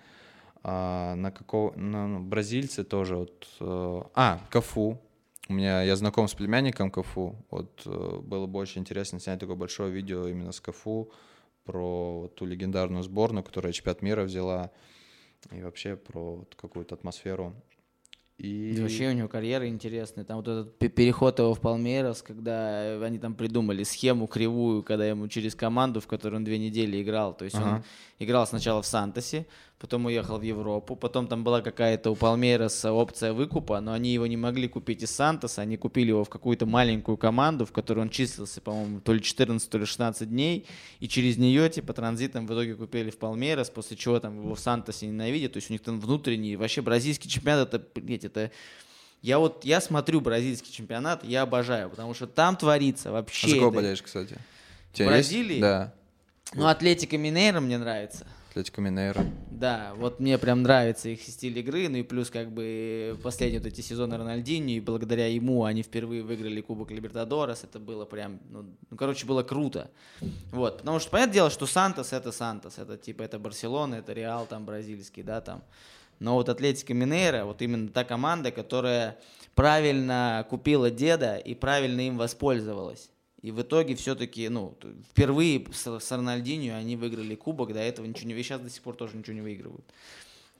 А, 0.62 1.14
на 1.14 1.30
какого... 1.30 1.74
На, 1.76 2.06
ну, 2.06 2.20
бразильцы 2.20 2.84
тоже 2.84 3.16
вот... 3.16 3.48
Э, 3.60 4.02
а, 4.14 4.40
Кафу. 4.50 4.98
У 5.48 5.52
меня, 5.52 5.82
я 5.82 5.96
знаком 5.96 6.26
с 6.26 6.34
племянником 6.34 6.90
Кафу. 6.90 7.36
Вот 7.50 7.82
э, 7.84 8.18
было 8.22 8.46
бы 8.46 8.58
очень 8.58 8.80
интересно 8.80 9.20
снять 9.20 9.40
такое 9.40 9.56
большое 9.56 9.90
видео 9.90 10.26
именно 10.26 10.52
с 10.52 10.60
Кафу 10.60 11.10
про 11.64 12.20
вот 12.22 12.34
ту 12.34 12.46
легендарную 12.46 13.02
сборную, 13.02 13.44
которая 13.44 13.72
чемпионат 13.72 14.02
мира 14.02 14.22
взяла, 14.22 14.70
и 15.50 15.62
вообще 15.62 15.96
про 15.96 16.36
вот 16.36 16.54
какую-то 16.54 16.94
атмосферу 16.94 17.54
и... 18.38 18.72
и 18.72 18.80
вообще 18.80 19.10
у 19.10 19.12
него 19.12 19.28
карьера 19.28 19.68
интересная. 19.68 20.24
Там 20.24 20.38
вот 20.38 20.48
этот 20.48 20.78
переход 20.78 21.38
его 21.38 21.54
в 21.54 21.60
Палмейрос, 21.60 22.22
когда 22.22 23.04
они 23.04 23.18
там 23.18 23.34
придумали 23.34 23.84
схему 23.84 24.26
кривую, 24.26 24.82
когда 24.82 25.06
ему 25.06 25.28
через 25.28 25.54
команду, 25.54 26.00
в 26.00 26.08
которой 26.08 26.36
он 26.36 26.44
две 26.44 26.58
недели 26.58 27.00
играл. 27.00 27.34
То 27.34 27.44
есть 27.44 27.56
ага. 27.56 27.76
он 27.76 27.84
играл 28.18 28.46
сначала 28.46 28.82
в 28.82 28.86
Сантосе, 28.86 29.46
потом 29.84 30.06
уехал 30.06 30.38
в 30.38 30.42
Европу, 30.42 30.96
потом 30.96 31.26
там 31.26 31.44
была 31.44 31.60
какая-то 31.60 32.10
у 32.10 32.14
Палмейроса 32.14 32.90
опция 32.90 33.34
выкупа, 33.34 33.80
но 33.80 33.92
они 33.92 34.14
его 34.14 34.26
не 34.26 34.38
могли 34.38 34.66
купить 34.66 35.02
из 35.02 35.10
Сантоса, 35.10 35.60
они 35.60 35.76
купили 35.76 36.08
его 36.08 36.24
в 36.24 36.30
какую-то 36.30 36.64
маленькую 36.64 37.18
команду, 37.18 37.66
в 37.66 37.72
которой 37.72 38.00
он 38.00 38.08
числился, 38.08 38.62
по-моему, 38.62 39.00
то 39.00 39.12
ли 39.12 39.20
14, 39.20 39.68
то 39.68 39.76
ли 39.76 39.84
16 39.84 40.30
дней, 40.30 40.66
и 41.00 41.06
через 41.06 41.36
нее, 41.36 41.68
типа, 41.68 41.92
транзитом 41.92 42.46
в 42.46 42.50
итоге 42.54 42.76
купили 42.76 43.10
в 43.10 43.18
Палмейрос, 43.18 43.68
после 43.68 43.98
чего 43.98 44.18
там 44.20 44.40
его 44.40 44.54
в 44.54 44.58
Сантосе 44.58 45.06
ненавидят, 45.06 45.52
то 45.52 45.58
есть 45.58 45.68
у 45.68 45.74
них 45.74 45.82
там 45.82 46.00
внутренний, 46.00 46.56
вообще 46.56 46.80
бразильский 46.80 47.28
чемпионат, 47.28 47.74
это, 47.74 48.00
блядь, 48.00 48.24
это 48.24 48.50
я 49.20 49.38
вот, 49.38 49.66
я 49.66 49.82
смотрю 49.82 50.22
бразильский 50.22 50.72
чемпионат, 50.72 51.24
я 51.24 51.42
обожаю, 51.42 51.90
потому 51.90 52.14
что 52.14 52.26
там 52.26 52.56
творится 52.56 53.12
вообще... 53.12 53.48
А 53.48 53.50
за 53.50 53.58
кого 53.58 53.70
болеешь, 53.70 54.00
кстати? 54.00 54.38
В 54.94 54.98
Бразилии? 55.04 55.56
Есть? 55.56 55.60
Да. 55.60 55.92
Ну, 56.54 56.68
Атлетика 56.68 57.18
Минейра 57.18 57.60
мне 57.60 57.76
нравится. 57.76 58.26
Атлетико 58.54 58.80
Минейро. 58.80 59.26
Да, 59.50 59.94
вот 59.96 60.20
мне 60.20 60.38
прям 60.38 60.62
нравится 60.62 61.08
их 61.08 61.22
стиль 61.22 61.58
игры, 61.58 61.88
ну 61.88 61.96
и 61.96 62.02
плюс 62.04 62.30
как 62.30 62.52
бы 62.52 63.18
последние 63.20 63.60
вот 63.60 63.66
эти 63.66 63.80
сезоны 63.80 64.16
Рональдини, 64.16 64.76
и 64.76 64.80
благодаря 64.80 65.26
ему 65.26 65.64
они 65.64 65.82
впервые 65.82 66.22
выиграли 66.22 66.60
Кубок 66.60 66.92
Либертадорес, 66.92 67.64
это 67.64 67.80
было 67.80 68.04
прям, 68.04 68.38
ну, 68.50 68.64
ну, 68.90 68.96
короче, 68.96 69.26
было 69.26 69.42
круто. 69.42 69.90
Вот, 70.52 70.78
потому 70.78 71.00
что, 71.00 71.10
понятное 71.10 71.34
дело, 71.34 71.50
что 71.50 71.66
Сантос 71.66 72.12
это 72.12 72.30
Сантос, 72.30 72.78
это 72.78 72.96
типа, 72.96 73.22
это 73.24 73.40
Барселона, 73.40 73.96
это 73.96 74.12
Реал 74.12 74.46
там 74.46 74.64
бразильский, 74.64 75.24
да, 75.24 75.40
там. 75.40 75.64
Но 76.20 76.34
вот 76.34 76.48
Атлетика 76.48 76.94
Минейра, 76.94 77.44
вот 77.44 77.60
именно 77.60 77.88
та 77.88 78.04
команда, 78.04 78.52
которая 78.52 79.18
правильно 79.56 80.46
купила 80.48 80.92
деда 80.92 81.38
и 81.38 81.56
правильно 81.56 82.02
им 82.02 82.18
воспользовалась. 82.18 83.10
И 83.44 83.50
в 83.50 83.60
итоге 83.60 83.94
все-таки, 83.94 84.48
ну, 84.48 84.74
впервые 85.10 85.66
с, 85.70 85.86
с 85.86 86.12
Рональдинho 86.12 86.74
они 86.78 86.96
выиграли 86.96 87.34
кубок, 87.34 87.74
до 87.74 87.80
этого 87.80 88.06
ничего 88.06 88.28
не... 88.28 88.40
И 88.40 88.42
сейчас 88.42 88.58
до 88.58 88.70
сих 88.70 88.82
пор 88.82 88.96
тоже 88.96 89.18
ничего 89.18 89.34
не 89.34 89.42
выигрывают. 89.42 89.84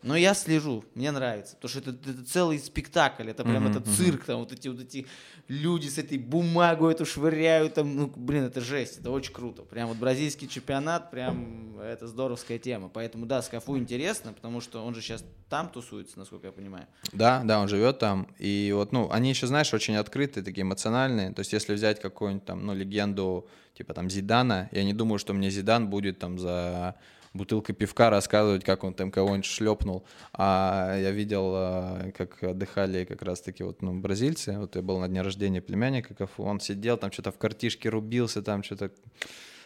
Но 0.05 0.17
я 0.17 0.35
слежу, 0.35 0.85
мне 0.95 1.11
нравится, 1.11 1.57
потому 1.57 1.71
что 1.71 1.79
это, 1.91 2.11
это 2.11 2.25
целый 2.27 2.59
спектакль, 2.59 3.31
это 3.31 3.43
прям 3.43 3.65
Мгм, 3.65 3.73
это 3.73 3.81
цирк, 3.81 4.25
там 4.27 4.41
вот 4.41 4.53
эти 4.53 4.69
вот 4.69 4.81
эти 4.81 5.07
люди 5.49 5.89
с 5.89 5.97
этой 5.97 6.19
бумагой 6.19 6.93
эту 6.93 7.07
швыряют, 7.07 7.75
там, 7.75 7.97
ну, 7.97 8.13
блин, 8.15 8.45
это 8.45 8.61
жесть, 8.61 8.99
это 8.99 9.11
очень 9.11 9.33
круто. 9.33 9.63
Прям 9.63 9.89
вот 9.89 9.97
бразильский 9.97 10.47
чемпионат, 10.47 11.11
прям 11.11 11.81
это 11.81 12.07
здоровская 12.07 12.59
тема. 12.59 12.91
Поэтому, 12.93 13.25
да, 13.25 13.41
Скафу 13.41 13.79
интересно, 13.79 14.35
потому 14.35 14.61
что 14.61 14.85
он 14.85 14.95
же 14.95 15.01
сейчас 15.01 15.25
там 15.49 15.71
тусуется, 15.71 16.19
насколько 16.19 16.49
я 16.49 16.53
понимаю. 16.53 16.87
Да, 17.13 17.43
да, 17.43 17.61
он 17.61 17.69
живет 17.69 17.99
там. 17.99 18.29
И 18.39 18.73
вот, 18.75 18.93
ну, 18.93 19.11
они 19.11 19.31
еще, 19.31 19.47
знаешь, 19.47 19.73
очень 19.73 19.97
открытые, 19.97 20.45
такие 20.45 20.63
эмоциональные. 20.63 21.33
То 21.33 21.41
есть, 21.41 21.53
если 21.55 21.73
взять 21.73 22.01
какую-нибудь 22.01 22.45
там, 22.45 22.67
ну, 22.67 22.75
легенду, 22.75 23.49
типа 23.77 23.95
там 23.95 24.11
Зидана, 24.11 24.69
я 24.73 24.85
не 24.85 24.93
думаю, 24.93 25.19
что 25.19 25.33
мне 25.33 25.49
Зидан 25.51 25.89
будет 25.89 26.19
там 26.19 26.39
за 26.39 26.97
бутылкой 27.35 27.75
пивка 27.75 28.11
рассказывать, 28.11 28.65
как 28.65 28.85
он 28.85 28.95
там 28.95 29.11
кого-нибудь 29.11 29.45
шлепнул. 29.45 30.07
А 30.33 30.97
я 30.97 31.11
видел, 31.11 31.53
а, 31.55 32.11
как 32.17 32.43
отдыхали 32.43 33.05
как 33.05 33.23
раз-таки 33.23 33.65
вот, 33.65 33.83
ну, 33.83 34.01
бразильцы. 34.01 34.57
Вот 34.59 34.77
я 34.77 34.83
был 34.83 35.01
на 35.01 35.09
дне 35.09 35.21
рождения 35.21 35.61
племянника. 35.61 36.29
Он 36.39 36.61
сидел 36.61 36.97
там, 36.97 37.13
что-то 37.13 37.33
в 37.33 37.39
картишке 37.39 37.89
рубился, 37.89 38.41
там 38.41 38.63
что-то 38.63 38.93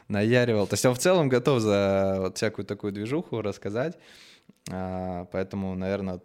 наяривал. 0.09 0.67
То 0.67 0.75
есть 0.75 0.87
он 0.87 0.95
в 0.95 0.99
целом 0.99 1.29
готов 1.29 1.61
за 1.61 2.17
вот 2.21 2.37
всякую 2.39 2.65
такую 2.65 2.93
движуху 2.93 3.43
рассказать. 3.43 3.99
А, 4.71 5.27
Поэтому, 5.27 5.75
наверное, 5.75 6.21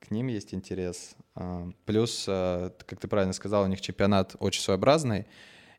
к 0.00 0.10
ним 0.10 0.28
есть 0.28 0.54
интерес. 0.54 1.14
А, 1.34 1.68
Плюс, 1.84 2.24
как 2.24 2.98
ты 2.98 3.06
правильно 3.06 3.34
сказал, 3.34 3.64
у 3.64 3.66
них 3.66 3.82
чемпионат 3.82 4.34
очень 4.40 4.62
своеобразный. 4.62 5.26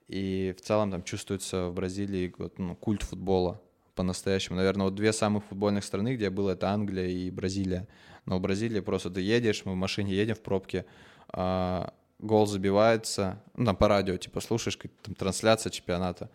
И 0.08 0.54
в 0.58 0.62
целом 0.62 0.92
там 0.92 1.04
чувствуется 1.04 1.68
в 1.68 1.74
Бразилии 1.74 2.34
вот, 2.38 2.60
ну, 2.60 2.76
культ 2.76 3.02
футбола 3.02 3.62
по-настоящему. 3.96 4.58
Наверное, 4.58 4.86
вот 4.86 4.96
две 4.96 5.14
самых 5.14 5.44
футбольных 5.46 5.84
страны, 5.84 6.16
где 6.16 6.26
я 6.26 6.32
был, 6.32 6.50
это 6.50 6.70
Англия 6.70 7.08
и 7.08 7.32
Бразилия. 7.32 7.88
Но 8.26 8.38
в 8.38 8.42
Бразилии 8.42 8.80
просто 8.80 9.10
ты 9.10 9.22
едешь, 9.22 9.64
мы 9.66 9.74
в 9.74 9.76
машине 9.76 10.14
едем 10.14 10.36
в 10.36 10.42
пробке, 10.42 10.86
а, 11.30 11.94
гол 12.20 12.46
забивается, 12.46 13.42
ну, 13.56 13.66
там 13.66 13.76
по 13.76 13.88
радио, 13.88 14.18
типа, 14.18 14.42
слушаешь, 14.42 14.78
как 14.78 14.92
там 15.02 15.16
трансляция 15.16 15.72
чемпионата, 15.72 16.30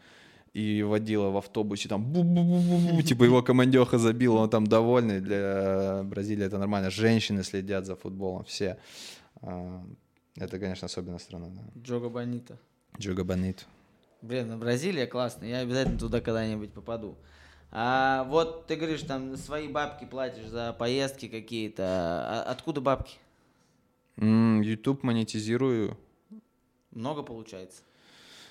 и 0.53 0.83
водила 0.83 1.31
в 1.31 1.37
автобусе, 1.37 1.89
там, 1.89 2.13
бу-бу-бу-бу-бу, 2.13 3.03
типа, 3.09 3.25
его 3.25 3.43
командеха 3.43 3.99
забил, 3.99 4.37
он 4.37 4.51
там 4.51 4.67
довольный, 4.67 5.21
для 5.21 6.03
Бразилии 6.05 6.45
это 6.45 6.59
нормально, 6.59 6.91
женщины 6.91 7.45
следят 7.45 7.87
за 7.87 7.95
футболом, 7.95 8.45
все. 8.45 8.79
А, 9.43 9.85
Это, 10.39 10.59
конечно, 10.59 10.87
особенная 10.87 11.19
страна, 11.19 11.47
да. 11.49 11.63
Джога 11.81 12.09
Бонита. 12.09 12.59
Джуга 12.99 13.25
Бонит. 13.25 13.67
Блин, 14.23 14.49
ну 14.49 14.59
Бразилия 14.59 15.07
классная, 15.07 15.49
я 15.49 15.59
обязательно 15.61 15.99
туда 15.99 16.21
когда-нибудь 16.21 16.73
попаду. 16.73 17.17
А 17.79 18.25
вот 18.25 18.67
ты 18.67 18.77
говоришь, 18.77 19.03
там 19.03 19.37
свои 19.37 19.69
бабки 19.69 20.07
платишь 20.07 20.47
за 20.47 20.73
поездки 20.73 21.29
какие-то. 21.29 21.83
А 21.85 22.45
откуда 22.49 22.81
бабки? 22.81 23.17
YouTube 24.17 25.03
монетизирую. 25.03 25.99
Много 26.91 27.23
получается? 27.23 27.83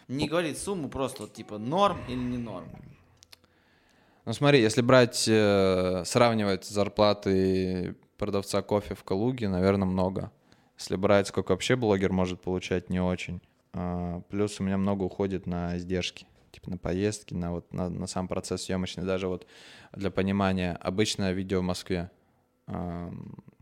Не 0.08 0.28
говорит 0.28 0.60
сумму, 0.60 0.90
просто 0.90 1.24
вот 1.24 1.34
типа 1.34 1.58
норм 1.58 1.98
или 2.08 2.20
не 2.20 2.38
норм. 2.38 2.70
Ну 4.26 4.34
смотри, 4.34 4.62
если 4.62 4.84
брать, 4.84 5.28
э, 5.28 6.04
сравнивать 6.06 6.66
зарплаты 6.66 7.96
продавца 8.20 8.62
кофе 8.62 8.94
в 8.94 9.04
Калуге, 9.04 9.50
наверное, 9.50 9.88
много. 9.88 10.32
Если 10.78 10.98
брать, 10.98 11.30
сколько 11.30 11.54
вообще 11.54 11.76
блогер 11.76 12.14
может 12.14 12.42
получать, 12.42 12.92
не 12.92 13.00
очень. 13.00 13.42
А, 13.74 14.22
Плюс 14.30 14.60
у 14.60 14.64
меня 14.64 14.78
много 14.78 15.02
уходит 15.02 15.48
на 15.48 15.76
издержки, 15.78 16.28
типа 16.56 16.72
на 16.72 16.78
поездки, 16.78 17.34
на 17.34 17.52
вот 17.52 17.72
на, 17.74 17.90
на 17.90 18.08
сам 18.08 18.28
процесс 18.28 18.64
съемочный. 18.64 19.04
Даже 19.04 19.28
вот 19.28 19.46
для 19.94 20.10
понимания, 20.10 20.74
обычное 20.74 21.34
видео 21.34 21.60
в 21.60 21.64
Москве. 21.64 22.10
ну, 22.68 23.14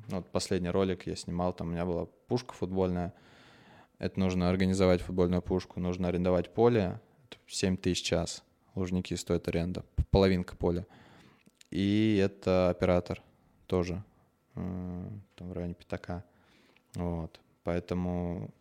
Вот 0.09 0.29
последний 0.31 0.69
ролик 0.69 1.07
я 1.07 1.15
снимал, 1.15 1.53
там 1.53 1.69
у 1.69 1.71
меня 1.71 1.85
была 1.85 2.05
пушка 2.27 2.53
футбольная. 2.53 3.13
Это 3.97 4.19
нужно 4.19 4.49
организовать 4.49 5.01
футбольную 5.01 5.41
пушку, 5.41 5.79
нужно 5.79 6.07
арендовать 6.07 6.53
поле. 6.53 6.99
Это 7.29 7.39
7 7.47 7.77
тысяч 7.77 8.03
час. 8.03 8.43
Лужники 8.75 9.13
стоят 9.15 9.47
аренда, 9.47 9.83
половинка 10.11 10.55
поля. 10.55 10.85
И 11.71 12.19
это 12.21 12.69
оператор 12.69 13.21
тоже, 13.65 14.03
э, 14.55 15.09
там 15.35 15.49
в 15.49 15.53
районе 15.53 15.73
пятака. 15.73 16.23
Вот, 16.95 17.39
поэтому 17.63 18.51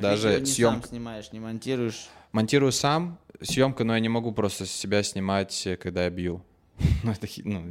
даже 0.00 0.46
съемка... 0.46 0.80
сам 0.80 0.88
снимаешь, 0.90 1.32
не 1.32 1.40
монтируешь. 1.40 2.08
Монтирую 2.32 2.72
сам 2.72 3.18
съемку, 3.40 3.84
но 3.84 3.94
я 3.94 4.00
не 4.00 4.08
могу 4.08 4.32
просто 4.32 4.66
себя 4.66 5.02
снимать, 5.02 5.66
э, 5.66 5.76
когда 5.76 6.04
я 6.04 6.10
бью. 6.10 6.42
Ну, 7.02 7.12
это 7.12 7.26
ну, 7.44 7.64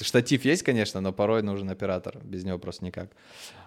штатив 0.00 0.44
есть, 0.44 0.62
конечно, 0.62 1.00
но 1.00 1.12
порой 1.12 1.42
нужен 1.42 1.68
оператор. 1.70 2.18
Без 2.24 2.44
него 2.44 2.58
просто 2.58 2.84
никак. 2.84 3.10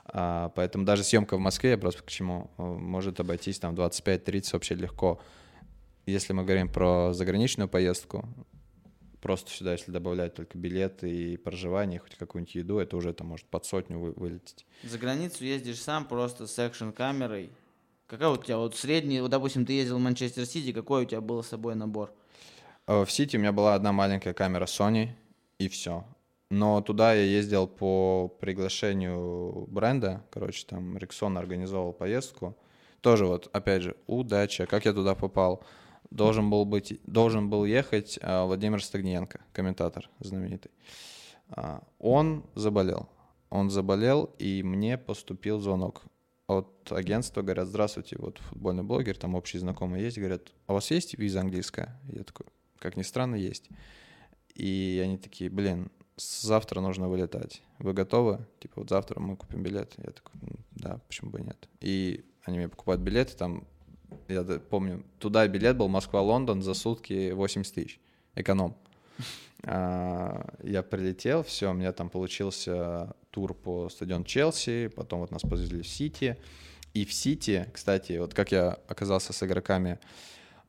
А, 0.06 0.50
поэтому 0.56 0.86
даже 0.86 1.04
съемка 1.04 1.38
в 1.38 1.40
Москве, 1.40 1.72
я 1.72 1.78
просто 1.78 2.04
к 2.04 2.08
чему, 2.08 2.50
э, 2.58 2.64
может 2.64 3.20
обойтись 3.20 3.60
там 3.60 3.76
25-30 3.76 4.50
вообще 4.54 4.76
легко. 4.76 5.22
Если 6.06 6.34
мы 6.34 6.44
говорим 6.44 6.68
про 6.68 7.14
заграничную 7.14 7.70
поездку, 7.70 8.28
просто 9.22 9.52
сюда, 9.52 9.74
если 9.74 9.92
добавлять 9.92 10.34
только 10.34 10.58
билеты 10.58 11.10
и 11.10 11.38
проживание, 11.38 12.00
хоть 12.00 12.16
какую-нибудь 12.16 12.56
еду, 12.56 12.80
это 12.80 12.98
уже 12.98 13.14
там 13.14 13.28
может 13.28 13.46
под 13.46 13.66
сотню 13.66 14.00
вы- 14.00 14.14
вылететь. 14.14 14.66
За 14.84 14.98
границу 14.98 15.46
ездишь 15.46 15.80
сам 15.80 16.06
просто 16.06 16.48
с 16.48 16.58
экшн-камерой. 16.58 17.52
Какая 18.12 18.28
у 18.28 18.36
тебя 18.36 18.58
вот 18.58 18.76
средний, 18.76 19.22
вот, 19.22 19.32
допустим, 19.32 19.66
ты 19.66 19.72
ездил 19.72 19.96
в 19.96 20.02
Манчестер 20.02 20.46
Сити, 20.46 20.74
какой 20.74 21.04
у 21.04 21.06
тебя 21.06 21.22
был 21.22 21.42
с 21.42 21.48
собой 21.48 21.76
набор? 21.76 22.14
Э, 22.86 23.06
В 23.06 23.10
Сити 23.10 23.38
у 23.38 23.40
меня 23.40 23.54
была 23.54 23.74
одна 23.74 23.94
маленькая 23.94 24.34
камера 24.34 24.66
Sony, 24.66 25.12
и 25.60 25.70
все. 25.70 26.04
Но 26.50 26.82
туда 26.82 27.14
я 27.14 27.22
ездил 27.22 27.68
по 27.68 28.28
приглашению 28.42 29.66
бренда. 29.70 30.26
Короче, 30.30 30.66
там 30.68 30.98
Риксон 30.98 31.38
организовал 31.38 31.94
поездку. 31.94 32.58
Тоже 33.00 33.26
вот, 33.26 33.50
опять 33.54 33.84
же, 33.84 33.96
удача. 34.08 34.66
Как 34.66 34.84
я 34.84 34.92
туда 34.92 35.16
попал? 35.16 35.64
Должен 36.10 36.50
был, 36.50 36.66
быть, 36.66 37.00
должен 37.06 37.50
был 37.50 37.64
ехать 37.64 38.20
а, 38.22 38.44
Владимир 38.46 38.84
Стагниенко, 38.84 39.40
комментатор 39.54 40.10
знаменитый. 40.20 40.72
А, 41.50 41.82
Он 41.98 42.44
заболел. 42.56 43.08
Он 43.50 43.70
заболел, 43.70 44.32
и 44.38 44.64
мне 44.64 44.98
поступил 44.98 45.62
звонок 45.62 46.04
от 46.58 46.92
агентства. 46.92 47.42
Говорят, 47.42 47.68
здравствуйте, 47.68 48.16
вот 48.20 48.38
футбольный 48.40 48.84
блогер, 48.84 49.18
там 49.18 49.36
общий 49.36 49.60
знакомый 49.60 50.02
есть. 50.02 50.18
Говорят, 50.18 50.52
а 50.68 50.74
у 50.74 50.76
вас 50.76 50.92
есть 50.92 51.18
виза 51.18 51.42
английская? 51.42 52.00
Я 52.08 52.24
такой, 52.24 52.46
как 52.80 52.98
ни 52.98 53.04
странно, 53.04 53.36
есть. 53.36 53.70
И 54.54 55.02
они 55.04 55.18
такие, 55.18 55.50
блин, 55.50 55.92
завтра 56.18 56.82
нужно 56.82 57.08
вылетать. 57.08 57.62
Вы 57.80 57.94
готовы? 57.94 58.46
Типа, 58.60 58.82
вот 58.82 58.90
завтра 58.90 59.20
мы 59.20 59.36
купим 59.36 59.64
билет. 59.64 59.94
Я 59.98 60.12
такой, 60.12 60.40
«М, 60.42 60.60
да, 60.72 61.00
почему 61.08 61.32
бы 61.32 61.42
нет. 61.42 61.70
И 61.80 62.26
они 62.44 62.58
мне 62.58 62.70
покупают 62.70 63.02
билеты, 63.02 63.36
там, 63.38 63.66
я 64.28 64.44
помню, 64.44 65.04
туда 65.20 65.48
билет 65.48 65.78
был 65.78 65.88
Москва-Лондон 65.88 66.62
за 66.62 66.74
сутки 66.74 67.32
80 67.32 67.74
тысяч, 67.74 68.00
эконом. 68.36 68.76
А, 69.64 70.56
Я 70.64 70.82
прилетел, 70.84 71.44
все, 71.44 71.70
у 71.70 71.74
меня 71.74 71.92
там 71.92 72.10
получился 72.10 73.16
тур 73.32 73.54
по 73.54 73.90
стадиону 73.90 74.24
Челси, 74.26 74.90
потом 74.90 75.22
вот 75.22 75.32
нас 75.32 75.42
повезли 75.42 75.82
в 75.82 75.88
Сити. 75.88 76.38
И 76.94 77.06
в 77.06 77.14
Сити, 77.14 77.68
кстати, 77.74 78.18
вот 78.18 78.34
как 78.34 78.52
я 78.52 78.78
оказался 78.88 79.34
с 79.34 79.44
игроками, 79.44 80.00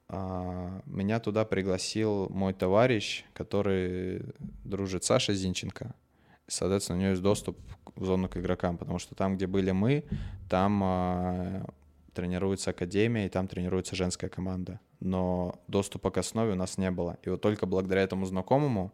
а, 0.08 0.82
меня 0.86 1.20
туда 1.20 1.44
пригласил 1.44 2.28
мой 2.30 2.52
товарищ, 2.54 3.24
который 3.34 4.22
дружит 4.64 5.04
с 5.04 5.08
Сашей 5.08 5.34
Зинченко. 5.34 5.94
Соответственно, 6.46 6.98
у 6.98 7.00
него 7.00 7.10
есть 7.10 7.22
доступ 7.22 7.58
в 7.96 8.04
зону 8.04 8.28
к 8.28 8.36
игрокам, 8.36 8.78
потому 8.78 8.98
что 8.98 9.14
там, 9.14 9.36
где 9.36 9.46
были 9.46 9.72
мы, 9.72 10.04
там 10.48 10.80
а, 10.84 11.64
тренируется 12.14 12.70
академия, 12.70 13.26
и 13.26 13.28
там 13.28 13.48
тренируется 13.48 13.96
женская 13.96 14.28
команда. 14.28 14.80
Но 15.00 15.60
доступа 15.66 16.10
к 16.10 16.18
основе 16.18 16.52
у 16.52 16.56
нас 16.56 16.78
не 16.78 16.90
было. 16.90 17.18
И 17.22 17.30
вот 17.30 17.40
только 17.40 17.66
благодаря 17.66 18.02
этому 18.02 18.26
знакомому 18.26 18.92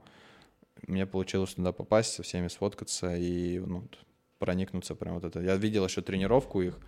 мне 0.86 1.06
получилось 1.06 1.54
туда 1.54 1.72
попасть, 1.72 2.12
со 2.12 2.22
всеми 2.22 2.48
сфоткаться 2.48 3.16
и 3.16 3.58
ну, 3.58 3.88
проникнуться 4.38 4.94
прям 4.94 5.14
вот 5.14 5.24
это. 5.24 5.40
Я 5.40 5.56
видел 5.56 5.84
еще 5.84 6.02
тренировку 6.02 6.62
их. 6.62 6.78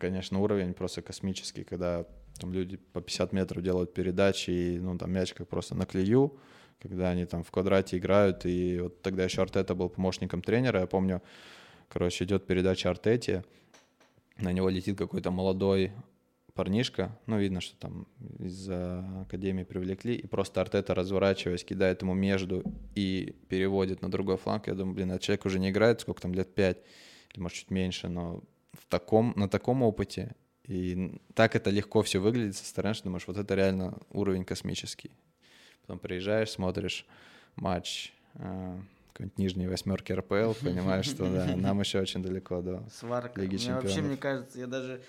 Конечно, 0.00 0.40
уровень 0.40 0.74
просто 0.74 1.02
космический, 1.02 1.64
когда 1.64 2.06
там 2.40 2.52
люди 2.52 2.76
по 2.76 3.00
50 3.00 3.32
метров 3.32 3.62
делают 3.62 3.94
передачи, 3.94 4.50
и 4.50 4.78
ну, 4.78 4.98
там 4.98 5.12
мяч 5.12 5.32
как 5.32 5.48
просто 5.48 5.74
на 5.74 5.86
клею, 5.86 6.38
когда 6.80 7.10
они 7.10 7.24
там 7.24 7.44
в 7.44 7.50
квадрате 7.50 7.98
играют, 7.98 8.44
и 8.44 8.80
вот 8.80 9.00
тогда 9.02 9.24
еще 9.24 9.42
Артета 9.42 9.74
был 9.74 9.88
помощником 9.88 10.42
тренера, 10.42 10.80
я 10.80 10.86
помню, 10.86 11.22
короче, 11.88 12.24
идет 12.24 12.46
передача 12.46 12.90
Артете, 12.90 13.44
на 14.38 14.52
него 14.52 14.68
летит 14.68 14.98
какой-то 14.98 15.30
молодой 15.30 15.92
парнишка, 16.56 17.16
ну, 17.26 17.38
видно, 17.38 17.60
что 17.60 17.76
там 17.76 18.08
из 18.38 18.68
академии 18.68 19.62
привлекли, 19.62 20.14
и 20.16 20.26
просто 20.26 20.60
Артета, 20.62 20.94
разворачиваясь, 20.94 21.64
кидает 21.64 22.02
ему 22.02 22.14
между 22.14 22.64
и 22.94 23.36
переводит 23.48 24.02
на 24.02 24.10
другой 24.10 24.38
фланг. 24.38 24.66
Я 24.66 24.74
думаю, 24.74 24.94
блин, 24.94 25.10
этот 25.10 25.22
человек 25.22 25.44
уже 25.44 25.58
не 25.58 25.70
играет, 25.70 26.00
сколько 26.00 26.22
там, 26.22 26.34
лет 26.34 26.54
пять, 26.54 26.78
или, 27.32 27.40
может, 27.40 27.58
чуть 27.58 27.70
меньше, 27.70 28.08
но 28.08 28.42
в 28.72 28.86
таком, 28.88 29.34
на 29.36 29.48
таком 29.48 29.82
опыте, 29.82 30.34
и 30.64 31.20
так 31.34 31.54
это 31.54 31.70
легко 31.70 32.02
все 32.02 32.18
выглядит 32.18 32.56
со 32.56 32.64
стороны, 32.64 32.94
что 32.94 33.04
думаешь, 33.04 33.28
вот 33.28 33.36
это 33.36 33.54
реально 33.54 33.98
уровень 34.10 34.44
космический. 34.44 35.10
Потом 35.82 35.98
приезжаешь, 35.98 36.50
смотришь 36.50 37.06
матч 37.54 38.12
э, 38.34 38.78
какой-нибудь 39.12 39.38
нижней 39.38 39.68
восьмерки 39.68 40.12
РПЛ, 40.12 40.52
понимаешь, 40.62 41.06
что 41.06 41.30
да, 41.30 41.54
нам 41.56 41.80
еще 41.80 42.00
очень 42.00 42.22
далеко 42.22 42.62
до 42.62 42.82
Сварка. 42.90 43.40
Лиги 43.40 43.56
Мне 43.56 43.74
вообще, 43.74 43.88
Чемпионов. 43.88 44.08
мне 44.10 44.16
кажется, 44.16 44.58
я 44.58 44.66
даже 44.66 45.00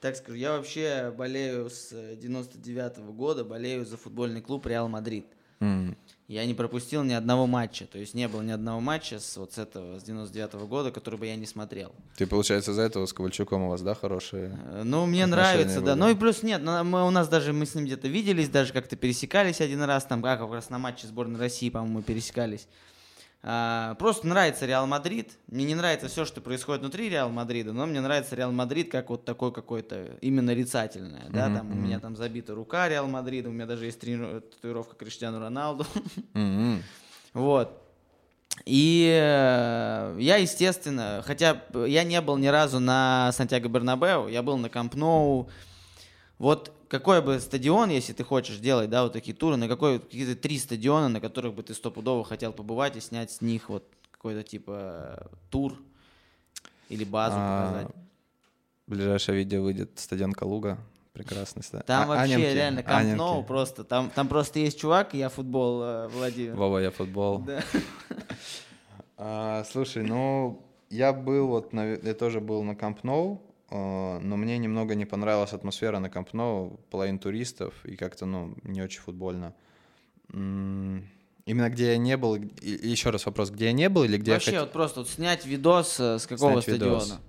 так 0.00 0.16
скажу, 0.16 0.36
я 0.36 0.52
вообще 0.56 1.12
болею 1.16 1.70
с 1.70 1.90
99 2.16 2.98
года, 3.14 3.44
болею 3.44 3.84
за 3.84 3.96
футбольный 3.96 4.40
клуб 4.40 4.66
Реал 4.66 4.88
Мадрид. 4.88 5.26
М, 5.60 5.96
Я 6.28 6.44
не 6.46 6.54
пропустил 6.54 7.02
ни 7.02 7.14
одного 7.14 7.46
матча, 7.46 7.86
то 7.86 7.98
есть 7.98 8.12
не 8.14 8.28
было 8.28 8.42
ни 8.42 8.50
одного 8.52 8.80
матча 8.80 9.18
с 9.18 9.36
вот 9.38 9.54
с 9.54 9.58
этого, 9.58 9.98
с 9.98 10.02
99 10.04 10.66
года, 10.68 10.92
который 10.92 11.18
бы 11.18 11.26
я 11.26 11.34
не 11.36 11.46
смотрел. 11.46 11.92
Ты, 12.16 12.26
получается, 12.26 12.70
из-за 12.72 12.82
этого 12.82 13.06
с 13.06 13.12
Ковальчуком 13.12 13.62
у 13.62 13.70
вас, 13.70 13.80
да, 13.82 13.94
хорошие? 13.94 14.56
Э, 14.66 14.82
Ну, 14.84 15.06
мне 15.06 15.26
нравится, 15.26 15.80
да. 15.80 15.92
были. 15.94 16.00
Ну 16.00 16.10
и 16.10 16.14
плюс 16.14 16.42
нет, 16.44 16.60
ну, 16.62 16.84
мы, 16.84 17.04
у 17.06 17.10
нас 17.10 17.28
даже 17.28 17.52
мы 17.52 17.64
с 17.66 17.74
ним 17.74 17.86
где-то 17.86 18.06
виделись, 18.08 18.50
даже 18.50 18.72
как-то 18.72 18.94
пересекались 18.94 19.60
один 19.60 19.82
раз, 19.82 20.04
там, 20.04 20.22
как 20.22 20.38
как 20.38 20.52
раз 20.52 20.68
на 20.70 20.78
матче 20.78 21.06
сборной 21.08 21.40
России, 21.40 21.70
по-моему, 21.70 21.96
мы 21.96 22.02
пересекались. 22.02 22.68
А, 23.42 23.94
просто 23.94 24.26
нравится 24.26 24.66
Реал 24.66 24.86
Мадрид. 24.86 25.38
Мне 25.46 25.64
не 25.64 25.74
нравится 25.76 26.08
все, 26.08 26.24
что 26.24 26.40
происходит 26.40 26.82
внутри 26.82 27.08
Реал 27.08 27.30
Мадрида, 27.30 27.72
но 27.72 27.86
мне 27.86 28.00
нравится 28.00 28.34
Реал 28.34 28.50
Мадрид 28.50 28.90
как 28.90 29.10
вот 29.10 29.24
такой 29.24 29.52
какой-то 29.52 30.16
именно 30.20 30.42
нарицательное. 30.42 31.26
Да? 31.30 31.46
Мгм, 31.48 31.56
Там 31.56 31.70
у 31.70 31.74
меня 31.74 32.00
там 32.00 32.16
забита 32.16 32.54
рука 32.54 32.88
Реал 32.88 33.06
Мадрида, 33.06 33.48
у 33.48 33.52
меня 33.52 33.66
даже 33.66 33.84
есть 33.86 34.00
трени- 34.02 34.40
татуировка 34.40 34.96
Криштиану 34.96 35.38
Роналду. 35.38 35.86
М-м. 36.34 36.82
Вот. 37.32 37.80
И 38.64 39.06
э, 39.08 40.16
я, 40.18 40.36
естественно, 40.36 41.22
хотя 41.24 41.62
я 41.86 42.02
не 42.02 42.20
был 42.20 42.38
ни 42.38 42.48
разу 42.48 42.80
на 42.80 43.30
Сантьяго 43.32 43.68
Бернабеу, 43.68 44.26
я 44.26 44.42
был 44.42 44.56
на 44.56 44.68
Камп 44.68 44.96
Ноу. 44.96 45.48
Вот 46.38 46.72
какой 46.88 47.22
бы 47.22 47.38
стадион, 47.40 47.90
если 47.90 48.12
ты 48.12 48.24
хочешь 48.24 48.58
делать, 48.58 48.90
да, 48.90 49.02
вот 49.04 49.12
такие 49.12 49.36
туры, 49.36 49.56
на 49.56 49.68
какой 49.68 49.98
какие-то 50.00 50.34
три 50.40 50.58
стадиона, 50.58 51.08
на 51.08 51.20
которых 51.20 51.54
бы 51.54 51.62
ты 51.62 51.74
стопудово 51.74 52.24
хотел 52.24 52.52
побывать 52.52 52.96
и 52.96 53.00
снять 53.00 53.30
с 53.30 53.40
них 53.40 53.68
вот 53.68 53.84
какой-то 54.10 54.42
типа 54.42 55.30
тур 55.50 55.74
или 56.88 57.04
базу 57.04 57.36
А, 57.38 57.66
показать. 57.66 57.94
Ближайшее 58.86 59.38
видео 59.38 59.62
выйдет 59.62 59.90
стадион 59.98 60.32
Калуга. 60.32 60.78
Прекрасный 61.12 61.62
стадион. 61.62 61.84
Там 61.86 62.04
А- 62.04 62.06
вообще 62.06 62.34
Анемки, 62.34 62.54
реально 62.54 62.80
Анемки. 62.86 63.16
Ноу 63.18 63.42
просто, 63.42 63.82
там, 63.84 64.10
там 64.10 64.28
просто 64.28 64.60
есть 64.60 64.78
чувак, 64.78 65.14
я 65.14 65.28
футбол, 65.28 65.82
э, 65.82 66.08
Владимир. 66.08 66.54
Вова, 66.54 66.78
я 66.78 66.90
футбол. 66.90 67.38
Да. 67.40 67.62
А, 69.20 69.64
слушай, 69.64 70.04
ну, 70.04 70.62
я 70.90 71.12
был 71.12 71.48
вот, 71.48 71.72
на- 71.72 71.94
я 71.96 72.14
тоже 72.14 72.40
был 72.40 72.62
на 72.62 72.76
Ноу, 73.02 73.42
а, 73.42 73.47
но 73.70 74.36
мне 74.36 74.56
немного 74.58 74.94
не 74.94 75.04
понравилась 75.04 75.52
атмосфера 75.52 75.98
на 75.98 76.08
Камп 76.10 76.32
Ноу, 76.32 76.80
половина 76.90 77.18
туристов, 77.18 77.74
и 77.84 77.96
как-то, 77.96 78.24
ну, 78.26 78.54
не 78.62 78.80
очень 78.82 79.00
футбольно. 79.00 79.54
Именно 80.32 81.70
где 81.70 81.92
я 81.92 81.96
не 81.98 82.16
был, 82.16 82.36
и- 82.36 82.88
еще 82.88 83.10
раз 83.10 83.24
вопрос, 83.26 83.50
где 83.50 83.66
я 83.66 83.72
не 83.72 83.88
был 83.88 84.04
или 84.04 84.16
где 84.18 84.32
Вообще, 84.32 84.52
я 84.52 84.60
вот 84.62 84.72
просто 84.72 85.00
вот 85.00 85.08
снять 85.08 85.46
видос 85.46 85.98
э, 85.98 86.18
с 86.18 86.26
какого 86.26 86.60
Снять 86.62 86.80
видос. 86.80 87.04
стадиона? 87.04 87.22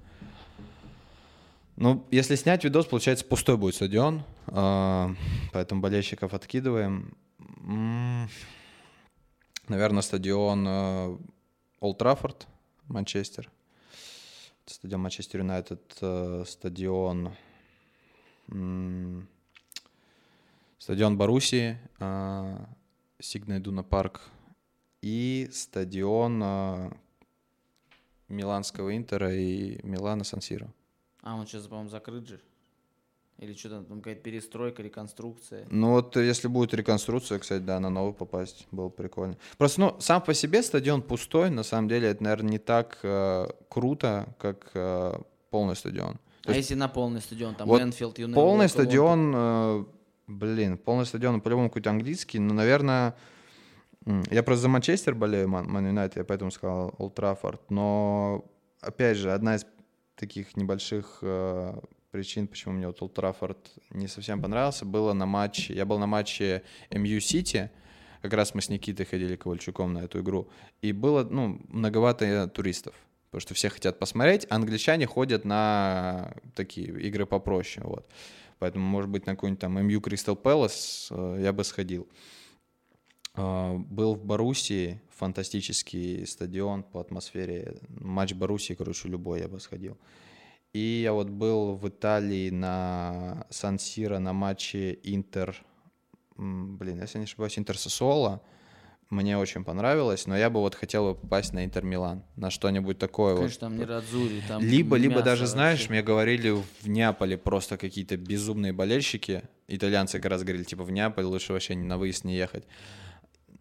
Ну, 1.78 2.06
если 2.12 2.36
снять 2.36 2.66
видос, 2.66 2.86
получается, 2.88 3.24
пустой 3.24 3.56
будет 3.56 3.76
стадион, 3.76 4.24
а, 4.48 5.16
поэтому 5.54 5.80
болельщиков 5.80 6.34
откидываем. 6.34 7.14
Наверное, 9.70 10.02
стадион 10.02 10.66
э, 10.68 11.18
Олд 11.80 11.98
Траффорд, 11.98 12.48
Манчестер. 12.88 13.50
Стадион 14.70 15.02
Манчестер 15.02 15.40
Юнайтед, 15.40 15.98
э, 16.02 16.44
стадион... 16.46 17.34
Стадион 20.78 21.18
Боруссии, 21.18 21.78
а, 22.00 22.70
Сигна 23.20 23.58
Идуна 23.58 23.84
Парк 23.84 24.22
и 25.02 25.50
стадион 25.52 26.42
э, 26.44 26.92
Миланского 28.28 28.96
Интера 28.96 29.34
и 29.34 29.80
Милана 29.86 30.24
Сан-Сиро. 30.24 30.72
А, 31.22 31.36
он 31.36 31.48
сейчас, 31.48 31.68
по-моему, 31.68 31.90
закрыт 31.90 32.28
же. 32.28 32.40
Или 33.40 33.54
что-то 33.54 33.84
там 33.84 34.00
какая-то 34.00 34.22
перестройка, 34.22 34.84
реконструкция. 34.84 35.66
Ну 35.70 35.92
вот 35.92 36.18
э, 36.18 36.26
если 36.26 36.50
будет 36.50 36.74
реконструкция, 36.74 37.40
кстати, 37.40 37.62
да, 37.62 37.80
на 37.80 37.90
новый 37.90 38.14
попасть, 38.14 38.68
было 38.72 38.90
бы 38.90 38.94
прикольно. 38.94 39.38
Просто, 39.58 39.80
ну, 39.80 39.96
сам 40.00 40.22
по 40.22 40.34
себе 40.34 40.62
стадион 40.62 41.02
пустой, 41.02 41.50
на 41.50 41.64
самом 41.64 41.88
деле, 41.88 42.10
это, 42.10 42.22
наверное, 42.22 42.52
не 42.52 42.58
так 42.58 43.00
э, 43.02 43.48
круто, 43.70 44.36
как 44.40 44.72
э, 44.74 45.14
полный 45.52 45.78
стадион. 45.78 46.20
То 46.44 46.52
а 46.52 46.56
есть 46.56 46.70
если 46.70 46.80
на 46.80 46.90
полный 46.90 47.22
стадион, 47.22 47.56
там 47.56 47.68
вот 47.70 47.82
Энфилд, 47.82 48.20
Юнайтед? 48.20 48.36
полный 48.36 48.66
Уолкер, 48.66 48.70
стадион, 48.70 49.34
э, 49.34 49.86
блин, 50.28 50.78
полный 50.78 51.06
стадион, 51.06 51.40
по-любому 51.40 51.70
какой-то 51.70 51.92
английский, 51.92 52.40
но, 52.40 52.54
наверное, 52.54 53.16
я 54.32 54.44
просто 54.44 54.64
за 54.64 54.68
Манчестер 54.68 55.16
болею, 55.16 55.48
Ман 55.48 55.66
Ман 55.66 55.88
Юнайтед, 55.88 56.18
я 56.18 56.24
поэтому 56.26 56.52
сказал 56.52 56.94
Олд 56.98 57.16
Траффорд, 57.16 57.72
но, 57.72 58.44
опять 58.82 59.16
же, 59.16 59.32
одна 59.32 59.56
из 59.56 59.66
таких 60.16 60.58
небольших 60.58 61.20
э, 61.22 61.80
причин, 62.12 62.48
почему 62.48 62.74
мне 62.74 62.88
вот 62.88 63.02
Олд 63.02 63.20
не 63.92 64.08
совсем 64.08 64.42
понравился, 64.42 64.86
было 64.86 65.14
на 65.14 65.26
матче, 65.26 65.74
я 65.74 65.86
был 65.86 66.00
на 66.00 66.08
матче 66.08 66.64
МЮ 66.92 67.20
Сити, 67.20 67.70
как 68.22 68.34
раз 68.34 68.54
мы 68.54 68.62
с 68.62 68.70
Никитой 68.70 69.06
ходили 69.06 69.36
Ковальчуком 69.36 69.94
на 69.94 70.00
эту 70.00 70.20
игру, 70.20 70.50
и 70.82 70.92
было, 70.92 71.24
ну, 71.24 71.62
многовато 71.68 72.48
туристов, 72.48 72.96
потому 73.30 73.42
что 73.42 73.54
все 73.54 73.70
хотят 73.70 74.00
посмотреть, 74.00 74.46
а 74.50 74.56
англичане 74.56 75.06
ходят 75.06 75.46
на 75.46 76.34
такие 76.56 76.88
игры 77.02 77.26
попроще, 77.26 77.86
вот. 77.86 78.10
Поэтому, 78.60 78.86
может 78.86 79.10
быть, 79.10 79.26
на 79.26 79.36
какой-нибудь 79.36 79.62
там 79.62 79.82
МЮ 79.82 80.02
Кристал 80.02 80.36
Пэлас 80.36 81.10
я 81.12 81.54
бы 81.54 81.64
сходил. 81.64 82.10
А, 83.36 83.74
Был 83.74 84.16
в 84.16 84.26
Боруссии, 84.26 85.00
фантастический 85.16 86.28
стадион 86.28 86.84
по 86.84 87.00
атмосфере. 87.00 87.78
Матч 87.88 88.34
Боруссии, 88.34 88.74
короче, 88.74 89.08
любой 89.08 89.40
я 89.40 89.48
бы 89.48 89.62
сходил. 89.62 89.98
И 90.74 91.02
я 91.04 91.14
вот 91.14 91.30
был 91.30 91.76
в 91.76 91.88
Италии 91.88 92.52
на 92.52 93.46
Сан-Сиро 93.50 94.20
на 94.20 94.34
матче 94.34 95.00
Интер, 95.04 95.56
блин, 96.38 97.02
если 97.02 97.18
не 97.18 97.24
ошибаюсь, 97.24 97.58
Интер 97.58 97.78
Сосуола. 97.78 98.42
Мне 99.10 99.40
очень 99.40 99.64
понравилось, 99.64 100.28
но 100.28 100.38
я 100.38 100.52
бы 100.52 100.60
вот 100.60 100.76
хотел 100.76 101.10
бы 101.10 101.20
попасть 101.20 101.52
на 101.54 101.66
Интер 101.66 101.84
Милан, 101.84 102.24
на 102.36 102.52
что-нибудь 102.52 103.00
такое. 103.00 103.34
вот. 103.34 103.40
Конечно, 103.40 103.62
там 103.62 103.78
не 103.78 103.84
Радзури, 103.84 104.44
там 104.48 104.62
Либо, 104.62 104.98
либо 104.98 105.24
даже, 105.24 105.48
знаешь, 105.48 105.80
вообще. 105.80 105.94
мне 105.94 106.04
говорили 106.04 106.52
в 106.52 106.88
Неаполе 106.88 107.36
просто 107.36 107.78
какие-то 107.78 108.18
безумные 108.18 108.72
болельщики. 108.72 109.42
Итальянцы 109.68 110.20
как 110.20 110.30
раз 110.30 110.44
говорили, 110.44 110.64
типа, 110.64 110.84
в 110.84 110.92
Неаполь 110.92 111.26
лучше 111.26 111.54
вообще 111.54 111.76
на 111.76 111.98
выезд 111.98 112.24
не 112.24 112.36
ехать. 112.36 112.66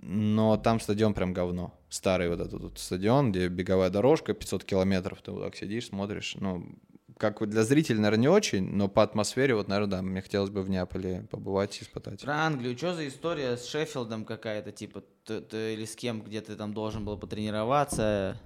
Но 0.03 0.59
там 0.59 0.81
стадион 0.81 1.15
прям 1.15 1.33
говно. 1.33 1.75
Старый 1.89 2.29
вот 2.29 2.41
этот 2.41 2.63
вот 2.63 2.79
стадион, 2.79 3.33
где 3.33 3.49
беговая 3.49 3.89
дорожка, 3.89 4.35
500 4.35 4.65
километров, 4.65 5.23
ты 5.23 5.33
вот 5.33 5.43
так 5.43 5.57
сидишь, 5.57 5.87
смотришь. 5.87 6.37
Ну, 6.39 6.79
как 7.19 7.47
для 7.49 7.63
зрителей, 7.65 7.99
наверное, 7.99 8.23
не 8.23 8.29
очень, 8.29 8.65
но 8.75 8.89
по 8.89 9.03
атмосфере, 9.03 9.55
вот, 9.55 9.69
наверное, 9.69 9.91
да, 9.99 10.03
мне 10.03 10.23
хотелось 10.23 10.51
бы 10.51 10.63
в 10.63 10.71
Неаполе 10.71 11.27
побывать 11.31 11.79
и 11.81 11.85
испытать. 11.85 12.23
Про 12.23 12.35
Англию, 12.47 12.77
что 12.77 12.95
за 12.95 13.07
история 13.09 13.57
с 13.57 13.67
Шеффилдом 13.67 14.25
какая-то, 14.25 14.73
типа, 14.73 15.03
т- 15.25 15.41
т- 15.41 15.75
или 15.75 15.85
с 15.85 15.95
кем, 15.97 16.23
где 16.23 16.41
ты 16.41 16.55
там 16.57 16.73
должен 16.73 17.05
был 17.05 17.19
потренироваться? 17.19 18.37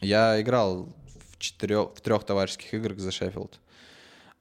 Я 0.00 0.40
играл 0.40 0.92
в, 1.30 1.38
четырех, 1.38 1.90
в 1.94 2.00
трех 2.00 2.24
товарищеских 2.24 2.74
играх 2.74 2.98
за 2.98 3.10
Шеффилд. 3.10 3.58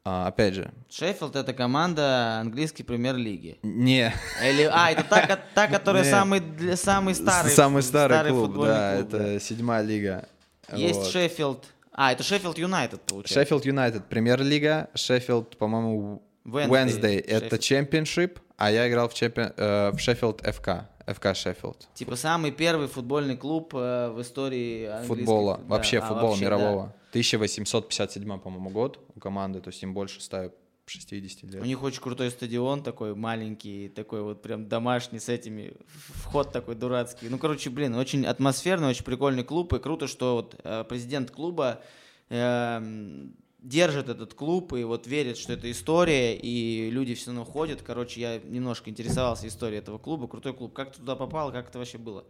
А, 0.08 0.28
опять 0.28 0.54
же, 0.54 0.72
Шеффилд 0.90 1.36
это 1.36 1.54
команда 1.54 2.38
английской 2.40 2.84
премьер-лиги. 2.84 3.58
не, 3.64 4.14
Или, 4.44 4.70
а, 4.72 4.92
это 4.92 5.04
та, 5.04 5.40
та 5.56 5.68
которая 5.80 6.04
Не. 6.04 6.10
самый, 6.12 6.44
самый 6.76 7.16
старый, 7.16 7.52
Самый 7.52 7.82
старый, 7.82 8.30
клуб, 8.30 8.46
футбольный 8.48 8.74
да, 8.74 8.98
клуб, 8.98 9.08
это 9.08 9.18
да. 9.34 9.40
седьмая 9.40 9.82
лига. 9.84 10.28
Есть 10.74 11.00
Вот. 11.00 11.08
Шеффилд. 11.12 11.66
А, 11.98 12.12
это 12.12 12.24
Шеффилд 12.24 12.58
Юнайтед, 12.58 13.02
получается. 13.02 13.34
Шеффилд 13.34 13.66
Юнайтед, 13.66 14.06
премьер-лига, 14.10 14.90
Шеффилд, 14.96 15.58
по-моему, 15.58 16.22
Wednesday, 16.46 16.70
Wednesday, 16.70 17.22
это 17.22 17.58
чемпионшип, 17.58 18.40
а 18.58 18.70
я 18.70 18.90
играл 18.90 19.08
в, 19.08 19.14
чемпион, 19.14 19.54
э, 19.56 19.92
в 19.92 20.00
Шеффилд 20.00 20.42
ФК, 20.42 20.70
ФК 21.08 21.34
Шеффилд. 21.34 21.88
Типа 21.94 22.18
самый 22.18 22.52
первый 22.52 22.88
футбольный 22.88 23.38
клуб 23.38 23.74
э, 23.74 24.10
в 24.10 24.22
истории 24.22 24.90
Футбола, 25.06 25.56
фут- 25.56 25.68
вообще 25.68 26.00
да, 26.02 26.06
а, 26.06 26.10
футбола 26.10 26.30
вообще, 26.32 26.50
да. 26.50 26.58
мирового. 26.58 26.94
1857, 27.12 28.40
по-моему, 28.40 28.70
год 28.70 29.00
у 29.16 29.20
команды, 29.22 29.62
то 29.62 29.70
есть 29.70 29.82
им 29.82 29.94
больше 29.94 30.20
ставят 30.22 30.54
60 30.86 31.44
лет. 31.52 31.62
У 31.62 31.66
них 31.66 31.82
очень 31.82 32.02
крутой 32.02 32.32
стадион 32.32 32.84
такой 32.84 33.16
маленький, 33.16 33.90
такой 33.90 34.22
вот 34.22 34.42
прям 34.42 34.68
домашний 34.68 35.20
с 35.20 35.30
этими, 35.30 35.74
вход 35.88 36.52
такой 36.52 36.76
дурацкий. 36.76 37.30
Ну, 37.30 37.38
короче, 37.38 37.70
блин, 37.70 37.96
очень 37.96 38.26
атмосферный, 38.26 38.90
очень 38.90 39.04
прикольный 39.04 39.44
клуб, 39.44 39.74
и 39.74 39.80
круто, 39.80 40.08
что 40.08 40.36
вот 40.36 40.60
э, 40.64 40.84
президент 40.88 41.32
клуба 41.32 41.82
эм, 42.30 43.36
держит 43.66 44.10
этот 44.10 44.34
клуб 44.36 44.74
и 44.74 44.84
вот 44.84 45.08
верит, 45.08 45.38
что 45.38 45.54
это 45.54 45.70
история, 45.72 46.36
и 46.36 46.90
люди 46.92 47.16
все 47.16 47.28
равно 47.28 47.46
ходят. 47.46 47.82
Короче, 47.82 48.22
я 48.22 48.40
немножко 48.40 48.90
интересовался 48.90 49.48
историей 49.48 49.80
этого 49.80 49.98
клуба. 49.98 50.28
Крутой 50.28 50.54
клуб. 50.54 50.74
Как 50.74 50.92
ты 50.92 51.00
туда 51.00 51.16
попал, 51.16 51.52
как 51.52 51.70
это 51.70 51.80
вообще 51.80 51.98
было? 51.98 52.26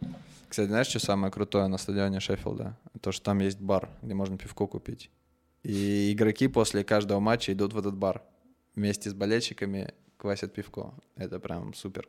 Кстати, 0.47 0.67
знаешь, 0.67 0.87
что 0.87 0.99
самое 0.99 1.31
крутое 1.31 1.67
на 1.67 1.77
стадионе 1.77 2.19
Шеффилда? 2.19 2.77
То, 3.01 3.11
что 3.11 3.25
там 3.25 3.39
есть 3.39 3.59
бар, 3.59 3.89
где 4.01 4.13
можно 4.13 4.37
пивко 4.37 4.65
купить. 4.65 5.11
И 5.63 6.13
игроки 6.13 6.47
после 6.47 6.83
каждого 6.83 7.19
матча 7.19 7.51
идут 7.51 7.73
в 7.73 7.77
этот 7.77 7.95
бар. 7.95 8.23
Вместе 8.75 9.09
с 9.09 9.13
болельщиками 9.13 9.93
квасят 10.17 10.53
пивко. 10.53 10.93
Это 11.15 11.39
прям 11.39 11.73
супер. 11.73 12.07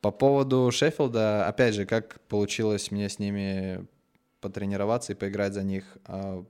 По 0.00 0.10
поводу 0.10 0.70
Шеффилда, 0.72 1.46
опять 1.46 1.74
же, 1.74 1.86
как 1.86 2.20
получилось 2.22 2.90
мне 2.90 3.08
с 3.08 3.18
ними 3.18 3.86
потренироваться 4.40 5.12
и 5.12 5.16
поиграть 5.16 5.54
за 5.54 5.62
них. 5.62 5.84
А, 6.04 6.44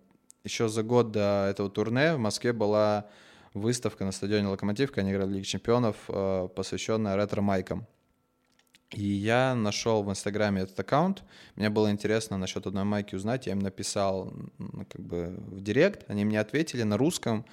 еще 0.45 0.69
за 0.69 0.83
год 0.83 1.13
до 1.13 1.49
этого 1.51 1.69
турне 1.69 2.15
в 2.15 2.19
Москве 2.19 2.53
была 2.53 3.07
выставка 3.53 4.05
на 4.05 4.13
стадионе 4.13 4.49
«Локомотив», 4.49 4.97
они 4.97 5.13
играли 5.13 5.29
в 5.29 5.33
Лиге 5.33 5.45
чемпионов, 5.45 5.97
а, 6.09 6.49
посвященная 6.49 7.17
ретро-майкам. 7.17 7.87
И 8.95 9.05
я 9.05 9.55
нашел 9.55 10.03
в 10.03 10.11
Инстаграме 10.11 10.63
этот 10.63 10.79
аккаунт. 10.79 11.23
Мне 11.57 11.71
было 11.71 11.91
интересно 11.91 12.37
насчет 12.37 12.67
одной 12.67 12.85
майки 12.85 13.15
узнать. 13.15 13.47
Я 13.47 13.53
им 13.53 13.61
написал 13.61 14.33
как 14.91 15.01
бы 15.01 15.35
в 15.47 15.63
директ. 15.63 16.09
Они 16.11 16.25
мне 16.25 16.39
ответили 16.39 16.83
на 16.83 16.99
русском. 16.99 17.47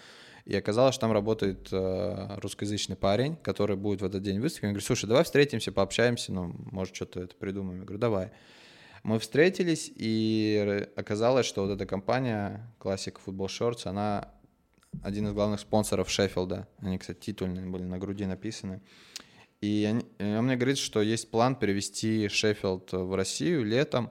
И 0.49 0.55
оказалось, 0.55 0.95
что 0.95 1.01
там 1.01 1.11
работает 1.11 1.69
э, 1.71 2.39
русскоязычный 2.41 2.95
парень, 2.95 3.35
который 3.35 3.75
будет 3.75 4.01
в 4.01 4.05
этот 4.05 4.23
день 4.23 4.39
выставки. 4.39 4.65
Я 4.65 4.71
говорю, 4.71 4.83
слушай, 4.83 5.05
давай 5.05 5.23
встретимся, 5.23 5.71
пообщаемся, 5.71 6.33
ну, 6.33 6.55
может, 6.71 6.95
что-то 6.95 7.19
это 7.19 7.35
придумаем. 7.35 7.81
Я 7.81 7.85
говорю, 7.85 7.99
давай. 7.99 8.31
Мы 9.03 9.19
встретились, 9.19 9.91
и 9.95 10.87
оказалось, 10.95 11.45
что 11.45 11.67
вот 11.67 11.71
эта 11.71 11.85
компания 11.85 12.67
Classic 12.79 13.15
Football 13.23 13.45
Shorts, 13.45 13.81
она 13.85 14.33
один 15.03 15.27
из 15.27 15.33
главных 15.33 15.59
спонсоров 15.59 16.09
Шеффилда. 16.09 16.67
Они, 16.79 16.97
кстати, 16.97 17.19
титульные 17.19 17.67
были 17.67 17.83
на 17.83 17.99
груди 17.99 18.25
написаны. 18.25 18.81
И 19.61 19.85
они, 19.87 20.03
он 20.17 20.47
мне 20.47 20.55
говорит, 20.55 20.79
что 20.79 21.03
есть 21.03 21.29
план 21.29 21.57
перевести 21.57 22.27
Шеффилд 22.27 22.91
в 22.91 23.15
Россию 23.15 23.65
летом. 23.65 24.09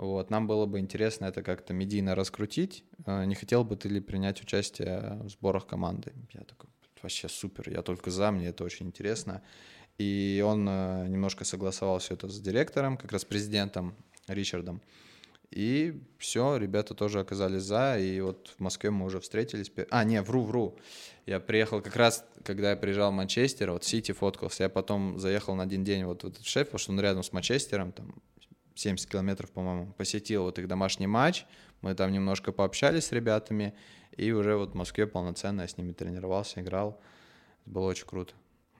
Вот, 0.00 0.30
нам 0.30 0.46
было 0.46 0.64
бы 0.64 0.78
интересно 0.78 1.26
это 1.26 1.42
как-то 1.42 1.74
медийно 1.74 2.14
раскрутить. 2.14 2.84
Э, 3.04 3.26
не 3.26 3.34
хотел 3.34 3.64
бы 3.64 3.76
ты 3.76 3.90
ли 3.90 4.00
принять 4.00 4.40
участие 4.40 5.18
в 5.22 5.28
сборах 5.28 5.66
команды? 5.66 6.14
Я 6.32 6.40
такой, 6.40 6.70
вообще 7.02 7.28
супер, 7.28 7.68
я 7.68 7.82
только 7.82 8.10
за, 8.10 8.30
мне 8.30 8.46
это 8.46 8.64
очень 8.64 8.86
интересно. 8.86 9.42
И 9.98 10.42
он 10.46 10.66
э, 10.66 11.06
немножко 11.06 11.44
согласовал 11.44 11.98
все 11.98 12.14
это 12.14 12.28
с 12.28 12.40
директором, 12.40 12.96
как 12.96 13.12
раз 13.12 13.26
президентом 13.26 13.94
Ричардом. 14.26 14.80
И 15.50 16.02
все, 16.16 16.56
ребята 16.56 16.94
тоже 16.94 17.20
оказались 17.20 17.64
за, 17.64 17.98
и 17.98 18.20
вот 18.20 18.54
в 18.56 18.60
Москве 18.60 18.90
мы 18.90 19.04
уже 19.04 19.20
встретились. 19.20 19.70
А, 19.90 20.04
не, 20.04 20.22
вру, 20.22 20.44
вру. 20.44 20.78
Я 21.26 21.40
приехал 21.40 21.82
как 21.82 21.96
раз, 21.96 22.24
когда 22.42 22.70
я 22.70 22.76
приезжал 22.76 23.10
в 23.10 23.14
Манчестер, 23.16 23.72
вот 23.72 23.84
Сити 23.84 24.12
фоткался, 24.12 24.62
я 24.62 24.68
потом 24.70 25.18
заехал 25.18 25.56
на 25.56 25.64
один 25.64 25.84
день 25.84 26.04
вот 26.04 26.22
в 26.22 26.28
этот 26.28 26.46
шеф, 26.46 26.68
потому 26.68 26.78
что 26.78 26.92
он 26.92 27.00
рядом 27.00 27.22
с 27.22 27.32
Манчестером, 27.32 27.92
там 27.92 28.14
70 28.74 29.08
километров, 29.10 29.50
по-моему, 29.50 29.92
посетил 29.92 30.44
вот 30.44 30.58
их 30.58 30.68
домашний 30.68 31.06
матч, 31.06 31.46
мы 31.80 31.94
там 31.94 32.12
немножко 32.12 32.52
пообщались 32.52 33.06
с 33.06 33.12
ребятами, 33.12 33.74
и 34.16 34.32
уже 34.32 34.56
вот 34.56 34.72
в 34.72 34.74
Москве 34.74 35.06
полноценно 35.06 35.62
я 35.62 35.68
с 35.68 35.76
ними 35.76 35.92
тренировался, 35.92 36.60
играл. 36.60 37.00
Было 37.66 37.88
очень 37.88 38.06
круто. 38.06 38.34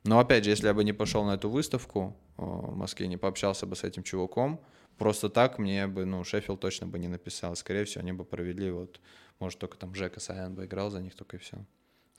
Но 0.05 0.19
опять 0.19 0.45
же, 0.45 0.51
если 0.51 0.67
я 0.67 0.75
бы 0.75 0.85
не 0.85 0.93
пошел 0.93 1.25
на 1.25 1.35
эту 1.35 1.51
выставку 1.51 2.17
в 2.37 2.75
Москве, 2.75 3.07
не 3.07 3.17
пообщался 3.17 3.67
бы 3.67 3.77
с 3.77 3.85
этим 3.85 4.03
чуваком, 4.03 4.61
просто 4.97 5.29
так 5.29 5.59
мне 5.59 5.87
бы, 5.87 6.05
ну, 6.05 6.25
Шеффилд 6.25 6.61
точно 6.61 6.87
бы 6.87 6.99
не 6.99 7.09
написал. 7.09 7.55
Скорее 7.57 7.85
всего, 7.85 8.03
они 8.03 8.13
бы 8.13 8.25
провели 8.25 8.71
вот, 8.71 9.01
может, 9.39 9.59
только 9.59 9.77
там 9.77 9.95
Жека 9.95 10.21
Саян 10.21 10.55
бы 10.55 10.65
играл 10.65 10.91
за 10.91 11.01
них, 11.01 11.15
только 11.15 11.37
и 11.37 11.41
все. 11.41 11.59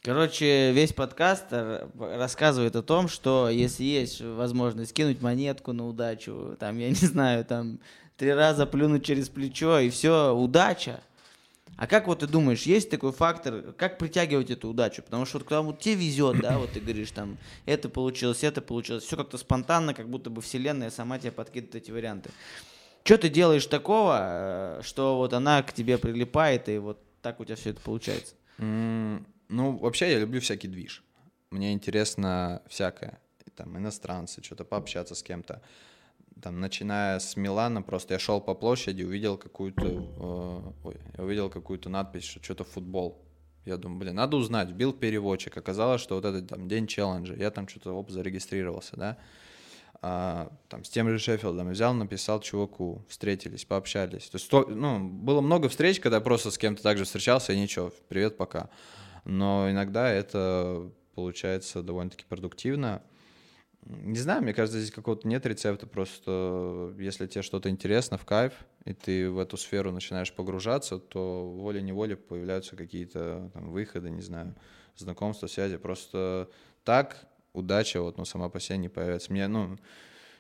Короче, 0.04 0.72
весь 0.72 0.94
подкаст 0.94 1.46
рассказывает 2.00 2.76
о 2.76 2.82
том, 2.82 3.08
что 3.08 3.50
если 3.50 3.84
есть 3.84 4.20
возможность 4.20 4.94
кинуть 4.94 5.22
монетку 5.22 5.74
на 5.74 5.88
удачу, 5.88 6.58
там, 6.60 6.80
я 6.80 6.90
не 6.90 6.96
знаю, 6.96 7.46
там, 7.46 7.80
три 8.18 8.34
раза 8.34 8.66
плюнуть 8.66 9.06
через 9.06 9.30
плечо, 9.30 9.78
и 9.78 9.92
все, 9.92 10.36
удача. 10.36 11.02
А 11.78 11.86
как 11.86 12.08
вот 12.08 12.20
ты 12.20 12.28
думаешь, 12.28 12.64
есть 12.64 12.90
такой 12.90 13.12
фактор, 13.12 13.74
как 13.78 14.00
притягивать 14.00 14.50
эту 14.50 14.70
удачу? 14.70 15.04
Потому 15.04 15.26
что 15.26 15.38
вот 15.38 15.48
когда 15.48 15.62
вот 15.62 15.80
тебе 15.80 15.94
везет, 15.94 16.42
да, 16.42 16.58
вот 16.58 16.72
ты 16.72 16.80
говоришь, 16.80 17.12
там, 17.12 17.38
это 17.68 17.88
получилось, 17.88 18.44
это 18.44 18.60
получилось, 18.62 19.04
все 19.04 19.16
как-то 19.16 19.38
спонтанно, 19.38 19.94
как 19.94 20.10
будто 20.10 20.32
бы 20.32 20.42
вселенная 20.42 20.90
сама 20.90 21.20
тебе 21.20 21.32
подкидывает 21.32 21.76
эти 21.76 21.92
варианты. 21.92 22.32
Что 23.04 23.20
ты 23.20 23.30
делаешь 23.30 23.68
такого, 23.68 24.18
э, 24.20 24.82
что 24.84 25.18
вот 25.18 25.34
она 25.34 25.62
к 25.62 25.74
тебе 25.74 26.00
прилипает, 26.00 26.70
и 26.70 26.80
вот 26.80 27.00
так 27.22 27.40
у 27.40 27.46
тебя 27.46 27.56
все 27.56 27.70
это 27.70 27.82
получается? 27.82 28.34
Ну, 29.52 29.78
вообще 29.78 30.12
я 30.12 30.20
люблю 30.20 30.40
всякий 30.40 30.70
движ. 30.70 31.04
Мне 31.52 31.74
интересно 31.74 32.62
всякое. 32.68 33.20
Там 33.56 33.78
иностранцы, 33.78 34.42
что-то 34.42 34.64
пообщаться 34.64 35.14
с 35.14 35.22
кем-то. 35.22 35.62
Там, 36.42 36.62
начиная 36.62 37.20
с 37.20 37.36
Милана, 37.36 37.82
просто 37.82 38.14
я 38.14 38.20
шел 38.20 38.40
по 38.40 38.56
площади, 38.56 39.04
увидел 39.04 39.38
какую-то, 39.38 39.86
э, 39.86 40.88
ой, 40.88 40.98
увидел 41.18 41.50
какую-то 41.50 41.90
надпись, 41.90 42.24
что 42.24 42.42
что-то 42.42 42.64
футбол. 42.64 43.22
Я 43.66 43.76
думаю, 43.76 44.00
блин, 44.00 44.16
надо 44.16 44.38
узнать, 44.38 44.70
вбил 44.70 44.94
переводчик. 44.94 45.58
Оказалось, 45.58 46.02
что 46.02 46.16
вот 46.16 46.24
этот 46.24 46.48
там 46.48 46.70
день 46.70 46.88
челленджа. 46.88 47.36
Я 47.36 47.52
там 47.52 47.68
что-то 47.68 47.92
оп, 47.92 48.10
зарегистрировался, 48.10 48.96
да. 48.96 49.18
А, 50.02 50.50
там 50.70 50.86
с 50.86 50.90
тем 50.90 51.10
же 51.10 51.20
Шеффилдом 51.20 51.70
взял, 51.72 51.94
написал 51.94 52.40
чуваку, 52.40 53.04
встретились, 53.10 53.66
пообщались. 53.66 54.30
То 54.30 54.38
есть, 54.38 54.52
ну, 54.52 55.10
было 55.10 55.42
много 55.42 55.68
встреч, 55.68 56.00
когда 56.00 56.18
я 56.18 56.22
просто 56.22 56.52
с 56.52 56.58
кем-то 56.58 56.82
также 56.82 57.04
встречался, 57.04 57.52
и 57.52 57.60
ничего, 57.60 57.92
привет, 58.08 58.38
пока 58.38 58.70
но 59.26 59.70
иногда 59.70 60.10
это 60.10 60.92
получается 61.16 61.84
довольно-таки 61.84 62.26
продуктивно. 62.28 63.02
Не 63.86 64.20
знаю, 64.20 64.44
мне 64.44 64.54
кажется, 64.54 64.80
здесь 64.80 64.94
какого-то 64.94 65.28
нет 65.28 65.46
рецепта, 65.46 65.88
просто 65.88 66.94
если 67.00 67.26
тебе 67.26 67.42
что-то 67.42 67.70
интересно, 67.70 68.18
в 68.18 68.26
кайф, 68.26 68.54
и 68.86 68.94
ты 68.94 69.30
в 69.30 69.40
эту 69.40 69.58
сферу 69.58 69.92
начинаешь 69.92 70.32
погружаться, 70.32 71.00
то 71.00 71.50
волей-неволей 71.50 72.16
появляются 72.16 72.76
какие-то 72.76 73.50
там, 73.54 73.72
выходы, 73.72 74.12
не 74.12 74.22
знаю, 74.22 74.56
знакомства, 74.96 75.48
связи. 75.48 75.78
Просто 75.78 76.50
так 76.84 77.26
удача 77.54 78.02
вот, 78.02 78.18
ну, 78.18 78.26
сама 78.26 78.50
по 78.50 78.60
себе 78.60 78.78
не 78.78 78.90
появится. 78.90 79.32
Мне, 79.32 79.48
ну, 79.48 79.78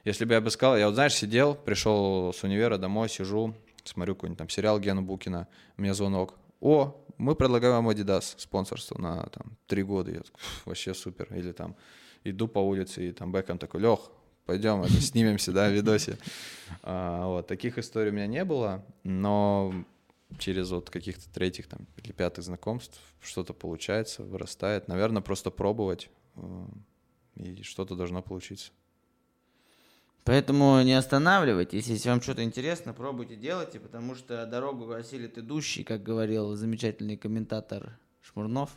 если 0.04 0.26
бы 0.26 0.34
я 0.36 0.42
бы 0.42 0.52
сказал, 0.52 0.78
я 0.78 0.86
вот, 0.88 0.94
знаешь, 0.94 1.16
сидел, 1.16 1.56
пришел 1.56 2.32
с 2.34 2.44
универа 2.44 2.78
домой, 2.78 3.10
сижу, 3.10 3.56
смотрю 3.84 4.16
какой-нибудь 4.16 4.38
там 4.38 4.50
сериал 4.50 4.80
Гена 4.80 5.02
Букина, 5.02 5.48
меня 5.78 5.94
звонок. 5.94 6.36
О, 6.60 7.01
мы 7.22 7.36
предлагаем 7.36 7.76
вам 7.76 7.90
Adidas 7.90 8.34
спонсорство 8.38 9.00
на 9.00 9.24
там, 9.28 9.56
три 9.68 9.84
года. 9.84 10.12
Я 10.12 10.22
такой, 10.22 10.42
вообще 10.66 10.94
супер. 10.94 11.28
Или 11.36 11.52
там 11.52 11.76
иду 12.24 12.48
по 12.48 12.60
улице, 12.60 13.10
и 13.10 13.12
там 13.12 13.32
Беком 13.32 13.60
такой, 13.60 13.82
Лех, 13.82 14.00
пойдем, 14.46 14.82
это, 14.82 14.94
снимемся, 15.02 15.52
да, 15.52 15.70
в 15.70 15.72
видосе. 15.72 16.18
А, 16.82 17.28
вот, 17.28 17.48
таких 17.48 17.78
историй 17.78 18.10
у 18.10 18.14
меня 18.14 18.26
не 18.26 18.44
было, 18.44 18.84
но 19.04 19.72
через 20.40 20.72
вот 20.72 20.90
каких-то 20.90 21.32
третьих 21.32 21.68
там, 21.68 21.88
или 21.98 22.12
пятых 22.12 22.44
знакомств 22.44 23.00
что-то 23.22 23.54
получается, 23.54 24.24
вырастает. 24.24 24.88
Наверное, 24.88 25.22
просто 25.22 25.52
пробовать, 25.52 26.10
э, 26.36 26.66
и 27.36 27.62
что-то 27.62 27.96
должно 27.96 28.24
получиться. 28.24 28.72
Поэтому 30.24 30.82
не 30.84 30.94
останавливайтесь. 30.94 31.88
Если 31.88 32.10
вам 32.10 32.22
что-то 32.22 32.44
интересно, 32.44 32.94
пробуйте, 32.94 33.36
делайте, 33.36 33.80
потому 33.80 34.16
что 34.16 34.46
дорогу 34.46 34.92
осилит 34.92 35.38
идущий, 35.38 35.84
как 35.84 36.04
говорил 36.04 36.56
замечательный 36.56 37.18
комментатор 37.18 37.98
Шмурнов. 38.22 38.70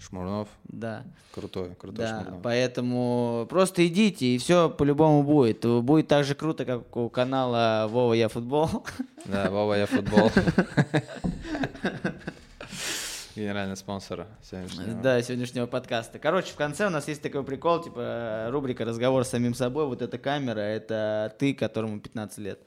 Шмурнов. 0.00 0.48
Да. 0.64 1.04
Крутой, 1.32 1.74
крутой 1.76 2.04
да, 2.04 2.20
Шмурнов. 2.22 2.42
Поэтому 2.42 3.46
просто 3.48 3.86
идите, 3.86 4.26
и 4.26 4.38
все 4.38 4.70
по-любому 4.70 5.22
будет. 5.22 5.64
Будет 5.64 6.08
так 6.08 6.24
же 6.24 6.34
круто, 6.34 6.64
как 6.64 6.96
у 6.96 7.08
канала 7.08 7.86
Вова 7.88 8.14
Я 8.14 8.28
Футбол. 8.28 8.68
Да, 9.24 9.50
Вова 9.50 9.74
Я 9.74 9.86
Футбол. 9.86 10.30
Генеральный 13.34 13.76
спонсор 13.78 14.26
сегодняшнего. 14.42 15.02
Да, 15.02 15.22
сегодняшнего 15.22 15.66
подкаста. 15.66 16.18
Короче, 16.18 16.52
в 16.52 16.56
конце 16.56 16.86
у 16.86 16.90
нас 16.90 17.08
есть 17.08 17.22
такой 17.22 17.42
прикол, 17.42 17.82
типа 17.82 18.48
рубрика 18.50 18.84
«Разговор 18.84 19.24
с 19.24 19.28
самим 19.30 19.54
собой». 19.54 19.86
Вот 19.86 20.02
эта 20.02 20.18
камера— 20.18 20.60
это 20.60 21.34
ты, 21.38 21.54
которому 21.54 21.98
15 21.98 22.38
лет. 22.38 22.60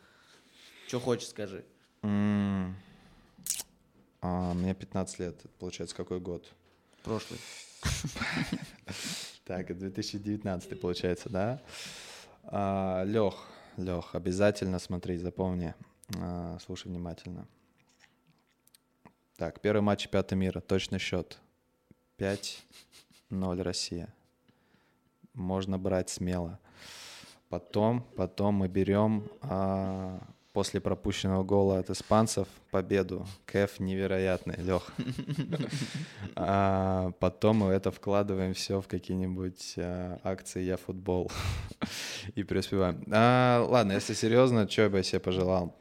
Что 0.88 0.99
хочешь, 0.99 1.28
скажи. 1.28 1.66
Mm. 2.01 2.74
А, 4.22 4.53
мне 4.55 4.74
15 4.74 5.20
лет. 5.20 5.36
Получается 5.59 5.95
какой 5.95 6.20
год? 6.20 6.45
Прошлый. 7.03 7.39
Так, 9.45 9.78
2019 9.78 10.82
получается, 10.82 11.30
да? 11.30 11.61
А, 12.45 13.03
Лех, 13.03 13.36
Лех, 13.78 14.16
обязательно 14.16 14.80
смотри, 14.80 15.18
запомни. 15.18 15.76
А, 16.20 16.57
слушай 16.66 16.88
внимательно. 16.88 17.47
Так, 19.38 19.59
первый 19.59 19.81
матч 19.81 20.03
чемпионата 20.03 20.33
мира, 20.33 20.61
точный 20.61 20.97
счет. 20.97 21.39
5-0 22.17 23.61
Россия. 23.63 24.07
Можно 25.33 25.77
брать 25.77 26.09
смело. 26.09 26.57
Потом, 27.49 28.05
потом 28.15 28.55
мы 28.55 28.69
берем 28.69 29.29
а, 29.41 30.21
после 30.53 30.79
пропущенного 30.79 31.43
гола 31.43 31.79
от 31.79 31.89
испанцев 31.89 32.47
победу. 32.71 33.27
Кэф 33.45 33.81
невероятный, 33.81 34.55
Лех. 34.55 34.93
А, 36.38 37.11
потом 37.19 37.57
мы 37.57 37.71
это 37.71 37.91
вкладываем 37.91 38.53
все 38.53 38.79
в 38.81 38.88
какие-нибудь 38.88 39.75
а, 39.77 40.19
акции 40.23 40.61
«Я 40.63 40.77
футбол» 40.77 41.29
и 42.36 42.43
преуспеваем. 42.43 43.03
А, 43.11 43.65
ладно, 43.67 43.93
если 43.93 44.13
серьезно, 44.13 44.69
что 44.69 44.83
я 44.83 44.89
бы 44.89 45.03
себе 45.03 45.19
пожелал? 45.19 45.75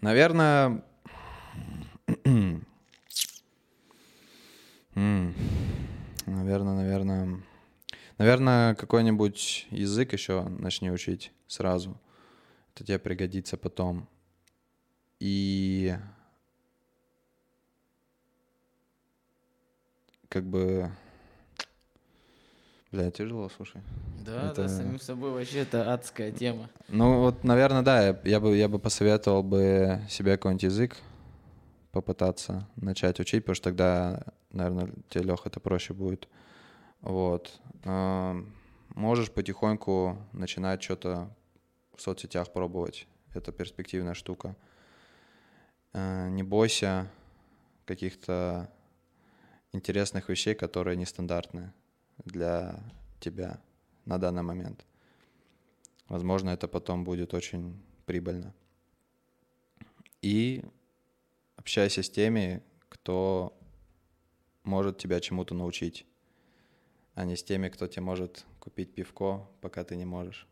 Наверное, 0.00 0.82
Наверное, 6.26 6.74
наверное. 6.74 7.40
Наверное, 8.18 8.74
какой-нибудь 8.74 9.66
язык 9.70 10.12
еще 10.12 10.42
начни 10.42 10.90
учить 10.90 11.32
сразу. 11.46 11.98
Это 12.74 12.84
тебе 12.84 12.98
пригодится 12.98 13.56
потом. 13.56 14.06
И 15.18 15.96
как 20.28 20.44
бы... 20.44 20.90
Бля, 22.92 23.10
тяжело, 23.10 23.48
слушай. 23.48 23.80
Да, 24.24 24.50
Это- 24.50 24.62
да, 24.62 24.68
самим 24.68 25.00
собой 25.00 25.30
вообще 25.30 25.60
это 25.60 25.92
адская 25.94 26.30
тема. 26.30 26.68
Ну 26.88 27.20
вот, 27.20 27.44
наверное, 27.44 27.82
да, 27.82 28.08
я, 28.08 28.20
я 28.24 28.40
бы, 28.40 28.56
я 28.56 28.68
бы 28.68 28.78
посоветовал 28.78 29.42
бы 29.42 30.00
себе 30.10 30.32
какой-нибудь 30.36 30.64
язык 30.64 30.96
попытаться 31.92 32.68
начать 32.76 33.20
учить, 33.20 33.44
потому 33.44 33.54
что 33.54 33.64
тогда, 33.64 34.22
наверное, 34.50 34.92
тебе, 35.08 35.24
Лех, 35.24 35.46
это 35.46 35.60
проще 35.60 35.92
будет. 35.94 36.28
Вот. 37.00 37.60
Ам, 37.84 38.52
Можешь 38.94 39.30
потихоньку 39.30 40.18
начинать 40.32 40.82
что-то 40.82 41.34
в 41.94 42.02
соцсетях 42.02 42.52
пробовать. 42.52 43.06
Это 43.32 43.52
перспективная 43.52 44.14
штука. 44.14 44.56
Э, 45.92 46.28
Не 46.28 46.42
бойся 46.42 47.08
каких-то 47.84 48.68
интересных 49.72 50.28
вещей, 50.28 50.54
которые 50.54 50.96
нестандартные 50.96 51.72
для 52.24 52.80
тебя 53.20 53.60
на 54.04 54.18
данный 54.18 54.42
момент. 54.42 54.84
Возможно, 56.08 56.50
это 56.50 56.66
потом 56.66 57.04
будет 57.04 57.32
очень 57.32 57.80
прибыльно. 58.06 58.52
И 60.20 60.64
общайся 61.60 62.02
с 62.02 62.10
теми, 62.10 62.62
кто 62.88 63.56
может 64.64 64.98
тебя 64.98 65.20
чему-то 65.20 65.54
научить, 65.54 66.06
а 67.14 67.24
не 67.24 67.36
с 67.36 67.42
теми, 67.42 67.68
кто 67.68 67.86
тебе 67.86 68.02
может 68.02 68.44
купить 68.58 68.94
пивко, 68.94 69.46
пока 69.60 69.84
ты 69.84 69.96
не 69.96 70.06
можешь. 70.06 70.48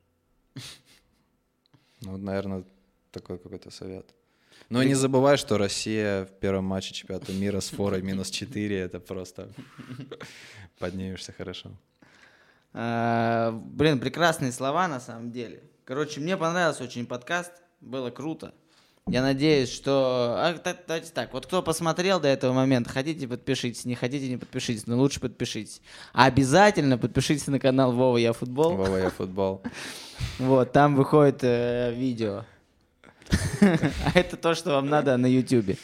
Ну, 2.01 2.17
наверное, 2.17 2.65
такой 3.11 3.39
какой-то 3.39 3.71
совет. 3.71 4.15
Но 4.69 4.83
не 4.83 4.95
забывай, 4.95 5.37
что 5.37 5.59
Россия 5.59 6.27
в 6.27 6.39
первом 6.39 6.65
матче 6.65 6.95
чемпионата 6.95 7.33
мира 7.33 7.61
с 7.61 7.71
форой 7.71 8.03
минус 8.03 8.31
4, 8.31 8.79
это 8.79 9.01
просто 9.01 9.51
поднимешься 10.79 11.33
хорошо. 11.33 11.71
А, 12.73 13.51
Блин, 13.51 13.99
прекрасные 13.99 14.53
слова 14.53 14.87
на 14.89 15.01
самом 15.01 15.33
деле. 15.33 15.63
Короче, 15.85 16.21
мне 16.21 16.37
понравился 16.37 16.85
очень 16.85 17.07
подкаст, 17.07 17.53
было 17.81 18.11
круто. 18.11 18.55
Я 19.11 19.23
надеюсь, 19.23 19.73
что... 19.73 20.35
а, 20.37 20.55
та- 20.59 20.77
Давайте 20.87 21.11
так, 21.13 21.33
вот 21.33 21.47
кто 21.47 21.63
посмотрел 21.63 22.21
до 22.21 22.29
этого 22.29 22.53
момента, 22.53 22.91
хотите 22.91 23.27
подпишитесь, 23.27 23.85
не 23.85 23.95
хотите 23.95 24.29
не 24.29 24.37
подпишитесь, 24.37 24.87
но 24.87 24.99
лучше 24.99 25.19
подпишитесь. 25.21 25.81
А 26.13 26.27
обязательно 26.27 26.99
подпишитесь 26.99 27.47
на 27.47 27.59
канал 27.59 27.93
Вова 27.93 28.19
Я 28.19 28.33
Футбол. 28.33 28.77
Вова, 28.77 28.97
я 28.99 29.11
футбол. 29.11 29.63
Вот, 30.39 30.73
там 30.73 30.95
выходит 30.95 31.39
э, 31.43 31.95
видео. 31.95 32.45
А 33.61 34.11
это 34.15 34.37
то, 34.37 34.55
что 34.55 34.73
вам 34.73 34.89
надо 34.89 35.17
на 35.17 35.27
Ютубе. 35.27 35.77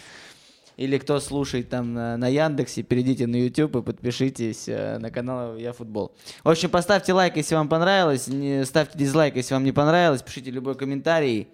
Или 0.77 0.99
кто 0.99 1.21
слушает 1.21 1.69
там 1.71 1.95
на, 1.95 2.17
на 2.17 2.27
Яндексе, 2.29 2.83
перейдите 2.83 3.27
на 3.27 3.37
YouTube 3.37 3.77
и 3.77 3.83
подпишитесь 3.83 4.69
э, 4.69 4.99
на 4.99 5.11
канал 5.11 5.57
Я 5.57 5.73
Футбол. 5.73 6.13
В 6.43 6.51
общем, 6.51 6.69
поставьте 6.69 7.13
лайк, 7.13 7.37
если 7.37 7.55
вам 7.55 7.69
понравилось, 7.69 8.27
не, 8.27 8.65
ставьте 8.65 8.99
дизлайк, 8.99 9.37
если 9.37 9.55
вам 9.55 9.65
не 9.65 9.73
понравилось, 9.73 10.23
пишите 10.23 10.51
любой 10.51 10.75
комментарий. 10.75 11.49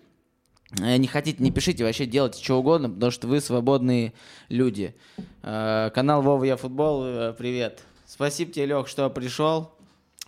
Э, 0.79 0.97
Не 0.97 1.07
хотите, 1.09 1.43
не 1.43 1.51
пишите, 1.51 1.85
вообще 1.85 2.07
делайте 2.07 2.43
что 2.43 2.59
угодно, 2.59 2.89
потому 2.91 3.11
что 3.11 3.27
вы 3.27 3.41
свободные 3.41 4.13
люди. 4.49 4.95
Э, 5.43 5.91
Канал 5.95 6.23
Вова 6.23 6.45
Я 6.45 6.57
Футбол, 6.57 7.05
э, 7.05 7.35
привет. 7.37 7.81
Спасибо 8.07 8.53
тебе, 8.53 8.67
Лех, 8.67 8.89
что 8.89 9.09
пришел. 9.11 9.73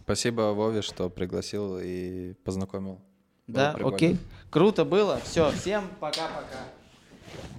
Спасибо 0.00 0.52
Вове, 0.52 0.82
что 0.82 1.08
пригласил 1.08 1.78
и 1.80 2.34
познакомил. 2.44 3.00
Да, 3.46 3.76
окей. 3.82 4.18
Круто 4.50 4.84
было. 4.84 5.20
Все, 5.24 5.50
всем 5.52 5.84
пока-пока. 6.00 6.64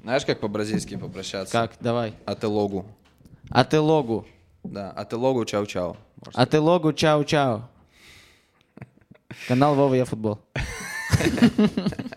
Знаешь, 0.04 0.26
как 0.26 0.40
по-бразильски 0.40 0.98
попрощаться? 0.98 1.52
Как? 1.52 1.74
Давай. 1.80 2.14
Ателогу. 2.26 2.86
А 3.50 3.64
ты 3.64 3.80
логу. 3.80 4.26
Да, 4.64 4.92
ателогу 4.92 5.44
чау-чау. 5.44 5.98
можно 6.26 6.42
А 6.42 6.46
ты 6.46 6.60
логу 6.60 6.92
чау-чау. 6.92 7.64
Канал 9.48 9.76
Вова 9.76 9.94
Я 9.94 10.06
Футбол. 10.06 10.40